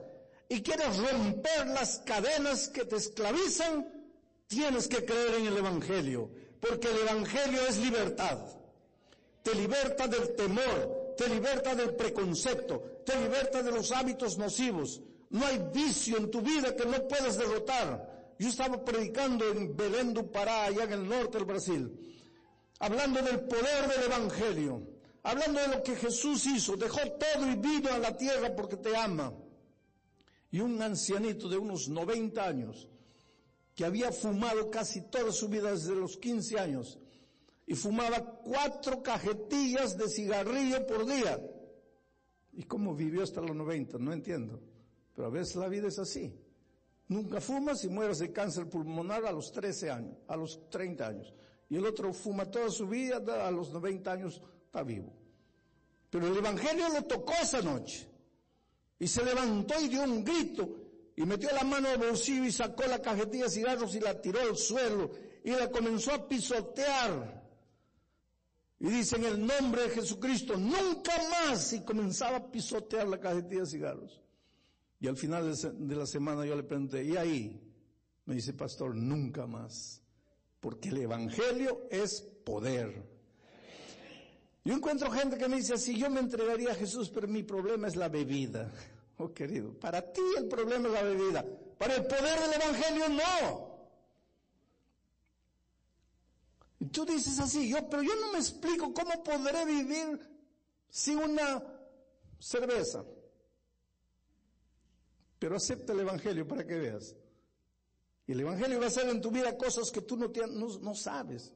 y 0.49 0.63
quieres 0.63 0.97
romper 0.97 1.67
las 1.69 1.99
cadenas 2.05 2.69
que 2.69 2.85
te 2.85 2.97
esclavizan, 2.97 3.95
Tienes 4.47 4.89
que 4.89 5.05
creer 5.05 5.35
en 5.35 5.47
el 5.47 5.57
Evangelio, 5.57 6.31
porque 6.61 6.89
el 6.91 6.99
Evangelio 6.99 7.61
es 7.67 7.79
libertad. 7.79 8.39
Te 9.43 9.55
liberta 9.55 10.07
del 10.07 10.35
temor, 10.35 11.15
te 11.17 11.29
liberta 11.29 11.75
del 11.75 11.95
preconcepto, 11.95 13.03
te 13.05 13.19
liberta 13.21 13.63
de 13.63 13.73
los 13.73 13.93
hábitos 13.93 14.39
nocivos. 14.39 15.01
No 15.31 15.45
hay 15.47 15.61
vicio 15.73 16.19
en 16.19 16.31
tu 16.31 16.41
vida 16.41 16.77
que 16.77 16.87
no 16.87 17.09
puedas 17.09 17.37
derrotar. 17.37 18.35
Yo 18.39 18.49
estaba 18.49 18.85
predicando 18.85 19.49
en 19.51 19.77
Belén 19.77 20.15
do 20.15 20.31
Pará, 20.31 20.67
allá 20.67 20.85
en 20.85 20.93
el 20.93 21.09
norte 21.09 21.39
del 21.39 21.47
Brasil, 21.47 21.91
hablando 22.79 23.23
del 23.23 23.41
poder 23.41 23.89
del 23.89 24.05
Evangelio, 24.05 24.83
hablando 25.23 25.61
de 25.61 25.69
lo 25.69 25.83
que 25.83 25.97
Jesús 25.97 26.47
hizo, 26.47 26.77
dejó 26.77 27.01
todo 27.13 27.51
y 27.51 27.57
vino 27.57 27.91
a 27.91 27.99
la 27.99 28.17
tierra 28.17 28.55
porque 28.55 28.77
te 28.77 28.97
ama. 28.97 29.33
Y 30.55 30.61
un 30.61 30.81
ancianito 30.81 31.49
de 31.49 31.59
unos 31.59 31.89
90 31.89 32.47
años, 32.47 32.89
que 33.75 33.85
había 33.85 34.13
fumado 34.13 34.71
casi 34.71 35.01
toda 35.01 35.33
su 35.33 35.49
vida 35.49 35.73
desde 35.73 35.97
los 35.97 36.17
15 36.17 36.61
años 36.61 37.01
y 37.67 37.75
fumaba 37.75 38.21
cuatro 38.21 39.03
cajetillas 39.03 39.99
de 39.99 40.09
cigarrillo 40.09 40.87
por 40.87 41.07
día. 41.07 41.45
¿Y 42.53 42.63
cómo 42.63 42.95
vivió 42.95 43.25
hasta 43.25 43.41
los 43.41 43.57
90? 43.57 43.99
No 43.99 44.13
entiendo. 44.13 44.61
Pero 45.13 45.27
a 45.27 45.31
veces 45.33 45.57
la 45.57 45.67
vida 45.67 45.89
es 45.89 45.99
así. 45.99 46.33
Nunca 47.09 47.41
fumas 47.41 47.83
y 47.83 47.89
mueres 47.89 48.21
de 48.21 48.31
cáncer 48.31 48.71
pulmonar 48.71 49.27
a 49.27 49.33
los 49.33 49.51
13 49.51 49.91
años, 49.91 50.19
a 50.29 50.37
los 50.37 50.71
30 50.71 51.05
años. 51.05 51.35
Y 51.69 51.75
el 51.75 51.85
otro 51.85 52.13
fuma 52.13 52.49
toda 52.49 52.71
su 52.71 52.87
vida, 52.87 53.17
a 53.17 53.51
los 53.51 53.73
90 53.73 54.13
años 54.13 54.41
está 54.67 54.85
vivo. 54.85 55.13
Pero 56.11 56.29
el 56.29 56.37
Evangelio 56.37 56.91
lo 56.91 57.03
tocó 57.03 57.33
esa 57.43 57.61
noche. 57.61 58.14
Y 59.05 59.07
se 59.07 59.23
levantó 59.23 59.79
y 59.83 59.89
dio 59.89 60.03
un 60.03 60.25
grito 60.25 60.67
y 61.15 61.27
metió 61.27 61.51
la 61.51 61.63
mano 61.63 61.89
al 61.89 61.99
bolsillo 61.99 62.43
y 62.43 62.51
sacó 62.51 62.87
la 62.87 63.03
cajetilla 63.03 63.45
de 63.45 63.51
cigarros 63.51 63.95
y 63.95 64.01
la 64.01 64.19
tiró 64.19 64.41
al 64.41 64.57
suelo 64.57 65.11
y 65.45 65.51
la 65.51 65.71
comenzó 65.71 66.15
a 66.15 66.27
pisotear. 66.27 67.45
Y 68.81 68.87
dice 68.87 69.17
en 69.17 69.25
el 69.27 69.47
nombre 69.47 69.83
de 69.83 69.91
Jesucristo, 69.91 70.57
nunca 70.57 71.13
más. 71.31 71.75
Y 71.75 71.85
comenzaba 71.85 72.39
a 72.39 72.51
pisotear 72.51 73.07
la 73.07 73.21
cajetilla 73.21 73.61
de 73.61 73.67
cigarros. 73.67 74.23
Y 75.01 75.07
al 75.07 75.19
final 75.19 75.55
de 75.55 75.97
la 75.97 76.07
semana 76.07 76.47
yo 76.47 76.57
le 76.57 76.63
pregunté, 76.63 77.05
¿y 77.05 77.15
ahí? 77.19 77.61
Me 78.25 78.37
dice, 78.37 78.55
pastor, 78.55 78.97
nunca 78.97 79.47
más. 79.47 80.01
Porque 80.61 80.89
el 80.89 80.97
Evangelio 80.97 81.89
es 81.91 82.23
poder. 82.23 83.05
Yo 84.65 84.73
encuentro 84.73 85.11
gente 85.11 85.37
que 85.37 85.47
me 85.47 85.57
dice 85.57 85.75
así, 85.75 85.99
yo 85.99 86.09
me 86.09 86.21
entregaría 86.21 86.71
a 86.71 86.75
Jesús, 86.75 87.11
pero 87.11 87.29
mi 87.29 87.43
problema 87.43 87.87
es 87.87 87.97
la 87.97 88.09
bebida. 88.09 88.73
Oh 89.19 89.33
querido, 89.33 89.73
para 89.79 90.13
ti 90.13 90.23
el 90.37 90.49
problema 90.49 90.89
es 90.89 90.95
la 90.95 91.03
bebida, 91.03 91.45
para 91.79 91.95
el 91.95 92.07
poder 92.07 92.41
del 92.41 92.61
Evangelio 92.61 93.09
no. 93.09 93.75
Y 96.81 96.87
tú 96.87 97.05
dices 97.05 97.39
así, 97.39 97.69
yo, 97.69 97.89
pero 97.89 98.03
yo 98.03 98.15
no 98.17 98.33
me 98.33 98.39
explico 98.39 98.93
cómo 98.93 99.23
podré 99.23 99.65
vivir 99.65 100.21
sin 100.89 101.19
una 101.19 101.63
cerveza. 102.39 103.05
Pero 105.39 105.57
acepta 105.57 105.93
el 105.93 106.01
Evangelio 106.01 106.47
para 106.47 106.67
que 106.67 106.75
veas. 106.75 107.15
Y 108.27 108.33
el 108.33 108.41
Evangelio 108.41 108.79
va 108.79 108.87
a 108.87 108.89
hacer 108.89 109.09
en 109.09 109.21
tu 109.21 109.31
vida 109.31 109.57
cosas 109.57 109.91
que 109.91 110.01
tú 110.01 110.17
no, 110.17 110.33
no, 110.51 110.79
no 110.79 110.95
sabes. 110.95 111.53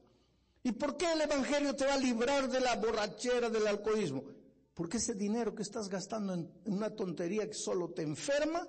¿Y 0.63 0.71
por 0.73 0.97
qué 0.97 1.11
el 1.11 1.21
Evangelio 1.21 1.75
te 1.75 1.85
va 1.85 1.95
a 1.95 1.97
librar 1.97 2.49
de 2.49 2.59
la 2.59 2.75
borrachera, 2.75 3.49
del 3.49 3.67
alcoholismo? 3.67 4.23
Porque 4.79 4.95
ese 4.95 5.13
dinero 5.13 5.53
que 5.53 5.63
estás 5.63 5.89
gastando 5.89 6.33
en 6.33 6.49
una 6.67 6.89
tontería 6.89 7.45
que 7.49 7.53
solo 7.53 7.89
te 7.89 8.01
enferma, 8.01 8.65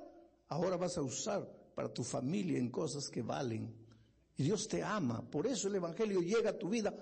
ahora 0.48 0.76
vas 0.76 0.98
a 0.98 1.02
usar 1.02 1.48
para 1.72 1.88
tu 1.94 2.02
familia 2.02 2.58
en 2.58 2.68
cosas 2.68 3.08
que 3.08 3.22
valen. 3.22 3.72
Y 4.36 4.42
Dios 4.42 4.66
te 4.66 4.82
ama. 4.82 5.22
Por 5.30 5.46
eso 5.46 5.68
el 5.68 5.76
Evangelio 5.76 6.20
llega 6.20 6.50
a 6.50 6.58
tu 6.58 6.68
vida. 6.68 6.92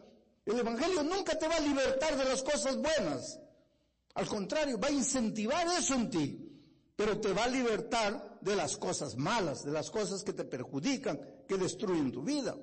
El 0.44 0.59
Evangelio 0.59 1.03
nunca 1.03 1.38
te 1.38 1.49
va 1.49 1.57
a 1.57 1.61
libertar 1.61 2.18
de 2.18 2.25
las 2.27 2.42
cosas 2.42 2.77
buenas. 2.77 3.40
Al 4.12 4.27
contrario, 4.27 4.79
va 4.79 4.88
a 4.88 4.92
incentivar 4.92 5.66
eso 5.68 5.94
en 5.94 6.11
ti. 6.11 6.61
Pero 6.94 7.18
te 7.18 7.33
va 7.33 7.44
a 7.44 7.49
libertar 7.49 8.38
de 8.42 8.57
las 8.57 8.77
cosas 8.77 9.16
malas, 9.16 9.64
de 9.64 9.73
las 9.73 9.90
cosas 9.90 10.23
que 10.23 10.35
te 10.35 10.44
perjudican, 10.44 11.18
que 11.49 11.57
destruyen 11.57 12.12
tu 12.12 12.23
vida. 12.23 12.55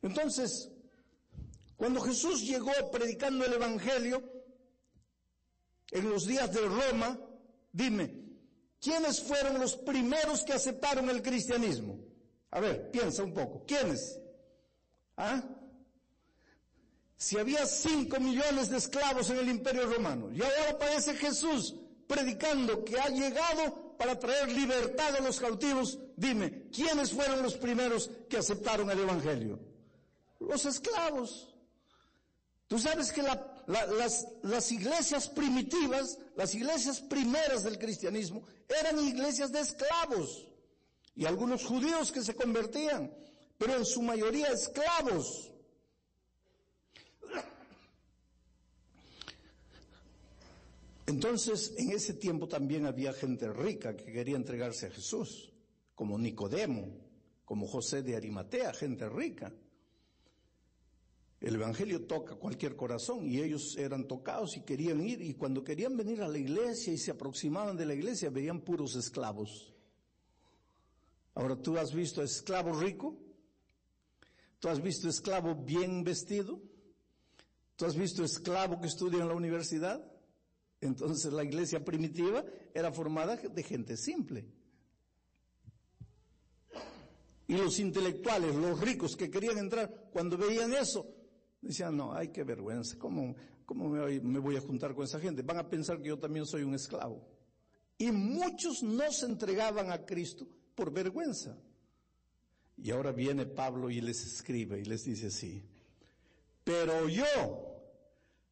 Entonces, 0.00 0.70
cuando 1.82 2.00
Jesús 2.00 2.46
llegó 2.46 2.70
predicando 2.92 3.44
el 3.44 3.54
Evangelio, 3.54 4.22
en 5.90 6.08
los 6.08 6.28
días 6.28 6.52
de 6.52 6.60
Roma, 6.60 7.18
dime, 7.72 8.22
¿quiénes 8.80 9.20
fueron 9.20 9.58
los 9.58 9.74
primeros 9.78 10.44
que 10.44 10.52
aceptaron 10.52 11.10
el 11.10 11.20
cristianismo? 11.22 11.98
A 12.52 12.60
ver, 12.60 12.88
piensa 12.92 13.24
un 13.24 13.34
poco, 13.34 13.64
¿quiénes? 13.66 14.16
¿Ah? 15.16 15.42
Si 17.16 17.36
había 17.36 17.66
cinco 17.66 18.20
millones 18.20 18.70
de 18.70 18.76
esclavos 18.76 19.30
en 19.30 19.38
el 19.38 19.48
imperio 19.48 19.92
romano, 19.92 20.30
y 20.30 20.40
ahora 20.40 20.70
aparece 20.70 21.16
Jesús 21.16 21.74
predicando 22.06 22.84
que 22.84 23.00
ha 23.00 23.08
llegado 23.08 23.96
para 23.98 24.16
traer 24.20 24.52
libertad 24.52 25.16
a 25.16 25.20
los 25.20 25.40
cautivos, 25.40 25.98
dime, 26.16 26.68
¿quiénes 26.70 27.10
fueron 27.10 27.42
los 27.42 27.56
primeros 27.56 28.08
que 28.30 28.36
aceptaron 28.36 28.88
el 28.88 29.00
Evangelio? 29.00 29.58
Los 30.38 30.64
esclavos. 30.64 31.51
Tú 32.72 32.78
sabes 32.78 33.12
que 33.12 33.22
las, 33.22 34.26
las 34.42 34.72
iglesias 34.72 35.28
primitivas, 35.28 36.18
las 36.36 36.54
iglesias 36.54 37.02
primeras 37.02 37.64
del 37.64 37.78
cristianismo, 37.78 38.44
eran 38.66 38.98
iglesias 38.98 39.52
de 39.52 39.60
esclavos. 39.60 40.48
Y 41.14 41.26
algunos 41.26 41.66
judíos 41.66 42.10
que 42.10 42.22
se 42.22 42.34
convertían, 42.34 43.12
pero 43.58 43.76
en 43.76 43.84
su 43.84 44.00
mayoría 44.00 44.46
esclavos. 44.46 45.52
Entonces, 51.04 51.74
en 51.76 51.90
ese 51.90 52.14
tiempo 52.14 52.48
también 52.48 52.86
había 52.86 53.12
gente 53.12 53.52
rica 53.52 53.94
que 53.94 54.10
quería 54.10 54.36
entregarse 54.36 54.86
a 54.86 54.90
Jesús, 54.92 55.52
como 55.94 56.16
Nicodemo, 56.16 56.88
como 57.44 57.66
José 57.66 58.02
de 58.02 58.16
Arimatea, 58.16 58.72
gente 58.72 59.06
rica. 59.10 59.52
El 61.42 61.56
Evangelio 61.56 62.06
toca 62.06 62.36
cualquier 62.36 62.76
corazón 62.76 63.26
y 63.26 63.40
ellos 63.40 63.76
eran 63.76 64.06
tocados 64.06 64.56
y 64.56 64.60
querían 64.60 65.00
ir 65.00 65.20
y 65.20 65.34
cuando 65.34 65.64
querían 65.64 65.96
venir 65.96 66.22
a 66.22 66.28
la 66.28 66.38
iglesia 66.38 66.92
y 66.92 66.98
se 66.98 67.10
aproximaban 67.10 67.76
de 67.76 67.84
la 67.84 67.94
iglesia 67.94 68.30
veían 68.30 68.60
puros 68.60 68.94
esclavos. 68.94 69.74
Ahora 71.34 71.56
tú 71.56 71.76
has 71.78 71.92
visto 71.92 72.22
esclavo 72.22 72.78
rico, 72.78 73.18
tú 74.60 74.68
has 74.68 74.80
visto 74.80 75.08
esclavo 75.08 75.56
bien 75.56 76.04
vestido, 76.04 76.60
tú 77.74 77.86
has 77.86 77.96
visto 77.96 78.22
esclavo 78.22 78.80
que 78.80 78.86
estudia 78.86 79.20
en 79.20 79.28
la 79.28 79.34
universidad. 79.34 80.00
Entonces 80.80 81.32
la 81.32 81.42
iglesia 81.42 81.84
primitiva 81.84 82.44
era 82.72 82.92
formada 82.92 83.34
de 83.34 83.62
gente 83.64 83.96
simple. 83.96 84.46
Y 87.48 87.56
los 87.56 87.80
intelectuales, 87.80 88.54
los 88.54 88.80
ricos 88.80 89.16
que 89.16 89.28
querían 89.28 89.58
entrar, 89.58 90.08
cuando 90.12 90.38
veían 90.38 90.72
eso, 90.72 91.21
Decían, 91.62 91.96
no, 91.96 92.12
ay, 92.12 92.28
qué 92.28 92.44
vergüenza, 92.44 92.98
¿cómo, 92.98 93.34
cómo 93.64 93.88
me, 93.88 94.20
me 94.20 94.38
voy 94.38 94.56
a 94.56 94.60
juntar 94.60 94.94
con 94.94 95.04
esa 95.04 95.20
gente? 95.20 95.42
Van 95.42 95.58
a 95.58 95.70
pensar 95.70 96.02
que 96.02 96.08
yo 96.08 96.18
también 96.18 96.44
soy 96.44 96.64
un 96.64 96.74
esclavo. 96.74 97.24
Y 97.96 98.10
muchos 98.10 98.82
no 98.82 99.10
se 99.12 99.26
entregaban 99.26 99.90
a 99.92 100.04
Cristo 100.04 100.46
por 100.74 100.92
vergüenza. 100.92 101.56
Y 102.76 102.90
ahora 102.90 103.12
viene 103.12 103.46
Pablo 103.46 103.90
y 103.90 104.00
les 104.00 104.24
escribe 104.24 104.80
y 104.80 104.84
les 104.84 105.04
dice 105.04 105.28
así, 105.28 105.62
pero 106.64 107.08
yo 107.08 107.72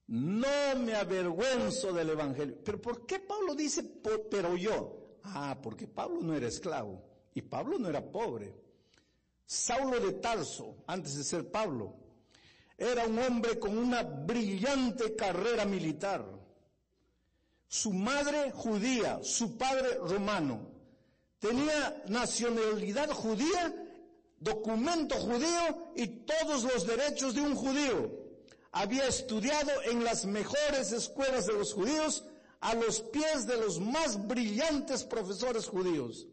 no 0.06 0.76
me 0.78 0.94
avergüenzo 0.94 1.92
del 1.92 2.10
Evangelio. 2.10 2.56
¿Pero 2.64 2.80
por 2.80 3.06
qué 3.06 3.18
Pablo 3.20 3.54
dice, 3.54 3.82
pero 4.30 4.56
yo? 4.56 5.18
Ah, 5.24 5.58
porque 5.62 5.86
Pablo 5.86 6.20
no 6.20 6.34
era 6.34 6.48
esclavo 6.48 7.02
y 7.34 7.42
Pablo 7.42 7.78
no 7.78 7.88
era 7.88 8.10
pobre. 8.10 8.54
Saulo 9.46 9.98
de 9.98 10.12
Tarso, 10.12 10.84
antes 10.86 11.16
de 11.16 11.24
ser 11.24 11.50
Pablo, 11.50 11.96
era 12.80 13.04
un 13.06 13.18
hombre 13.18 13.58
con 13.58 13.76
una 13.76 14.02
brillante 14.02 15.14
carrera 15.14 15.66
militar. 15.66 16.24
Su 17.68 17.92
madre 17.92 18.52
judía, 18.52 19.20
su 19.22 19.58
padre 19.58 19.96
romano. 19.98 20.66
Tenía 21.38 22.02
nacionalidad 22.08 23.10
judía, 23.10 23.74
documento 24.38 25.14
judío 25.16 25.92
y 25.94 26.06
todos 26.24 26.64
los 26.64 26.86
derechos 26.86 27.34
de 27.34 27.42
un 27.42 27.54
judío. 27.54 28.18
Había 28.72 29.06
estudiado 29.06 29.70
en 29.82 30.02
las 30.02 30.24
mejores 30.24 30.90
escuelas 30.92 31.46
de 31.46 31.52
los 31.52 31.74
judíos 31.74 32.24
a 32.60 32.74
los 32.74 33.02
pies 33.02 33.46
de 33.46 33.58
los 33.58 33.78
más 33.78 34.26
brillantes 34.26 35.04
profesores 35.04 35.66
judíos. 35.66 36.26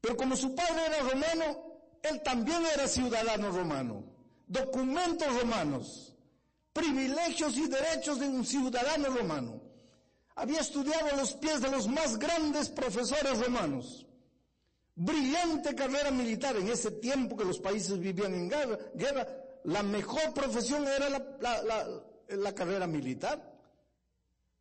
Pero 0.00 0.16
como 0.16 0.36
su 0.36 0.54
padre 0.54 0.86
era 0.86 1.00
romano, 1.00 1.80
él 2.02 2.22
también 2.22 2.64
era 2.66 2.86
ciudadano 2.86 3.50
romano 3.50 4.15
documentos 4.46 5.28
romanos, 5.40 6.14
privilegios 6.72 7.56
y 7.56 7.68
derechos 7.68 8.20
de 8.20 8.28
un 8.28 8.44
ciudadano 8.44 9.08
romano. 9.08 9.60
Había 10.36 10.60
estudiado 10.60 11.06
a 11.12 11.16
los 11.16 11.32
pies 11.34 11.60
de 11.60 11.70
los 11.70 11.88
más 11.88 12.18
grandes 12.18 12.68
profesores 12.68 13.38
romanos. 13.44 14.06
brillante 14.94 15.74
carrera 15.74 16.10
militar. 16.10 16.56
En 16.56 16.68
ese 16.68 16.90
tiempo 16.90 17.36
que 17.36 17.44
los 17.44 17.58
países 17.58 17.98
vivían 17.98 18.32
en 18.34 18.48
guerra, 18.48 19.28
la 19.64 19.82
mejor 19.82 20.32
profesión 20.32 20.86
era 20.86 21.08
la, 21.10 22.54
carrera 22.54 22.86
militar. 22.86 23.54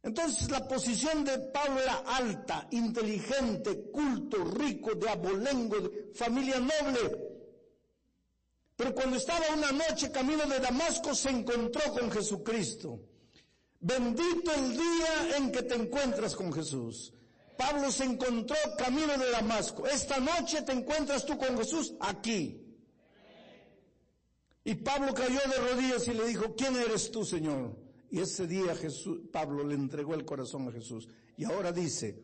Entonces 0.03 0.51
la 0.51 0.67
posición 0.67 1.23
de 1.23 1.37
Pablo 1.39 1.81
era 1.81 2.03
alta, 2.05 2.67
inteligente, 2.71 3.89
culto, 3.91 4.43
rico, 4.43 4.93
de 4.95 5.09
abolengo, 5.09 5.79
de 5.79 6.11
familia 6.13 6.59
noble. 6.59 7.34
Pero 8.75 8.93
cuando 8.93 9.15
estaba 9.17 9.45
una 9.55 9.71
noche 9.71 10.11
camino 10.11 10.45
de 10.45 10.59
Damasco 10.59 11.15
se 11.15 11.29
encontró 11.29 11.81
con 11.93 12.11
Jesucristo. 12.11 12.99
Bendito 13.79 14.51
el 14.51 14.71
día 14.71 15.37
en 15.37 15.51
que 15.51 15.63
te 15.63 15.75
encuentras 15.75 16.35
con 16.35 16.51
Jesús. 16.51 17.13
Pablo 17.57 17.89
se 17.91 18.03
encontró 18.03 18.57
camino 18.77 19.17
de 19.17 19.31
Damasco. 19.31 19.87
Esta 19.87 20.19
noche 20.19 20.61
te 20.63 20.73
encuentras 20.73 21.25
tú 21.25 21.37
con 21.37 21.57
Jesús 21.57 21.93
aquí. 21.99 22.61
Y 24.63 24.75
Pablo 24.75 25.13
cayó 25.13 25.39
de 25.39 25.71
rodillas 25.71 26.07
y 26.07 26.13
le 26.13 26.27
dijo, 26.27 26.55
¿quién 26.55 26.75
eres 26.75 27.11
tú, 27.11 27.23
Señor? 27.23 27.77
Y 28.09 28.19
ese 28.19 28.47
día 28.47 28.75
Pablo 29.31 29.63
le 29.63 29.75
entregó 29.75 30.15
el 30.15 30.25
corazón 30.25 30.67
a 30.67 30.71
Jesús. 30.71 31.07
Y 31.37 31.45
ahora 31.45 31.71
dice, 31.71 32.23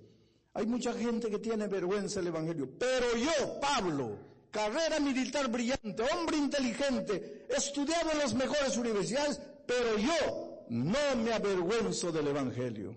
hay 0.54 0.66
mucha 0.66 0.94
gente 0.94 1.30
que 1.30 1.40
tiene 1.40 1.68
vergüenza 1.68 2.20
del 2.20 2.28
Evangelio, 2.28 2.70
pero 2.78 3.16
yo, 3.16 3.60
Pablo, 3.62 4.31
carrera 4.52 5.00
militar 5.00 5.50
brillante, 5.50 6.04
hombre 6.14 6.38
inteligente, 6.38 7.48
estudiado 7.50 8.12
en 8.12 8.20
las 8.20 8.34
mejores 8.34 8.78
universidades, 8.78 9.42
pero 9.66 9.98
yo 9.98 10.66
no 10.70 11.16
me 11.16 11.34
avergüenzo 11.34 12.12
del 12.12 12.28
Evangelio. 12.28 12.96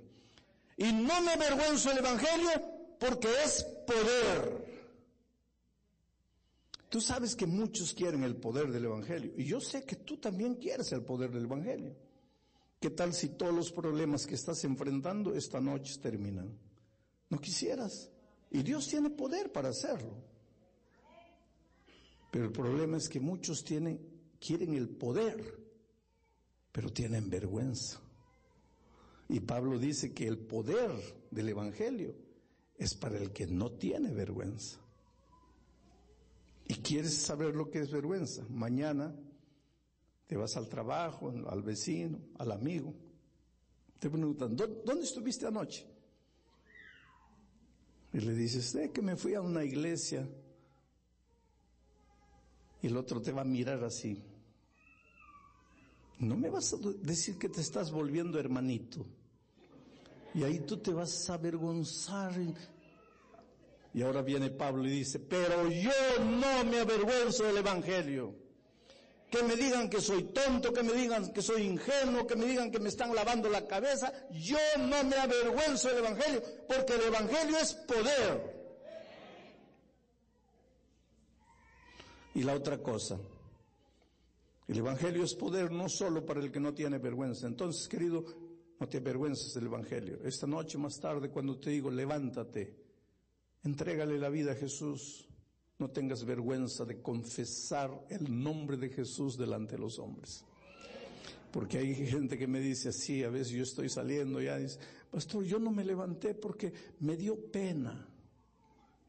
Y 0.77 0.93
no 0.93 1.21
me 1.23 1.33
avergüenzo 1.33 1.91
del 1.91 1.99
Evangelio 1.99 2.51
porque 2.99 3.29
es 3.45 3.63
poder. 3.87 4.75
Tú 6.89 7.01
sabes 7.01 7.35
que 7.35 7.47
muchos 7.47 7.95
quieren 7.95 8.23
el 8.25 8.37
poder 8.37 8.71
del 8.71 8.85
Evangelio. 8.85 9.33
Y 9.37 9.45
yo 9.45 9.61
sé 9.61 9.85
que 9.85 9.97
tú 9.97 10.17
también 10.17 10.57
quieres 10.57 10.93
el 10.93 11.03
poder 11.03 11.31
del 11.31 11.45
Evangelio. 11.45 11.97
¿Qué 12.81 12.91
tal 12.91 13.15
si 13.15 13.31
todos 13.31 13.55
los 13.55 13.73
problemas 13.73 14.27
que 14.27 14.35
estás 14.35 14.63
enfrentando 14.65 15.35
esta 15.35 15.61
noche 15.61 15.99
terminan? 16.01 16.57
No 17.31 17.39
quisieras. 17.39 18.11
Y 18.51 18.63
Dios 18.63 18.87
tiene 18.89 19.11
poder 19.11 19.51
para 19.51 19.71
hacerlo. 19.71 20.34
Pero 22.35 22.47
el 22.47 22.51
problema 22.51 22.97
es 22.97 23.09
que 23.09 23.21
muchos 23.21 23.63
tienen, 23.63 24.01
quieren 24.41 24.75
el 24.75 24.89
poder, 24.89 25.57
pero 26.73 26.93
tienen 26.93 27.31
vergüenza. 27.31 28.01
Y 29.29 29.39
Pablo 29.39 29.79
dice 29.79 30.13
que 30.13 30.27
el 30.27 30.39
poder 30.39 30.91
del 31.31 31.51
Evangelio 31.51 32.13
es 32.77 32.93
para 32.97 33.19
el 33.19 33.33
que 33.33 33.47
no 33.47 33.71
tiene 33.71 34.13
vergüenza. 34.13 34.81
¿Y 36.67 36.75
quieres 36.75 37.15
saber 37.15 37.55
lo 37.55 37.71
que 37.71 37.79
es 37.79 37.93
vergüenza? 37.93 38.45
Mañana 38.51 39.15
te 40.27 40.37
vas 40.37 40.57
al 40.57 40.69
trabajo, 40.69 41.33
al 41.47 41.63
vecino, 41.63 42.19
al 42.39 42.51
amigo. 42.51 42.93
Te 44.01 44.11
preguntan, 44.11 44.57
¿dónde 44.57 45.05
estuviste 45.05 45.47
anoche? 45.47 45.87
Y 48.13 48.19
le 48.19 48.35
dices, 48.35 48.75
eh, 48.75 48.91
que 48.93 49.03
me 49.03 49.15
fui 49.15 49.35
a 49.35 49.41
una 49.41 49.63
iglesia. 49.63 50.29
Y 52.85 52.89
el 52.89 52.99
otro 52.99 53.23
te 53.23 53.33
va 53.33 53.41
a 53.41 53.45
mirar 53.47 53.83
así. 53.83 54.23
No 56.19 56.37
me 56.37 56.51
vas 56.51 56.75
a 56.75 56.77
decir 57.01 57.39
que 57.39 57.49
te 57.49 57.63
estás 57.63 57.91
volviendo 57.91 58.39
hermanito. 58.39 59.07
Y 60.35 60.43
ahí 60.43 60.59
tú 60.61 60.77
te 60.77 60.93
vas 60.93 61.31
a 61.31 61.35
avergonzar. 61.35 62.35
Y 63.95 64.03
ahora 64.03 64.21
viene 64.21 64.51
Pablo 64.51 64.87
y 64.87 64.91
dice, 64.91 65.19
pero 65.19 65.71
yo 65.71 65.93
no 66.27 66.63
me 66.71 66.81
avergüenzo 66.81 67.45
del 67.45 67.57
Evangelio. 67.57 68.35
Que 69.31 69.43
me 69.43 69.57
digan 69.57 69.89
que 69.89 70.03
soy 70.03 70.25
tonto, 70.25 70.71
que 70.71 70.83
me 70.83 70.93
digan 70.93 71.33
que 71.33 71.41
soy 71.41 71.63
ingenuo, 71.63 72.27
que 72.27 72.37
me 72.37 72.45
digan 72.45 72.71
que 72.71 72.81
me 72.81 72.91
están 72.91 73.15
lavando 73.15 73.49
la 73.49 73.67
cabeza. 73.67 74.13
Yo 74.31 74.59
no 74.79 75.03
me 75.05 75.17
avergüenzo 75.17 75.89
del 75.89 76.01
Evangelio, 76.01 76.43
porque 76.69 76.97
el 76.97 77.01
Evangelio 77.05 77.57
es 77.57 77.73
poder. 77.73 78.54
Y 82.35 82.43
la 82.43 82.55
otra 82.55 82.79
cosa, 82.79 83.19
el 84.67 84.79
Evangelio 84.79 85.23
es 85.23 85.35
poder 85.35 85.71
no 85.71 85.89
solo 85.89 86.25
para 86.27 86.41
el 86.41 86.51
que 86.51 86.61
no 86.61 86.75
tiene 86.75 86.99
vergüenza. 86.99 87.47
Entonces, 87.47 87.87
querido, 87.87 88.25
no 88.81 88.89
te 88.89 88.99
avergüences 88.99 89.55
del 89.55 89.67
Evangelio. 89.67 90.19
Esta 90.25 90.47
noche 90.47 90.79
más 90.79 90.99
tarde, 90.99 91.31
cuando 91.31 91.59
te 91.59 91.71
digo, 91.71 91.91
levántate, 91.91 92.75
entrégale 93.63 94.19
la 94.19 94.29
vida 94.31 94.53
a 94.53 94.57
Jesús. 94.57 95.29
No 95.79 95.91
tengas 95.91 96.25
vergüenza 96.25 96.85
de 96.85 97.01
confesar 97.01 98.07
el 98.09 98.43
nombre 98.43 98.77
de 98.77 98.89
Jesús 98.89 99.37
delante 99.37 99.73
de 99.73 99.83
los 99.83 99.99
hombres. 99.99 100.45
Porque 101.51 101.79
hay 101.79 101.95
gente 101.95 102.37
que 102.37 102.47
me 102.47 102.61
dice 102.61 102.89
así, 102.89 103.23
a 103.23 103.31
veces 103.31 103.51
yo 103.53 103.63
estoy 103.63 103.89
saliendo 103.89 104.41
ya 104.41 104.57
dice, 104.57 104.79
pastor, 105.11 105.45
yo 105.45 105.59
no 105.59 105.71
me 105.71 105.85
levanté 105.85 106.35
porque 106.35 106.73
me 107.01 107.17
dio 107.17 107.37
pena. 107.51 108.09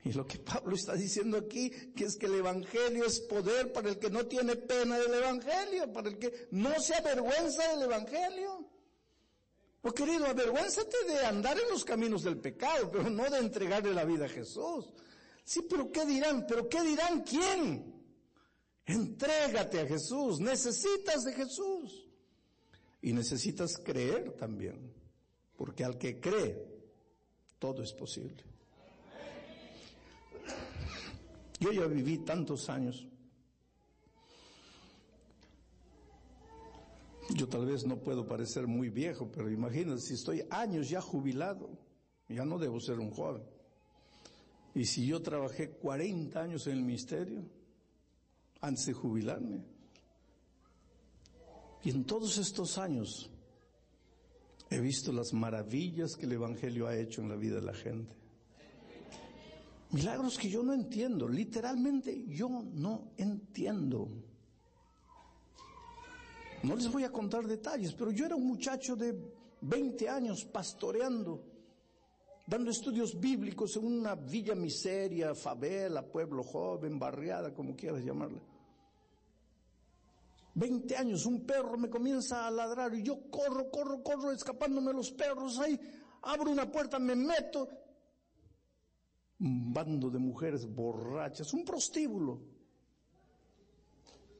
Y 0.06 0.14
lo 0.14 0.26
que 0.28 0.38
Pablo 0.38 0.76
está 0.76 0.94
diciendo 0.94 1.36
aquí, 1.36 1.72
que 1.96 2.06
es 2.06 2.16
que 2.16 2.28
el 2.28 2.36
Evangelio 2.36 3.06
es 3.06 3.20
poder 3.22 3.74
para 3.74 3.90
el 3.90 3.98
que 3.98 4.12
no 4.12 4.28
tiene 4.28 4.56
pena 4.56 5.00
del 5.00 5.16
Evangelio, 5.16 5.92
para 5.92 6.10
el 6.10 6.20
que 6.20 6.48
no 6.52 6.80
se 6.80 6.94
avergüenza 6.94 7.68
del 7.72 7.82
Evangelio. 7.82 8.70
Pues 9.82 9.96
querido, 9.96 10.28
avergüénzate 10.28 10.96
de 11.08 11.26
andar 11.26 11.58
en 11.60 11.68
los 11.70 11.84
caminos 11.84 12.22
del 12.22 12.38
pecado, 12.38 12.92
pero 12.92 13.10
no 13.10 13.28
de 13.28 13.40
entregarle 13.40 13.96
la 13.96 14.06
vida 14.06 14.26
a 14.26 14.30
Jesús. 14.30 14.94
Sí, 15.44 15.66
pero 15.68 15.92
¿qué 15.92 16.06
dirán? 16.06 16.46
¿Pero 16.48 16.70
qué 16.70 16.84
dirán 16.84 17.24
quién? 17.24 17.92
Entrégate 18.86 19.80
a 19.80 19.88
Jesús, 19.88 20.40
necesitas 20.40 21.24
de 21.24 21.34
Jesús. 21.34 22.08
Y 23.02 23.12
necesitas 23.12 23.80
creer 23.80 24.34
también, 24.34 24.94
porque 25.58 25.84
al 25.84 25.98
que 25.98 26.20
cree, 26.20 26.64
todo 27.58 27.82
es 27.82 27.92
posible. 27.92 28.55
Yo 31.66 31.72
ya 31.72 31.88
viví 31.88 32.20
tantos 32.20 32.70
años. 32.70 33.08
Yo 37.36 37.48
tal 37.50 37.66
vez 37.66 37.88
no 37.88 37.98
puedo 37.98 38.28
parecer 38.28 38.68
muy 38.68 38.90
viejo, 38.90 39.32
pero 39.32 39.50
imagínate, 39.50 40.00
si 40.00 40.14
estoy 40.14 40.44
años 40.52 40.88
ya 40.88 41.02
jubilado, 41.02 41.72
ya 42.30 42.46
no 42.46 42.60
debo 42.60 42.80
ser 42.80 43.00
un 43.00 43.10
joven. 43.10 43.42
Y 44.76 44.86
si 44.86 45.08
yo 45.08 45.24
trabajé 45.24 45.72
40 45.72 46.40
años 46.40 46.68
en 46.68 46.74
el 46.74 46.84
ministerio, 46.84 47.44
antes 48.62 48.86
de 48.86 48.94
jubilarme, 48.94 49.66
y 51.84 51.90
en 51.90 52.06
todos 52.06 52.38
estos 52.38 52.78
años 52.78 53.32
he 54.70 54.80
visto 54.80 55.12
las 55.12 55.34
maravillas 55.34 56.16
que 56.16 56.28
el 56.28 56.34
Evangelio 56.34 56.86
ha 56.86 56.96
hecho 56.96 57.24
en 57.24 57.30
la 57.30 57.36
vida 57.36 57.56
de 57.56 57.66
la 57.66 57.74
gente. 57.74 58.25
Milagros 59.92 60.38
que 60.38 60.50
yo 60.50 60.64
no 60.64 60.74
entiendo, 60.74 61.28
literalmente 61.28 62.26
yo 62.28 62.50
no 62.50 63.12
entiendo. 63.18 64.10
No 66.64 66.76
les 66.76 66.92
voy 66.92 67.04
a 67.04 67.12
contar 67.12 67.46
detalles, 67.46 67.94
pero 67.94 68.12
yo 68.12 68.26
era 68.26 68.36
un 68.36 68.48
muchacho 68.48 68.96
de 68.96 69.16
20 69.62 70.10
años 70.10 70.46
pastoreando, 70.46 71.44
dando 72.48 72.72
estudios 72.72 73.20
bíblicos 73.20 73.76
en 73.78 73.86
una 73.86 74.16
villa 74.16 74.56
miseria, 74.56 75.36
favela, 75.36 76.02
pueblo 76.02 76.44
joven, 76.44 76.98
barriada, 76.98 77.54
como 77.54 77.76
quieras 77.76 78.04
llamarla. 78.04 78.42
20 80.56 80.96
años, 80.96 81.26
un 81.26 81.46
perro 81.46 81.78
me 81.78 81.90
comienza 81.90 82.48
a 82.48 82.52
ladrar 82.52 82.96
y 82.96 83.04
yo 83.04 83.30
corro, 83.30 83.70
corro, 83.70 84.02
corro, 84.02 84.32
escapándome 84.32 84.94
los 84.94 85.12
perros 85.12 85.60
ahí, 85.60 85.80
abro 86.24 86.50
una 86.50 86.72
puerta, 86.72 86.98
me 86.98 87.16
meto 87.16 87.68
un 89.40 89.74
bando 89.74 90.10
de 90.10 90.20
mujeres 90.20 90.66
borrachas, 90.66 91.54
un 91.54 91.66
prostíbulo. 91.66 92.40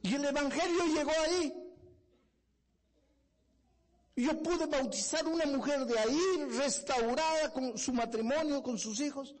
Y 0.02 0.14
el 0.14 0.24
Evangelio 0.24 0.84
llegó 0.94 1.10
ahí. 1.24 1.52
Yo 4.16 4.42
pude 4.42 4.66
bautizar 4.66 5.26
una 5.26 5.44
mujer 5.44 5.84
de 5.84 5.98
ahí, 5.98 6.44
restaurada 6.58 7.52
con 7.52 7.76
su 7.76 7.92
matrimonio, 7.92 8.62
con 8.62 8.78
sus 8.78 9.00
hijos. 9.00 9.34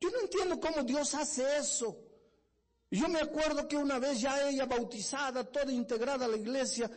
Yo 0.00 0.10
no 0.10 0.20
entiendo 0.20 0.60
cómo 0.60 0.84
Dios 0.84 1.14
hace 1.14 1.56
eso. 1.58 1.98
Yo 2.90 3.08
me 3.08 3.18
acuerdo 3.18 3.66
que 3.66 3.76
una 3.76 3.98
vez 3.98 4.20
ya 4.20 4.48
ella 4.48 4.66
bautizada, 4.66 5.42
toda 5.42 5.72
integrada 5.72 6.26
a 6.26 6.28
la 6.28 6.36
iglesia, 6.36 6.88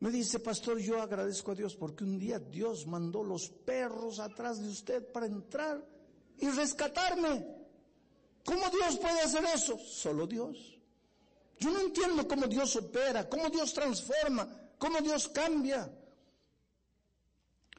me 0.00 0.10
dice, 0.10 0.40
pastor, 0.40 0.78
yo 0.78 1.00
agradezco 1.00 1.52
a 1.52 1.54
Dios 1.54 1.74
porque 1.76 2.04
un 2.04 2.18
día 2.18 2.38
Dios 2.38 2.86
mandó 2.86 3.22
los 3.22 3.48
perros 3.48 4.18
atrás 4.18 4.60
de 4.60 4.68
usted 4.68 5.10
para 5.10 5.26
entrar 5.26 5.82
y 6.38 6.48
rescatarme. 6.50 7.46
¿Cómo 8.44 8.68
Dios 8.70 8.98
puede 8.98 9.20
hacer 9.20 9.44
eso? 9.54 9.78
Solo 9.78 10.26
Dios. 10.26 10.78
Yo 11.58 11.70
no 11.70 11.80
entiendo 11.80 12.26
cómo 12.26 12.46
Dios 12.46 12.74
opera, 12.76 13.28
cómo 13.28 13.48
Dios 13.48 13.72
transforma, 13.72 14.48
cómo 14.78 15.00
Dios 15.00 15.28
cambia. 15.28 15.88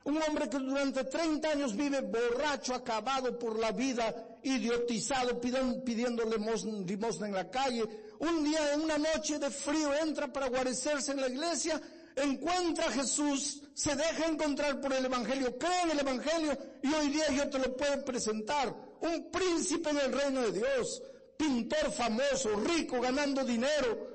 Un 0.05 0.21
hombre 0.21 0.49
que 0.49 0.57
durante 0.57 1.05
30 1.05 1.49
años 1.49 1.75
vive 1.75 2.01
borracho, 2.01 2.75
acabado 2.75 3.37
por 3.39 3.57
la 3.57 3.71
vida, 3.71 4.37
idiotizado, 4.43 5.39
pidiendo 5.39 6.23
limosna 6.25 7.27
en 7.27 7.33
la 7.33 7.49
calle. 7.49 7.83
Un 8.19 8.43
día, 8.43 8.73
en 8.73 8.81
una 8.81 8.97
noche 8.97 9.39
de 9.39 9.49
frío, 9.49 9.93
entra 9.93 10.31
para 10.31 10.47
guarecerse 10.47 11.11
en 11.11 11.21
la 11.21 11.27
iglesia, 11.27 11.81
encuentra 12.15 12.87
a 12.87 12.91
Jesús, 12.91 13.63
se 13.73 13.95
deja 13.95 14.27
encontrar 14.27 14.79
por 14.79 14.93
el 14.93 15.05
Evangelio, 15.05 15.57
cree 15.57 15.81
en 15.83 15.91
el 15.91 15.99
Evangelio 15.99 16.57
y 16.81 16.93
hoy 16.93 17.09
día 17.09 17.31
yo 17.31 17.49
te 17.49 17.59
lo 17.59 17.75
puedo 17.75 18.03
presentar. 18.05 18.75
Un 19.01 19.31
príncipe 19.31 19.89
en 19.89 19.97
el 19.97 20.13
reino 20.13 20.41
de 20.41 20.51
Dios, 20.51 21.01
pintor 21.37 21.91
famoso, 21.91 22.55
rico, 22.55 23.01
ganando 23.01 23.43
dinero. 23.43 24.07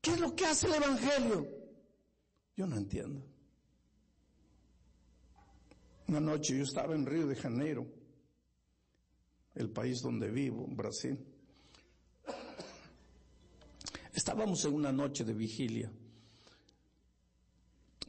¿Qué 0.00 0.12
es 0.12 0.20
lo 0.20 0.34
que 0.34 0.46
hace 0.46 0.66
el 0.66 0.74
Evangelio? 0.74 1.46
Yo 2.56 2.66
no 2.66 2.76
entiendo. 2.76 3.22
Una 6.08 6.20
noche 6.20 6.56
yo 6.56 6.64
estaba 6.64 6.94
en 6.94 7.06
Río 7.06 7.26
de 7.26 7.36
Janeiro, 7.36 7.86
el 9.54 9.70
país 9.70 10.02
donde 10.02 10.30
vivo, 10.30 10.66
Brasil. 10.68 11.18
Estábamos 14.12 14.64
en 14.64 14.74
una 14.74 14.90
noche 14.90 15.24
de 15.24 15.34
vigilia. 15.34 15.90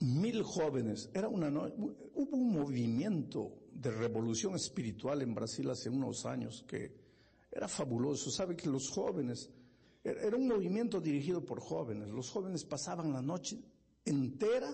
Mil 0.02 0.44
jóvenes, 0.44 1.10
era 1.14 1.30
una 1.30 1.50
hubo 1.50 2.36
un 2.36 2.52
movimiento 2.52 3.62
de 3.72 3.92
revolución 3.92 4.56
espiritual 4.56 5.22
en 5.22 5.34
Brasil 5.34 5.70
hace 5.70 5.90
unos 5.90 6.26
años 6.26 6.66
que 6.68 6.92
era 7.52 7.68
fabuloso. 7.68 8.32
Sabe 8.32 8.56
que 8.56 8.68
los 8.68 8.90
jóvenes, 8.90 9.50
era 10.04 10.36
un 10.36 10.48
movimiento 10.48 11.00
dirigido 11.00 11.46
por 11.46 11.60
jóvenes. 11.60 12.10
Los 12.10 12.30
jóvenes 12.32 12.66
pasaban 12.66 13.14
la 13.14 13.22
noche 13.22 13.60
entera 14.04 14.74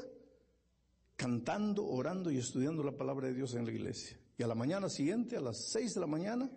cantando, 1.18 1.86
orando 1.86 2.32
y 2.32 2.38
estudiando 2.38 2.84
la 2.84 2.96
palabra 2.96 3.28
de 3.28 3.34
Dios 3.34 3.54
en 3.56 3.66
la 3.66 3.72
iglesia. 3.72 4.18
Y 4.38 4.44
a 4.44 4.48
la 4.48 4.56
mañana 4.56 4.88
siguiente, 4.88 5.36
a 5.36 5.42
las 5.42 5.72
seis 5.72 5.96
de 5.96 6.00
la 6.00 6.08
mañana, 6.08 6.50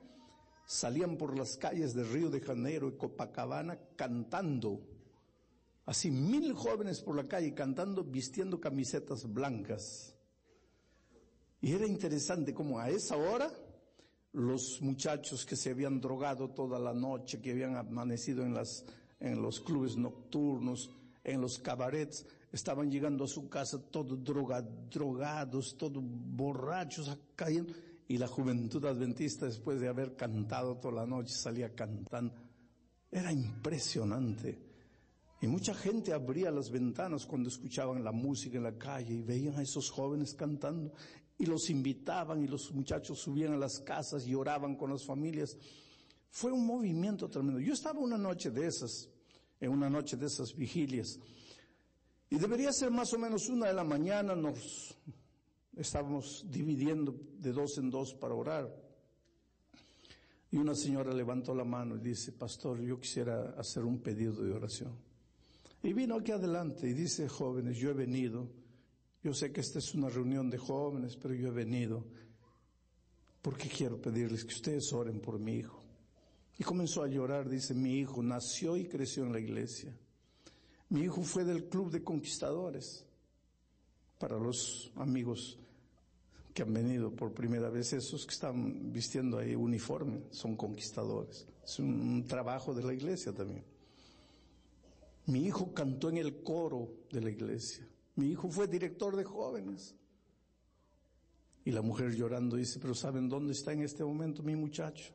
salían 0.67 1.17
por 1.17 1.37
las 1.37 1.57
calles 1.57 1.95
de 1.95 2.05
Río 2.05 2.31
de 2.31 2.41
Janeiro 2.41 2.89
y 2.89 2.97
Copacabana 2.97 3.79
cantando. 3.97 4.87
Así 5.91 6.09
mil 6.09 6.53
jóvenes 6.55 7.01
por 7.03 7.17
la 7.17 7.27
calle 7.27 7.53
cantando, 7.53 8.05
vistiendo 8.05 8.61
camisetas 8.61 9.27
blancas. 9.27 10.15
Y 11.61 11.73
era 11.73 11.85
interesante 11.85 12.55
como 12.55 12.79
a 12.79 12.89
esa 12.89 13.17
hora 13.17 13.51
los 14.31 14.81
muchachos 14.83 15.45
que 15.45 15.57
se 15.57 15.71
habían 15.71 16.01
drogado 16.01 16.51
toda 16.51 16.79
la 16.79 16.95
noche, 16.95 17.41
que 17.41 17.51
habían 17.51 17.75
amanecido 17.75 18.45
en 18.45 18.55
las, 18.55 18.85
en 19.19 19.43
los 19.43 19.59
clubes 19.59 19.97
nocturnos, 19.97 20.93
en 21.25 21.41
los 21.41 21.59
cabarets, 21.59 22.25
estaban 22.53 22.89
llegando 22.89 23.25
a 23.25 23.27
su 23.27 23.49
casa 23.49 23.83
todos 23.91 24.23
drogados, 24.23 25.77
todos 25.77 26.05
borrachos, 26.05 27.19
cayendo. 27.35 27.75
Y 28.07 28.17
la 28.17 28.29
juventud 28.29 28.85
adventista, 28.85 29.47
después 29.47 29.81
de 29.81 29.89
haber 29.89 30.15
cantado 30.15 30.77
toda 30.77 31.03
la 31.03 31.07
noche, 31.07 31.35
salía 31.35 31.75
cantando. 31.75 32.33
Era 33.11 33.33
impresionante. 33.33 34.70
Y 35.43 35.47
mucha 35.47 35.75
gente 35.75 36.13
abría 36.13 36.51
las 36.51 36.71
ventanas 36.71 37.25
cuando 37.25 37.49
escuchaban 37.49 38.05
la 38.05 38.13
música 38.13 38.59
en 38.59 38.65
la 38.65 38.77
calle 38.77 39.15
y 39.15 39.23
veían 39.23 39.57
a 39.57 39.63
esos 39.63 39.91
jóvenes 39.91 40.35
cantando 40.35 40.93
y 41.39 41.47
los 41.47 41.71
invitaban 41.71 42.45
y 42.45 42.47
los 42.47 42.71
muchachos 42.73 43.21
subían 43.21 43.55
a 43.55 43.57
las 43.57 43.81
casas 43.81 44.27
y 44.27 44.35
oraban 44.35 44.77
con 44.77 44.91
las 44.91 45.07
familias. 45.07 45.57
Fue 46.29 46.53
un 46.53 46.67
movimiento 46.67 47.31
tremendo. 47.31 47.59
Yo 47.61 47.73
estaba 47.73 47.99
una 47.99 48.19
noche 48.19 48.51
de 48.51 48.67
esas, 48.67 49.09
en 49.59 49.71
una 49.71 49.89
noche 49.89 50.19
de 50.19 50.27
esas 50.27 50.55
vigilias, 50.55 51.19
y 52.29 52.37
debería 52.37 52.71
ser 52.73 52.91
más 52.91 53.13
o 53.15 53.19
menos 53.19 53.49
una 53.49 53.67
de 53.67 53.75
la 53.75 53.83
mañana, 53.83 54.37
nos 54.37 54.95
estábamos 55.75 56.45
dividiendo 56.49 57.19
de 57.39 57.53
dos 57.53 57.79
en 57.79 57.91
dos 57.91 58.15
para 58.15 58.35
orar. 58.35 58.71
Y 60.53 60.59
una 60.59 60.75
señora 60.75 61.13
levantó 61.15 61.55
la 61.55 61.65
mano 61.65 61.97
y 61.97 62.01
dice, 62.01 62.33
pastor, 62.33 62.81
yo 62.83 63.01
quisiera 63.01 63.55
hacer 63.59 63.85
un 63.85 64.01
pedido 64.01 64.43
de 64.43 64.53
oración. 64.53 65.10
Y 65.83 65.93
vino 65.93 66.17
aquí 66.17 66.33
adelante 66.33 66.89
y 66.89 66.93
dice, 66.93 67.29
jóvenes, 67.29 67.79
yo 67.79 67.91
he 67.91 67.95
venido, 67.95 68.49
yo 69.23 69.33
sé 69.33 69.53
que 69.53 69.61
esta 69.61 69.79
es 69.79 69.95
una 69.95 70.09
reunión 70.09 70.51
de 70.51 70.59
jóvenes, 70.59 71.17
pero 71.17 71.35
yo 71.35 71.49
he 71.49 71.53
venido 71.53 72.05
porque 73.43 73.69
quiero 73.69 74.01
pedirles 74.01 74.45
que 74.45 74.55
ustedes 74.55 74.93
oren 74.93 75.21
por 75.21 75.39
mi 75.39 75.55
hijo. 75.57 75.83
Y 76.59 76.65
comenzó 76.65 77.03
a 77.03 77.09
llorar, 77.09 77.49
dice, 77.49 77.75
mi 77.75 77.99
hijo 77.99 78.23
nació 78.23 78.77
y 78.77 78.87
creció 78.87 79.25
en 79.25 79.33
la 79.33 79.41
iglesia. 79.41 79.97
Mi 80.91 81.03
hijo 81.03 81.23
fue 81.23 81.45
del 81.45 81.69
club 81.69 81.91
de 81.91 82.03
conquistadores. 82.03 83.07
Para 84.19 84.39
los 84.39 84.93
amigos 84.97 85.59
que 86.53 86.63
han 86.63 86.75
venido 86.75 87.15
por 87.15 87.33
primera 87.33 87.71
vez, 87.71 87.95
esos 87.95 88.27
que 88.27 88.35
están 88.35 88.93
vistiendo 88.93 89.39
ahí 89.39 89.55
uniforme, 89.55 90.25
son 90.31 90.57
conquistadores. 90.57 91.47
Es 91.65 91.79
un, 91.79 92.27
trabajo 92.27 92.75
de 92.75 92.83
la 92.83 92.93
iglesia 92.93 93.33
también. 93.33 93.65
Mi 95.31 95.47
hijo 95.47 95.73
cantó 95.73 96.09
en 96.09 96.19
el 96.19 96.43
coro 96.43 97.07
de 97.13 97.21
la 97.21 97.31
iglesia. 97.31 97.87
Mi 98.17 98.31
hijo 98.31 98.51
fue 98.51 98.67
director 98.67 99.15
de 99.15 99.23
jóvenes. 99.23 99.95
Y 101.65 101.71
la 101.71 101.83
mujer 101.83 102.17
llorando 102.17 102.57
dice, 102.57 102.81
pero 102.81 102.97
¿saben 102.97 103.29
dónde 103.29 103.53
está 103.53 103.73
en 103.73 103.83
este 103.83 104.03
momento 104.03 104.43
mi 104.43 104.57
muchacho? 104.57 105.13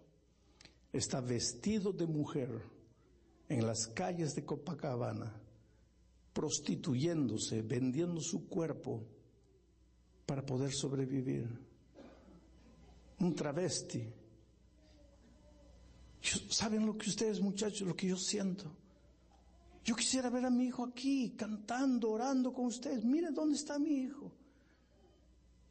Está 0.94 1.20
vestido 1.20 1.92
de 1.92 2.06
mujer 2.06 2.50
en 3.50 3.68
las 3.68 3.88
calles 3.88 4.34
de 4.36 4.46
Copacabana 4.46 5.34
prostituyéndose, 6.32 7.62
vendiendo 7.62 8.22
su 8.22 8.48
cuerpo 8.48 9.04
para 10.26 10.46
poder 10.46 10.72
sobrevivir. 10.72 11.46
Un 13.20 13.36
travesti. 13.36 14.08
¿Saben 16.50 16.86
lo 16.86 16.98
que 16.98 17.10
ustedes 17.10 17.42
muchachos, 17.42 17.86
lo 17.86 17.96
que 17.96 18.08
yo 18.08 18.18
siento? 18.18 18.72
Yo 19.86 19.96
quisiera 19.96 20.30
ver 20.30 20.46
a 20.46 20.50
mi 20.50 20.66
hijo 20.66 20.84
aquí, 20.84 21.36
cantando, 21.38 22.12
orando 22.12 22.52
con 22.52 22.66
ustedes. 22.66 23.06
Mire 23.06 23.32
dónde 23.32 23.56
está 23.56 23.80
mi 23.80 24.02
hijo. 24.02 24.34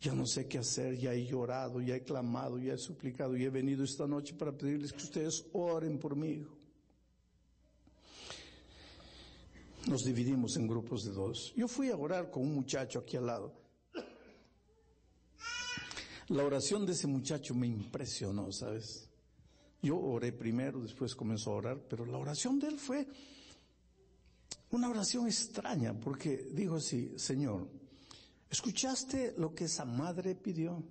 Ya 0.00 0.14
no 0.14 0.26
sé 0.26 0.48
qué 0.48 0.58
hacer, 0.58 0.96
ya 0.96 1.12
he 1.12 1.26
llorado, 1.26 1.80
ya 1.82 1.96
he 1.96 2.02
clamado, 2.02 2.58
ya 2.58 2.74
he 2.74 2.78
suplicado 2.78 3.36
y 3.36 3.44
he 3.44 3.50
venido 3.50 3.84
esta 3.84 4.06
noche 4.06 4.34
para 4.34 4.56
pedirles 4.56 4.92
que 4.92 5.02
ustedes 5.02 5.44
oren 5.52 5.98
por 5.98 6.16
mi 6.16 6.28
hijo. 6.28 6.64
nos 9.86 10.04
dividimos 10.04 10.56
en 10.56 10.66
grupos 10.66 11.04
de 11.04 11.12
dos. 11.12 11.52
Yo 11.56 11.68
fui 11.68 11.90
a 11.90 11.96
orar 11.96 12.30
con 12.30 12.42
un 12.42 12.54
muchacho 12.54 13.00
aquí 13.00 13.16
al 13.16 13.26
lado. 13.26 13.52
La 16.28 16.44
oración 16.44 16.86
de 16.86 16.92
ese 16.92 17.06
muchacho 17.06 17.54
me 17.54 17.66
impresionó, 17.66 18.50
¿sabes? 18.50 19.10
Yo 19.82 19.98
oré 19.98 20.32
primero, 20.32 20.80
después 20.80 21.14
comenzó 21.14 21.50
a 21.52 21.56
orar, 21.56 21.80
pero 21.88 22.06
la 22.06 22.16
oración 22.16 22.58
de 22.58 22.68
él 22.68 22.78
fue 22.78 23.06
una 24.70 24.88
oración 24.88 25.26
extraña, 25.26 25.98
porque 25.98 26.48
dijo 26.52 26.76
así, 26.76 27.12
Señor, 27.16 27.68
¿escuchaste 28.50 29.34
lo 29.38 29.54
que 29.54 29.64
esa 29.64 29.84
madre 29.84 30.34
pidió? 30.34 30.82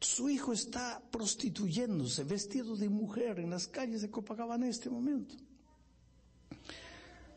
Su 0.00 0.30
hijo 0.30 0.52
está 0.52 1.02
prostituyéndose, 1.10 2.24
vestido 2.24 2.76
de 2.76 2.88
mujer 2.88 3.38
en 3.38 3.50
las 3.50 3.66
calles 3.66 4.00
de 4.00 4.10
Copacabana 4.10 4.64
en 4.64 4.70
este 4.70 4.88
momento. 4.88 5.34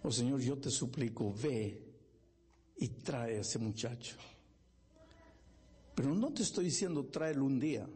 Oh 0.03 0.11
Señor, 0.11 0.39
yo 0.39 0.57
te 0.57 0.69
suplico, 0.69 1.33
ve 1.33 1.81
y 2.77 2.87
trae 2.87 3.37
a 3.37 3.41
ese 3.41 3.59
muchacho. 3.59 4.15
Pero 5.95 6.13
no 6.13 6.33
te 6.33 6.43
estoy 6.43 6.65
diciendo 6.65 7.05
tráelo 7.05 7.45
un 7.45 7.59
día, 7.59 7.87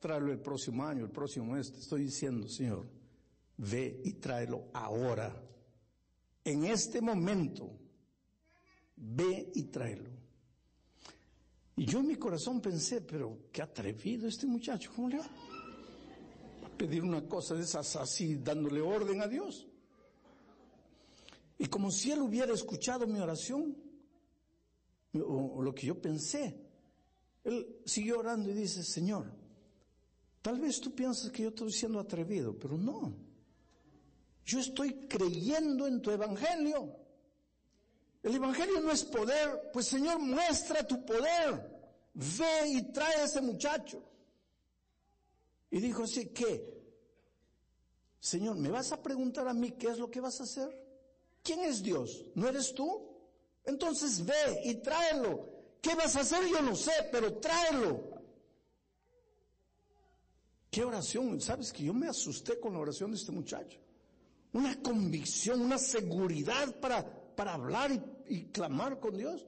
tráelo 0.00 0.32
el 0.32 0.40
próximo 0.40 0.84
año, 0.84 1.04
el 1.04 1.10
próximo 1.10 1.52
mes. 1.52 1.72
Te 1.72 1.80
estoy 1.80 2.04
diciendo, 2.04 2.48
Señor, 2.48 2.86
ve 3.58 4.00
y 4.04 4.14
tráelo 4.14 4.68
ahora. 4.72 5.34
En 6.44 6.64
este 6.64 7.00
momento, 7.00 7.70
ve 8.96 9.50
y 9.54 9.64
tráelo. 9.64 10.10
Y 11.76 11.86
yo 11.86 12.00
en 12.00 12.06
mi 12.06 12.16
corazón 12.16 12.60
pensé, 12.60 13.00
pero 13.00 13.48
qué 13.50 13.62
atrevido 13.62 14.28
este 14.28 14.46
muchacho, 14.46 14.92
¿cómo 14.94 15.08
le 15.08 15.18
va 15.18 15.24
a 15.24 16.76
pedir 16.76 17.02
una 17.02 17.26
cosa 17.26 17.54
de 17.54 17.62
esas 17.62 17.96
así, 17.96 18.36
dándole 18.36 18.80
orden 18.80 19.20
a 19.20 19.26
Dios? 19.26 19.66
Y 21.58 21.66
como 21.66 21.90
si 21.90 22.12
él 22.12 22.20
hubiera 22.20 22.52
escuchado 22.52 23.06
mi 23.06 23.18
oración, 23.18 23.76
o, 25.14 25.62
lo 25.62 25.74
que 25.74 25.86
yo 25.86 26.00
pensé, 26.00 26.60
él 27.42 27.80
siguió 27.84 28.18
orando 28.18 28.50
y 28.50 28.54
dice, 28.54 28.82
Señor, 28.82 29.32
tal 30.42 30.60
vez 30.60 30.80
tú 30.80 30.94
piensas 30.94 31.30
que 31.30 31.42
yo 31.42 31.48
estoy 31.50 31.72
siendo 31.72 31.98
atrevido, 31.98 32.56
pero 32.58 32.76
no. 32.76 33.14
Yo 34.44 34.60
estoy 34.60 35.06
creyendo 35.08 35.86
en 35.86 36.02
tu 36.02 36.10
evangelio. 36.10 36.96
El 38.22 38.34
evangelio 38.34 38.80
no 38.80 38.90
es 38.90 39.04
poder, 39.04 39.70
pues 39.72 39.86
Señor, 39.86 40.18
muestra 40.18 40.86
tu 40.86 41.04
poder. 41.04 41.72
Ve 42.14 42.68
y 42.68 42.92
trae 42.92 43.16
a 43.16 43.24
ese 43.24 43.40
muchacho. 43.40 44.02
Y 45.70 45.80
dijo 45.80 46.04
así, 46.04 46.28
¿qué? 46.28 46.72
Señor, 48.20 48.56
¿me 48.56 48.70
vas 48.70 48.92
a 48.92 49.02
preguntar 49.02 49.48
a 49.48 49.54
mí 49.54 49.72
qué 49.72 49.88
es 49.88 49.98
lo 49.98 50.10
que 50.10 50.20
vas 50.20 50.40
a 50.40 50.44
hacer? 50.44 50.68
¿Quién 51.42 51.60
es 51.60 51.82
Dios? 51.82 52.24
¿No 52.34 52.48
eres 52.48 52.74
tú? 52.74 53.14
Entonces 53.64 54.24
ve 54.24 54.62
y 54.64 54.76
tráelo. 54.76 55.48
¿Qué 55.80 55.94
vas 55.94 56.16
a 56.16 56.20
hacer? 56.20 56.46
Yo 56.48 56.62
no 56.62 56.74
sé, 56.74 56.92
pero 57.12 57.38
tráelo. 57.38 58.14
¿Qué 60.70 60.82
oración? 60.82 61.40
¿Sabes 61.40 61.72
que 61.72 61.84
yo 61.84 61.92
me 61.92 62.08
asusté 62.08 62.58
con 62.58 62.72
la 62.72 62.78
oración 62.78 63.10
de 63.10 63.16
este 63.16 63.32
muchacho? 63.32 63.83
Una 64.54 64.80
convicción, 64.82 65.60
una 65.60 65.78
seguridad 65.78 66.80
para, 66.80 67.04
para 67.34 67.54
hablar 67.54 67.92
y, 67.92 68.34
y 68.34 68.44
clamar 68.46 68.98
con 68.98 69.16
Dios. 69.16 69.46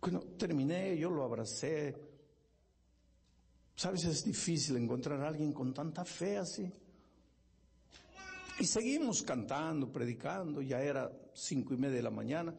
Cuando 0.00 0.20
terminé, 0.36 0.98
yo 0.98 1.10
lo 1.10 1.24
abracé. 1.24 1.94
Sabes, 3.76 4.04
es 4.04 4.24
difícil 4.24 4.76
encontrar 4.76 5.20
a 5.20 5.28
alguien 5.28 5.52
con 5.52 5.72
tanta 5.72 6.04
fe 6.04 6.38
así. 6.38 6.72
Y 8.58 8.64
seguimos 8.64 9.22
cantando, 9.22 9.90
predicando, 9.90 10.62
ya 10.62 10.80
era 10.82 11.10
cinco 11.34 11.74
y 11.74 11.76
media 11.76 11.96
de 11.96 12.02
la 12.02 12.10
mañana. 12.10 12.54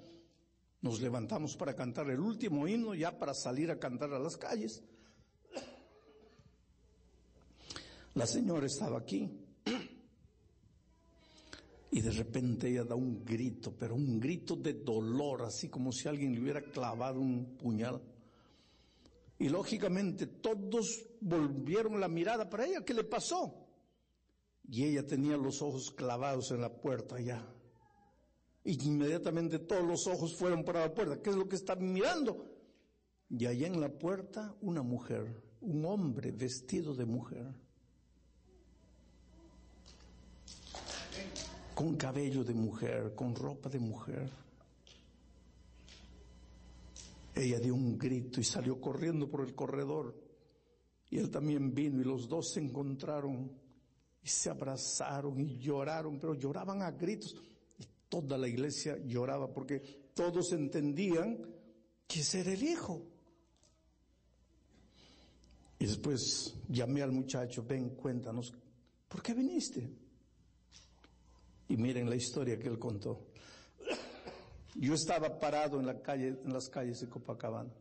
Nos 0.81 0.99
levantamos 0.99 1.55
para 1.55 1.75
cantar 1.75 2.09
el 2.09 2.19
último 2.19 2.67
himno, 2.67 2.93
ya 2.95 3.17
para 3.17 3.33
salir 3.33 3.71
a 3.71 3.79
cantar 3.79 4.11
a 4.13 4.19
las 4.19 4.35
calles. 4.35 4.83
La 8.15 8.27
señora 8.27 8.65
estaba 8.65 8.99
aquí. 8.99 9.42
Y 11.95 12.01
de 12.01 12.09
repente 12.09 12.69
ella 12.69 12.83
da 12.83 12.95
un 12.95 13.23
grito, 13.23 13.71
pero 13.77 13.93
un 13.93 14.19
grito 14.19 14.55
de 14.55 14.73
dolor, 14.73 15.43
así 15.43 15.69
como 15.69 15.91
si 15.91 16.07
alguien 16.07 16.33
le 16.33 16.41
hubiera 16.41 16.63
clavado 16.63 17.19
un 17.19 17.55
puñal. 17.55 18.01
Y 19.37 19.47
lógicamente 19.49 20.25
todos 20.25 21.05
volvieron 21.21 21.99
la 21.99 22.07
mirada 22.07 22.49
para 22.49 22.65
ella. 22.65 22.83
¿Qué 22.83 22.95
le 22.95 23.03
pasó? 23.03 23.67
Y 24.67 24.85
ella 24.85 25.05
tenía 25.05 25.37
los 25.37 25.61
ojos 25.61 25.91
clavados 25.91 26.49
en 26.49 26.61
la 26.61 26.75
puerta 26.75 27.17
allá. 27.17 27.47
Y 28.63 28.87
inmediatamente 28.87 29.59
todos 29.59 29.83
los 29.83 30.07
ojos 30.07 30.35
fueron 30.35 30.63
para 30.63 30.79
la 30.79 30.95
puerta. 30.95 31.21
¿Qué 31.21 31.29
es 31.29 31.35
lo 31.35 31.47
que 31.47 31.57
está 31.57 31.75
mirando? 31.75 32.43
Y 33.29 33.45
allá 33.45 33.67
en 33.67 33.79
la 33.79 33.89
puerta 33.89 34.55
una 34.61 34.81
mujer, 34.81 35.43
un 35.61 35.85
hombre 35.85 36.31
vestido 36.31 36.95
de 36.95 37.05
mujer. 37.05 37.53
Con 41.75 41.95
cabello 41.95 42.43
de 42.43 42.53
mujer, 42.53 43.13
con 43.15 43.35
ropa 43.35 43.69
de 43.69 43.79
mujer. 43.79 44.29
Ella 47.35 47.59
dio 47.59 47.73
un 47.73 47.97
grito 47.97 48.39
y 48.39 48.43
salió 48.43 48.79
corriendo 48.79 49.29
por 49.29 49.41
el 49.41 49.55
corredor. 49.55 50.15
Y 51.09 51.17
él 51.17 51.29
también 51.29 51.73
vino 51.73 51.99
y 52.01 52.03
los 52.03 52.27
dos 52.27 52.51
se 52.53 52.59
encontraron 52.59 53.51
y 54.23 54.27
se 54.27 54.49
abrazaron 54.49 55.39
y 55.39 55.57
lloraron, 55.59 56.19
pero 56.19 56.35
lloraban 56.35 56.81
a 56.81 56.91
gritos. 56.91 57.35
Y 57.79 57.85
toda 58.07 58.37
la 58.37 58.47
iglesia 58.47 58.97
lloraba 59.03 59.51
porque 59.51 59.79
todos 60.13 60.53
entendían 60.53 61.39
que 62.07 62.19
ese 62.19 62.41
era 62.41 62.53
el 62.53 62.63
hijo. 62.63 63.01
Y 65.79 65.85
después 65.85 66.55
llamé 66.69 67.01
al 67.01 67.11
muchacho, 67.11 67.65
ven, 67.67 67.89
cuéntanos, 67.95 68.53
¿por 69.07 69.21
qué 69.21 69.33
viniste? 69.33 70.02
Y 71.73 71.77
miren 71.77 72.07
la 72.07 72.15
historia 72.15 72.59
que 72.59 72.67
él 72.67 72.77
contó. 72.77 73.19
Yo 74.75 74.93
estaba 74.93 75.39
parado 75.39 75.79
en 75.79 75.87
la 75.87 76.03
calle, 76.03 76.27
en 76.27 76.53
las 76.53 76.69
calles 76.69 77.01
de 77.01 77.09
Copacabana. 77.09 77.71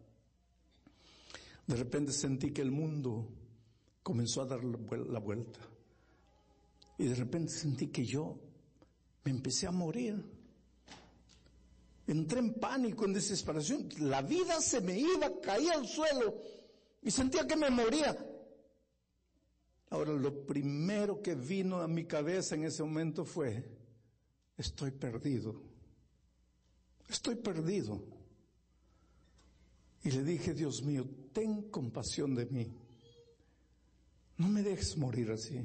De 1.67 1.77
repente 1.77 2.11
sentí 2.11 2.53
que 2.53 2.63
el 2.63 2.71
mundo 2.71 3.29
comenzó 4.03 4.41
a 4.41 4.47
dar 4.47 4.65
la 4.65 5.19
vuelta. 5.19 5.61
Y 6.97 7.05
de 7.05 7.15
repente 7.15 7.53
sentí 7.53 7.89
que 7.89 8.07
yo 8.07 8.39
me 9.25 9.31
empecé 9.31 9.67
a 9.67 9.73
morir. 9.73 10.25
Entré 12.07 12.39
en 12.39 12.55
pánico, 12.55 13.05
en 13.05 13.13
desesperación. 13.13 13.91
La 13.99 14.23
vida 14.23 14.59
se 14.63 14.81
me 14.81 14.99
iba, 14.99 15.39
caía 15.43 15.75
al 15.75 15.87
suelo 15.87 16.39
y 17.03 17.11
sentía 17.11 17.47
que 17.47 17.57
me 17.57 17.69
moría. 17.69 18.17
Ahora, 19.91 20.15
lo 20.15 20.47
primero 20.47 21.21
que 21.21 21.35
vino 21.35 21.83
a 21.83 21.87
mi 21.87 22.07
cabeza 22.07 22.55
en 22.55 22.65
ese 22.65 22.83
momento 22.83 23.27
fue, 23.27 23.82
estoy 24.57 24.91
perdido. 24.91 25.55
Estoy 27.09 27.37
perdido. 27.37 28.03
Y 30.05 30.11
le 30.11 30.25
dije, 30.25 30.55
Dios 30.55 30.83
mío, 30.83 31.07
ten 31.33 31.71
compasión 31.71 32.35
de 32.35 32.47
mí. 32.47 32.73
No 34.39 34.49
me 34.49 34.63
dejes 34.63 34.97
morir 34.97 35.31
así. 35.31 35.65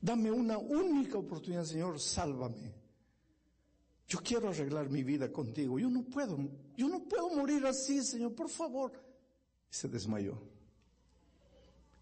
Dame 0.00 0.30
una 0.30 0.58
única 0.58 1.18
oportunidad, 1.18 1.64
Señor, 1.64 2.00
sálvame. 2.00 2.72
Yo 4.06 4.18
quiero 4.20 4.48
arreglar 4.48 4.90
mi 4.90 5.02
vida 5.02 5.32
contigo. 5.32 5.78
Yo 5.78 5.90
no 5.90 6.04
puedo, 6.04 6.38
yo 6.76 6.88
no 6.88 7.04
puedo 7.04 7.30
morir 7.30 7.66
así, 7.66 8.02
Señor, 8.02 8.34
por 8.34 8.48
favor. 8.48 8.92
Y 9.70 9.74
se 9.74 9.88
desmayó. 9.88 10.53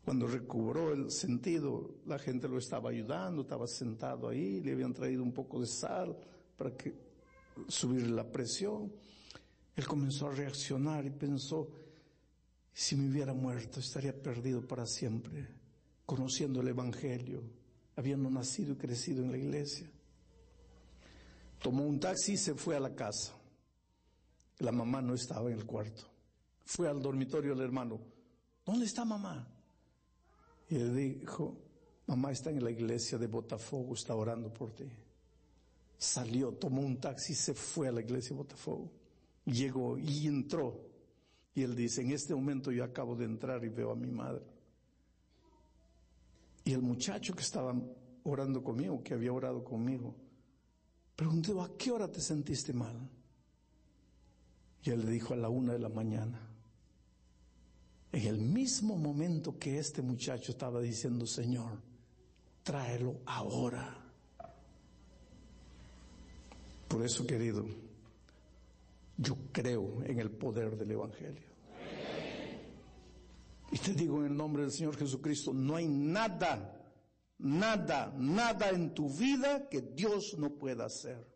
Cuando 0.05 0.27
recobró 0.27 0.93
el 0.93 1.11
sentido, 1.11 1.99
la 2.07 2.19
gente 2.19 2.49
lo 2.49 2.59
estaba 2.59 2.91
ayudando, 2.91 3.43
estaba 3.43 3.69
sentado 3.69 4.29
ahí, 4.29 4.61
le 4.61 4.73
habían 4.73 4.93
traído 4.93 5.23
un 5.23 5.33
poco 5.33 5.61
de 5.61 5.67
sal 5.67 6.17
para 6.57 6.77
que 6.77 6.93
subir 7.69 8.11
la 8.11 8.25
presión. 8.25 8.93
Él 9.77 9.87
comenzó 9.87 10.29
a 10.29 10.35
reaccionar 10.35 11.05
y 11.07 11.11
pensó, 11.11 11.69
si 12.73 12.97
me 12.97 13.09
hubiera 13.09 13.33
muerto, 13.33 13.79
estaría 13.79 14.13
perdido 14.13 14.67
para 14.67 14.87
siempre, 14.87 15.47
conociendo 16.05 16.61
el 16.61 16.69
Evangelio, 16.69 17.45
habiendo 17.95 18.29
nacido 18.29 18.73
y 18.73 18.77
crecido 18.77 19.23
en 19.23 19.31
la 19.31 19.39
iglesia. 19.39 19.89
Tomó 21.61 21.87
un 21.87 22.01
taxi 22.01 22.33
y 22.33 22.37
se 22.37 22.55
fue 22.55 22.75
a 22.75 22.81
la 22.81 22.95
casa. 22.95 23.35
La 24.59 24.73
mamá 24.73 25.01
no 25.01 25.15
estaba 25.15 25.51
en 25.51 25.59
el 25.59 25.65
cuarto. 25.65 26.03
Fue 26.65 26.89
al 26.89 27.01
dormitorio 27.01 27.55
del 27.55 27.65
hermano. 27.65 28.01
¿Dónde 28.65 28.87
está 28.87 29.05
mamá? 29.05 29.52
Y 30.73 30.77
le 30.77 30.89
dijo, 30.89 31.55
mamá 32.07 32.33
está 32.33 32.49
en 32.49 32.65
la 32.65 32.71
iglesia 32.71 33.19
de 33.19 33.27
Botafogo, 33.27 33.93
está 33.93 34.15
orando 34.15 34.51
por 34.51 34.73
ti. 34.73 34.87
Salió, 35.99 36.53
tomó 36.53 36.81
un 36.81 36.99
taxi 36.99 37.35
se 37.35 37.53
fue 37.53 37.89
a 37.89 37.93
la 37.93 38.01
iglesia 38.01 38.31
de 38.31 38.37
Botafogo. 38.37 38.91
Llegó 39.45 39.99
y 39.99 40.27
entró. 40.27 40.81
Y 41.55 41.61
él 41.61 41.77
dice, 41.77 42.01
en 42.01 42.13
este 42.13 42.35
momento 42.35 42.73
yo 42.73 42.85
acabo 42.85 43.15
de 43.15 43.27
entrar 43.27 43.63
y 43.63 43.69
veo 43.69 43.91
a 43.91 43.95
mi 43.95 44.11
madre. 44.11 44.47
Y 46.65 46.73
el 46.73 46.81
muchacho 46.81 47.35
que 47.35 47.43
estaba 47.43 47.79
orando 48.23 48.65
conmigo, 48.65 49.03
que 49.03 49.13
había 49.13 49.35
orado 49.35 49.63
conmigo, 49.63 50.15
preguntó, 51.15 51.61
¿a 51.61 51.77
qué 51.77 51.91
hora 51.91 52.11
te 52.11 52.23
sentiste 52.23 52.73
mal? 52.73 52.97
Y 54.85 54.89
él 54.89 55.05
le 55.05 55.13
dijo 55.13 55.35
a 55.35 55.37
la 55.37 55.51
una 55.51 55.75
de 55.75 55.81
la 55.81 55.91
mañana. 55.91 56.52
En 58.13 58.27
el 58.27 58.39
mismo 58.39 58.97
momento 58.97 59.59
que 59.59 59.79
este 59.79 60.03
muchacho 60.03 60.53
estaba 60.53 60.83
diciendo, 60.83 61.27
Señor, 61.27 61.81
tráelo 62.63 63.21
ahora. 63.25 63.99
Por 66.89 67.03
eso, 67.03 67.27
querido, 67.27 67.65
yo 69.17 69.35
creo 69.51 70.03
en 70.05 70.21
el 70.21 70.31
poder 70.31 70.77
del 70.77 70.91
Evangelio. 70.91 71.51
Y 73.71 73.79
te 73.79 73.95
digo 73.95 74.19
en 74.21 74.27
el 74.27 74.37
nombre 74.37 74.63
del 74.63 74.73
Señor 74.73 74.95
Jesucristo, 74.99 75.55
no 75.55 75.77
hay 75.77 75.89
nada, 75.89 76.85
nada, 77.39 78.13
nada 78.19 78.69
en 78.69 78.93
tu 78.93 79.09
vida 79.09 79.71
que 79.71 79.81
Dios 79.81 80.37
no 80.37 80.51
pueda 80.51 80.85
hacer. 80.85 81.32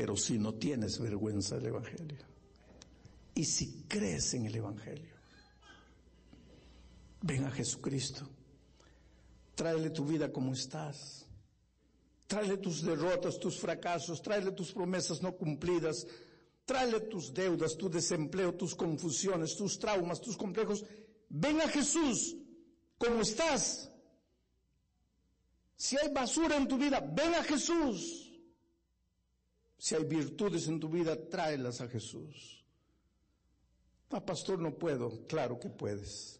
Pero 0.00 0.16
si 0.16 0.38
no 0.38 0.54
tienes 0.54 0.98
vergüenza 0.98 1.56
del 1.56 1.66
Evangelio 1.66 2.16
y 3.34 3.44
si 3.44 3.84
crees 3.86 4.32
en 4.32 4.46
el 4.46 4.54
Evangelio, 4.54 5.12
ven 7.20 7.44
a 7.44 7.50
Jesucristo, 7.50 8.26
tráele 9.54 9.90
tu 9.90 10.06
vida 10.06 10.32
como 10.32 10.54
estás. 10.54 11.26
Tráele 12.26 12.56
tus 12.56 12.82
derrotas, 12.82 13.38
tus 13.38 13.58
fracasos, 13.58 14.22
tráele 14.22 14.52
tus 14.52 14.72
promesas 14.72 15.20
no 15.20 15.36
cumplidas, 15.36 16.06
Tráele 16.64 17.00
tus 17.00 17.34
deudas, 17.34 17.76
tu 17.76 17.90
desempleo, 17.90 18.54
tus 18.54 18.74
confusiones, 18.74 19.54
tus 19.54 19.78
traumas, 19.78 20.18
tus 20.18 20.34
complejos. 20.34 20.82
Ven 21.28 21.60
a 21.60 21.68
Jesús 21.68 22.36
como 22.96 23.20
estás. 23.20 23.92
Si 25.76 25.98
hay 25.98 26.10
basura 26.10 26.56
en 26.56 26.66
tu 26.68 26.78
vida, 26.78 27.00
ven 27.00 27.34
a 27.34 27.44
Jesús. 27.44 28.29
Si 29.80 29.94
hay 29.94 30.04
virtudes 30.04 30.68
en 30.68 30.78
tu 30.78 30.90
vida, 30.90 31.16
tráelas 31.16 31.80
a 31.80 31.88
Jesús. 31.88 32.62
Ah, 34.10 34.22
pastor, 34.22 34.58
no 34.58 34.76
puedo. 34.76 35.26
Claro 35.26 35.58
que 35.58 35.70
puedes. 35.70 36.38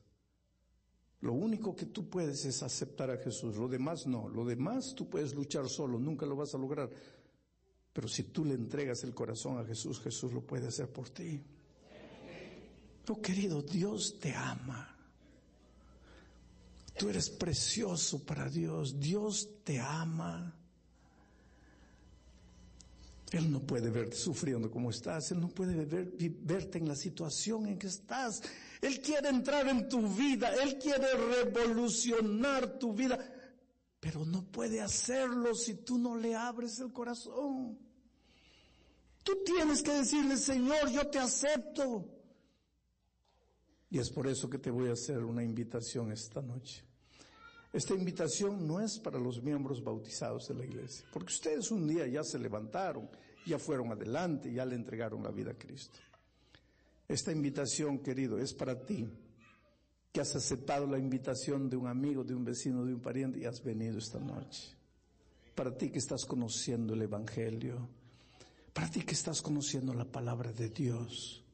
Lo 1.22 1.32
único 1.32 1.74
que 1.74 1.86
tú 1.86 2.11
puedes 2.11 2.45
es 2.45 2.62
aceptar 2.62 3.11
a 3.11 3.16
Jesús. 3.16 3.57
Lo 3.57 3.66
demás 3.66 4.07
no. 4.07 4.28
Lo 4.28 4.45
demás 4.45 4.95
tú 4.95 5.09
puedes 5.09 5.34
luchar 5.34 5.70
solo. 5.70 5.99
Nunca 5.99 6.26
lo 6.26 6.36
vas 6.36 6.55
a 6.55 6.59
lograr. 6.59 6.91
Pero 7.95 8.09
si 8.09 8.24
tú 8.24 8.45
le 8.45 8.53
entregas 8.53 9.05
el 9.05 9.14
corazón 9.14 9.57
a 9.57 9.64
Jesús, 9.64 10.01
Jesús 10.01 10.34
lo 10.34 10.43
puede 10.43 10.68
hacer 10.68 10.93
por 10.93 11.09
ti. 11.09 11.43
Oh 13.09 13.22
querido, 13.22 13.62
Dios 13.62 14.20
te 14.20 14.34
ama. 14.34 14.97
Tú 16.99 17.09
eres 17.09 17.30
precioso 17.30 18.22
para 18.22 18.51
Dios. 18.51 19.01
Dios 19.01 19.64
te 19.64 19.80
ama. 19.80 20.59
Él 23.30 23.50
no 23.50 23.60
puede 23.60 23.90
verte 23.90 24.16
sufriendo 24.16 24.70
como 24.70 24.90
estás. 24.90 25.30
Él 25.30 25.40
no 25.40 25.48
puede 25.48 25.84
verte 25.84 26.78
en 26.78 26.88
la 26.88 26.96
situación 26.96 27.66
en 27.66 27.78
que 27.78 27.86
estás. 27.86 28.42
Él 28.80 29.00
quiere 29.00 29.28
entrar 29.28 29.68
en 29.68 29.88
tu 29.88 30.08
vida. 30.08 30.52
Él 30.62 30.78
quiere 30.78 31.06
revolucionar 31.14 32.78
tu 32.78 32.92
vida. 32.92 33.18
Pero 34.00 34.24
no 34.24 34.44
puede 34.50 34.80
hacerlo 34.80 35.54
si 35.54 35.74
tú 35.74 35.98
no 35.98 36.16
le 36.16 36.34
abres 36.34 36.80
el 36.80 36.92
corazón. 36.92 37.78
Tú 39.22 39.44
tienes 39.44 39.82
que 39.82 39.92
decirle, 39.92 40.36
Señor, 40.36 40.90
yo 40.90 41.06
te 41.08 41.18
acepto. 41.18 42.08
Y 43.90 43.98
es 43.98 44.10
por 44.10 44.26
eso 44.26 44.48
que 44.48 44.58
te 44.58 44.70
voy 44.70 44.88
a 44.88 44.92
hacer 44.92 45.18
una 45.24 45.44
invitación 45.44 46.10
esta 46.10 46.40
noche. 46.40 46.89
Esta 47.72 47.94
invitación 47.94 48.66
no 48.66 48.80
es 48.80 48.98
para 48.98 49.18
los 49.18 49.42
miembros 49.42 49.82
bautizados 49.82 50.48
de 50.48 50.54
la 50.54 50.64
iglesia, 50.64 51.06
porque 51.12 51.32
ustedes 51.32 51.70
un 51.70 51.86
día 51.86 52.06
ya 52.06 52.24
se 52.24 52.38
levantaron, 52.38 53.08
ya 53.46 53.58
fueron 53.58 53.92
adelante, 53.92 54.52
ya 54.52 54.64
le 54.64 54.74
entregaron 54.74 55.22
la 55.22 55.30
vida 55.30 55.52
a 55.52 55.58
Cristo. 55.58 55.98
Esta 57.06 57.32
invitación, 57.32 58.00
querido, 58.00 58.38
es 58.38 58.54
para 58.54 58.84
ti, 58.84 59.08
que 60.12 60.20
has 60.20 60.34
aceptado 60.34 60.86
la 60.86 60.98
invitación 60.98 61.70
de 61.70 61.76
un 61.76 61.86
amigo, 61.86 62.24
de 62.24 62.34
un 62.34 62.44
vecino, 62.44 62.84
de 62.84 62.94
un 62.94 63.00
pariente 63.00 63.38
y 63.38 63.44
has 63.44 63.62
venido 63.62 63.98
esta 63.98 64.18
noche. 64.18 64.76
Para 65.54 65.76
ti 65.76 65.90
que 65.90 65.98
estás 65.98 66.24
conociendo 66.24 66.94
el 66.94 67.02
Evangelio, 67.02 67.88
para 68.72 68.90
ti 68.90 69.02
que 69.02 69.14
estás 69.14 69.42
conociendo 69.42 69.94
la 69.94 70.04
palabra 70.04 70.52
de 70.52 70.70
Dios. 70.70 71.44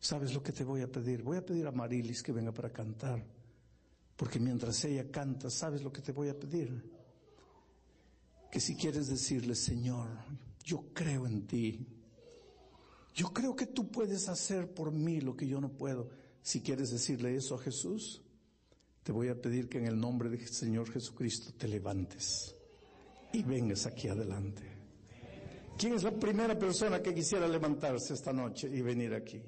¿Sabes 0.00 0.32
lo 0.32 0.42
que 0.42 0.52
te 0.52 0.64
voy 0.64 0.80
a 0.80 0.90
pedir? 0.90 1.22
Voy 1.22 1.36
a 1.36 1.44
pedir 1.44 1.66
a 1.66 1.72
Marilis 1.72 2.22
que 2.22 2.32
venga 2.32 2.52
para 2.52 2.70
cantar. 2.70 3.22
Porque 4.22 4.38
mientras 4.38 4.84
ella 4.84 5.10
canta, 5.10 5.50
¿sabes 5.50 5.82
lo 5.82 5.92
que 5.92 6.00
te 6.00 6.12
voy 6.12 6.28
a 6.28 6.38
pedir? 6.38 6.80
Que 8.52 8.60
si 8.60 8.76
quieres 8.76 9.08
decirle, 9.08 9.56
Señor, 9.56 10.10
yo 10.62 10.92
creo 10.94 11.26
en 11.26 11.44
ti. 11.44 11.84
Yo 13.16 13.32
creo 13.32 13.56
que 13.56 13.66
tú 13.66 13.90
puedes 13.90 14.28
hacer 14.28 14.72
por 14.72 14.92
mí 14.92 15.20
lo 15.20 15.36
que 15.36 15.48
yo 15.48 15.60
no 15.60 15.70
puedo. 15.70 16.08
Si 16.40 16.60
quieres 16.60 16.92
decirle 16.92 17.34
eso 17.34 17.56
a 17.56 17.58
Jesús, 17.58 18.22
te 19.02 19.10
voy 19.10 19.26
a 19.26 19.42
pedir 19.42 19.68
que 19.68 19.78
en 19.78 19.88
el 19.88 19.98
nombre 19.98 20.30
del 20.30 20.46
Señor 20.46 20.88
Jesucristo 20.92 21.50
te 21.58 21.66
levantes 21.66 22.54
y 23.32 23.42
vengas 23.42 23.86
aquí 23.86 24.06
adelante. 24.06 24.62
¿Quién 25.76 25.94
es 25.94 26.04
la 26.04 26.12
primera 26.12 26.56
persona 26.56 27.02
que 27.02 27.12
quisiera 27.12 27.48
levantarse 27.48 28.14
esta 28.14 28.32
noche 28.32 28.68
y 28.72 28.82
venir 28.82 29.14
aquí? 29.14 29.42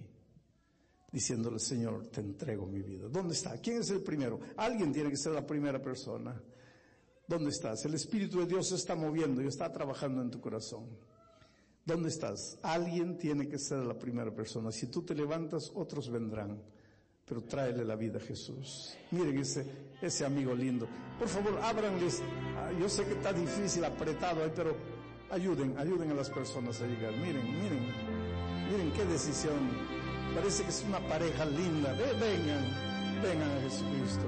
Diciéndole, 1.14 1.60
Señor, 1.60 2.08
te 2.08 2.20
entrego 2.20 2.66
mi 2.66 2.82
vida. 2.82 3.06
¿Dónde 3.08 3.34
está? 3.34 3.56
¿Quién 3.58 3.78
es 3.78 3.90
el 3.90 4.02
primero? 4.02 4.40
Alguien 4.56 4.92
tiene 4.92 5.10
que 5.10 5.16
ser 5.16 5.32
la 5.32 5.46
primera 5.46 5.80
persona. 5.80 6.34
¿Dónde 7.28 7.50
estás? 7.50 7.84
El 7.84 7.94
Espíritu 7.94 8.40
de 8.40 8.46
Dios 8.46 8.68
se 8.68 8.74
está 8.74 8.96
moviendo 8.96 9.40
y 9.40 9.46
está 9.46 9.72
trabajando 9.72 10.20
en 10.22 10.30
tu 10.32 10.40
corazón. 10.40 10.88
¿Dónde 11.84 12.08
estás? 12.08 12.58
Alguien 12.62 13.16
tiene 13.16 13.46
que 13.46 13.60
ser 13.60 13.78
la 13.86 13.96
primera 13.96 14.34
persona. 14.34 14.72
Si 14.72 14.88
tú 14.88 15.02
te 15.02 15.14
levantas, 15.14 15.70
otros 15.76 16.10
vendrán. 16.10 16.60
Pero 17.24 17.44
tráele 17.44 17.84
la 17.84 17.94
vida 17.94 18.18
a 18.18 18.20
Jesús. 18.20 18.96
Miren 19.12 19.38
ese, 19.38 19.64
ese 20.02 20.24
amigo 20.24 20.52
lindo. 20.52 20.88
Por 21.16 21.28
favor, 21.28 21.60
ábranles. 21.62 22.22
Ah, 22.56 22.72
yo 22.78 22.88
sé 22.88 23.04
que 23.04 23.12
está 23.12 23.32
difícil, 23.32 23.84
apretado 23.84 24.42
ahí, 24.42 24.50
pero 24.54 24.76
ayuden, 25.30 25.78
ayuden 25.78 26.10
a 26.10 26.14
las 26.14 26.28
personas 26.28 26.80
a 26.80 26.86
llegar. 26.88 27.12
Miren, 27.12 27.46
miren, 27.62 27.86
miren 28.68 28.92
qué 28.92 29.04
decisión 29.04 30.03
Parece 30.35 30.64
que 30.64 30.70
es 30.70 30.85
una 30.89 30.99
pareja 31.01 31.45
linda. 31.45 31.93
vengan, 32.20 32.64
vengan 33.22 33.51
a 33.57 33.61
Jesucristo. 33.62 34.26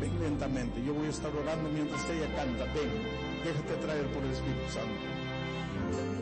Ven 0.00 0.20
lentamente. 0.20 0.82
Yo 0.84 0.94
voy 0.94 1.06
a 1.06 1.10
estar 1.10 1.34
orando 1.34 1.68
mientras 1.70 2.04
ella 2.10 2.26
canta. 2.34 2.64
Ven, 2.74 2.90
déjate 3.44 3.74
traer 3.86 4.06
por 4.12 4.22
el 4.24 4.30
Espíritu 4.30 4.68
Santo. 4.72 6.17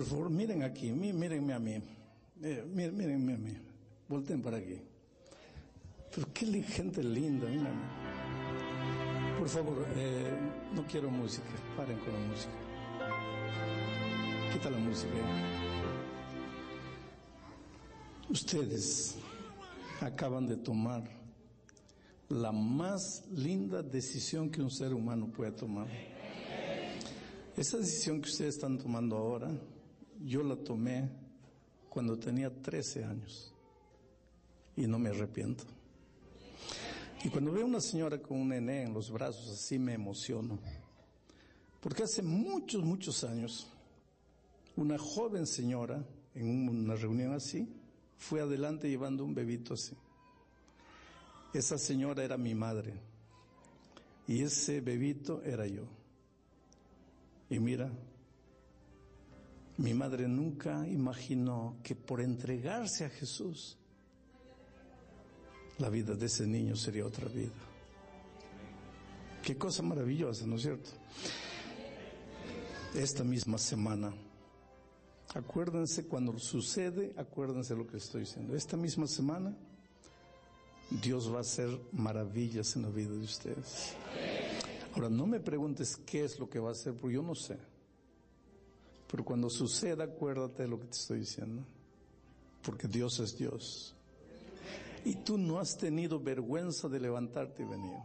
Por 0.00 0.08
favor, 0.08 0.30
miren 0.30 0.62
aquí, 0.62 0.90
mírenme 0.92 1.52
a 1.52 1.58
mí. 1.58 1.74
Eh, 2.42 2.64
mírenme 2.66 3.34
a 3.34 3.36
mí. 3.36 3.54
Volten 4.08 4.40
para 4.40 4.56
aquí. 4.56 4.80
Pero 6.14 6.26
qué 6.32 6.46
gente 6.62 7.04
linda, 7.04 7.46
mírame. 7.46 7.82
Por 9.38 9.46
favor, 9.46 9.86
eh, 9.94 10.38
no 10.74 10.86
quiero 10.86 11.10
música. 11.10 11.50
Paren 11.76 11.98
con 11.98 12.14
la 12.14 12.20
música. 12.20 12.52
Quita 14.54 14.70
la 14.70 14.78
música. 14.78 15.12
Ustedes 18.30 19.16
acaban 20.00 20.46
de 20.46 20.56
tomar 20.56 21.04
la 22.30 22.52
más 22.52 23.28
linda 23.32 23.82
decisión 23.82 24.48
que 24.48 24.62
un 24.62 24.70
ser 24.70 24.94
humano 24.94 25.26
puede 25.26 25.52
tomar. 25.52 25.88
Esa 27.54 27.76
decisión 27.76 28.22
que 28.22 28.30
ustedes 28.30 28.54
están 28.54 28.78
tomando 28.78 29.18
ahora, 29.18 29.50
yo 30.24 30.42
la 30.42 30.56
tomé 30.56 31.08
cuando 31.88 32.18
tenía 32.18 32.50
13 32.50 33.04
años 33.04 33.52
y 34.76 34.86
no 34.86 34.98
me 34.98 35.10
arrepiento. 35.10 35.64
Y 37.24 37.28
cuando 37.28 37.52
veo 37.52 37.66
una 37.66 37.80
señora 37.80 38.20
con 38.20 38.38
un 38.38 38.48
nené 38.48 38.84
en 38.84 38.94
los 38.94 39.10
brazos, 39.10 39.50
así 39.50 39.78
me 39.78 39.94
emociono. 39.94 40.58
Porque 41.80 42.04
hace 42.04 42.22
muchos, 42.22 42.82
muchos 42.82 43.24
años, 43.24 43.70
una 44.76 44.98
joven 44.98 45.46
señora, 45.46 46.02
en 46.34 46.68
una 46.68 46.94
reunión 46.94 47.32
así, 47.32 47.68
fue 48.16 48.40
adelante 48.40 48.88
llevando 48.88 49.24
un 49.24 49.34
bebito 49.34 49.74
así. 49.74 49.94
Esa 51.52 51.76
señora 51.76 52.24
era 52.24 52.38
mi 52.38 52.54
madre. 52.54 52.94
Y 54.26 54.42
ese 54.42 54.80
bebito 54.80 55.42
era 55.42 55.66
yo. 55.66 55.84
Y 57.50 57.58
mira, 57.58 57.90
mi 59.80 59.94
madre 59.94 60.28
nunca 60.28 60.86
imaginó 60.86 61.78
que 61.82 61.94
por 61.94 62.20
entregarse 62.20 63.06
a 63.06 63.08
Jesús, 63.08 63.78
la 65.78 65.88
vida 65.88 66.14
de 66.14 66.26
ese 66.26 66.46
niño 66.46 66.76
sería 66.76 67.06
otra 67.06 67.26
vida. 67.28 67.50
Qué 69.42 69.56
cosa 69.56 69.82
maravillosa, 69.82 70.46
¿no 70.46 70.56
es 70.56 70.62
cierto? 70.62 70.90
Esta 72.94 73.24
misma 73.24 73.56
semana, 73.56 74.12
acuérdense 75.34 76.06
cuando 76.06 76.38
sucede, 76.38 77.14
acuérdense 77.16 77.74
lo 77.74 77.86
que 77.86 77.96
estoy 77.96 78.22
diciendo. 78.22 78.54
Esta 78.54 78.76
misma 78.76 79.06
semana, 79.06 79.56
Dios 80.90 81.32
va 81.32 81.38
a 81.38 81.40
hacer 81.40 81.70
maravillas 81.92 82.76
en 82.76 82.82
la 82.82 82.90
vida 82.90 83.12
de 83.12 83.20
ustedes. 83.20 83.94
Ahora, 84.94 85.08
no 85.08 85.26
me 85.26 85.40
preguntes 85.40 85.96
qué 85.96 86.24
es 86.24 86.38
lo 86.38 86.50
que 86.50 86.58
va 86.58 86.68
a 86.68 86.72
hacer, 86.72 86.92
porque 86.92 87.14
yo 87.14 87.22
no 87.22 87.34
sé. 87.34 87.69
Pero 89.10 89.24
cuando 89.24 89.50
suceda, 89.50 90.04
acuérdate 90.04 90.62
de 90.62 90.68
lo 90.68 90.78
que 90.78 90.86
te 90.86 90.96
estoy 90.96 91.20
diciendo. 91.20 91.64
Porque 92.62 92.86
Dios 92.86 93.18
es 93.18 93.36
Dios. 93.36 93.94
Y 95.04 95.16
tú 95.16 95.38
no 95.38 95.58
has 95.58 95.76
tenido 95.76 96.20
vergüenza 96.20 96.88
de 96.88 97.00
levantarte 97.00 97.62
y 97.62 97.66
venir. 97.66 97.98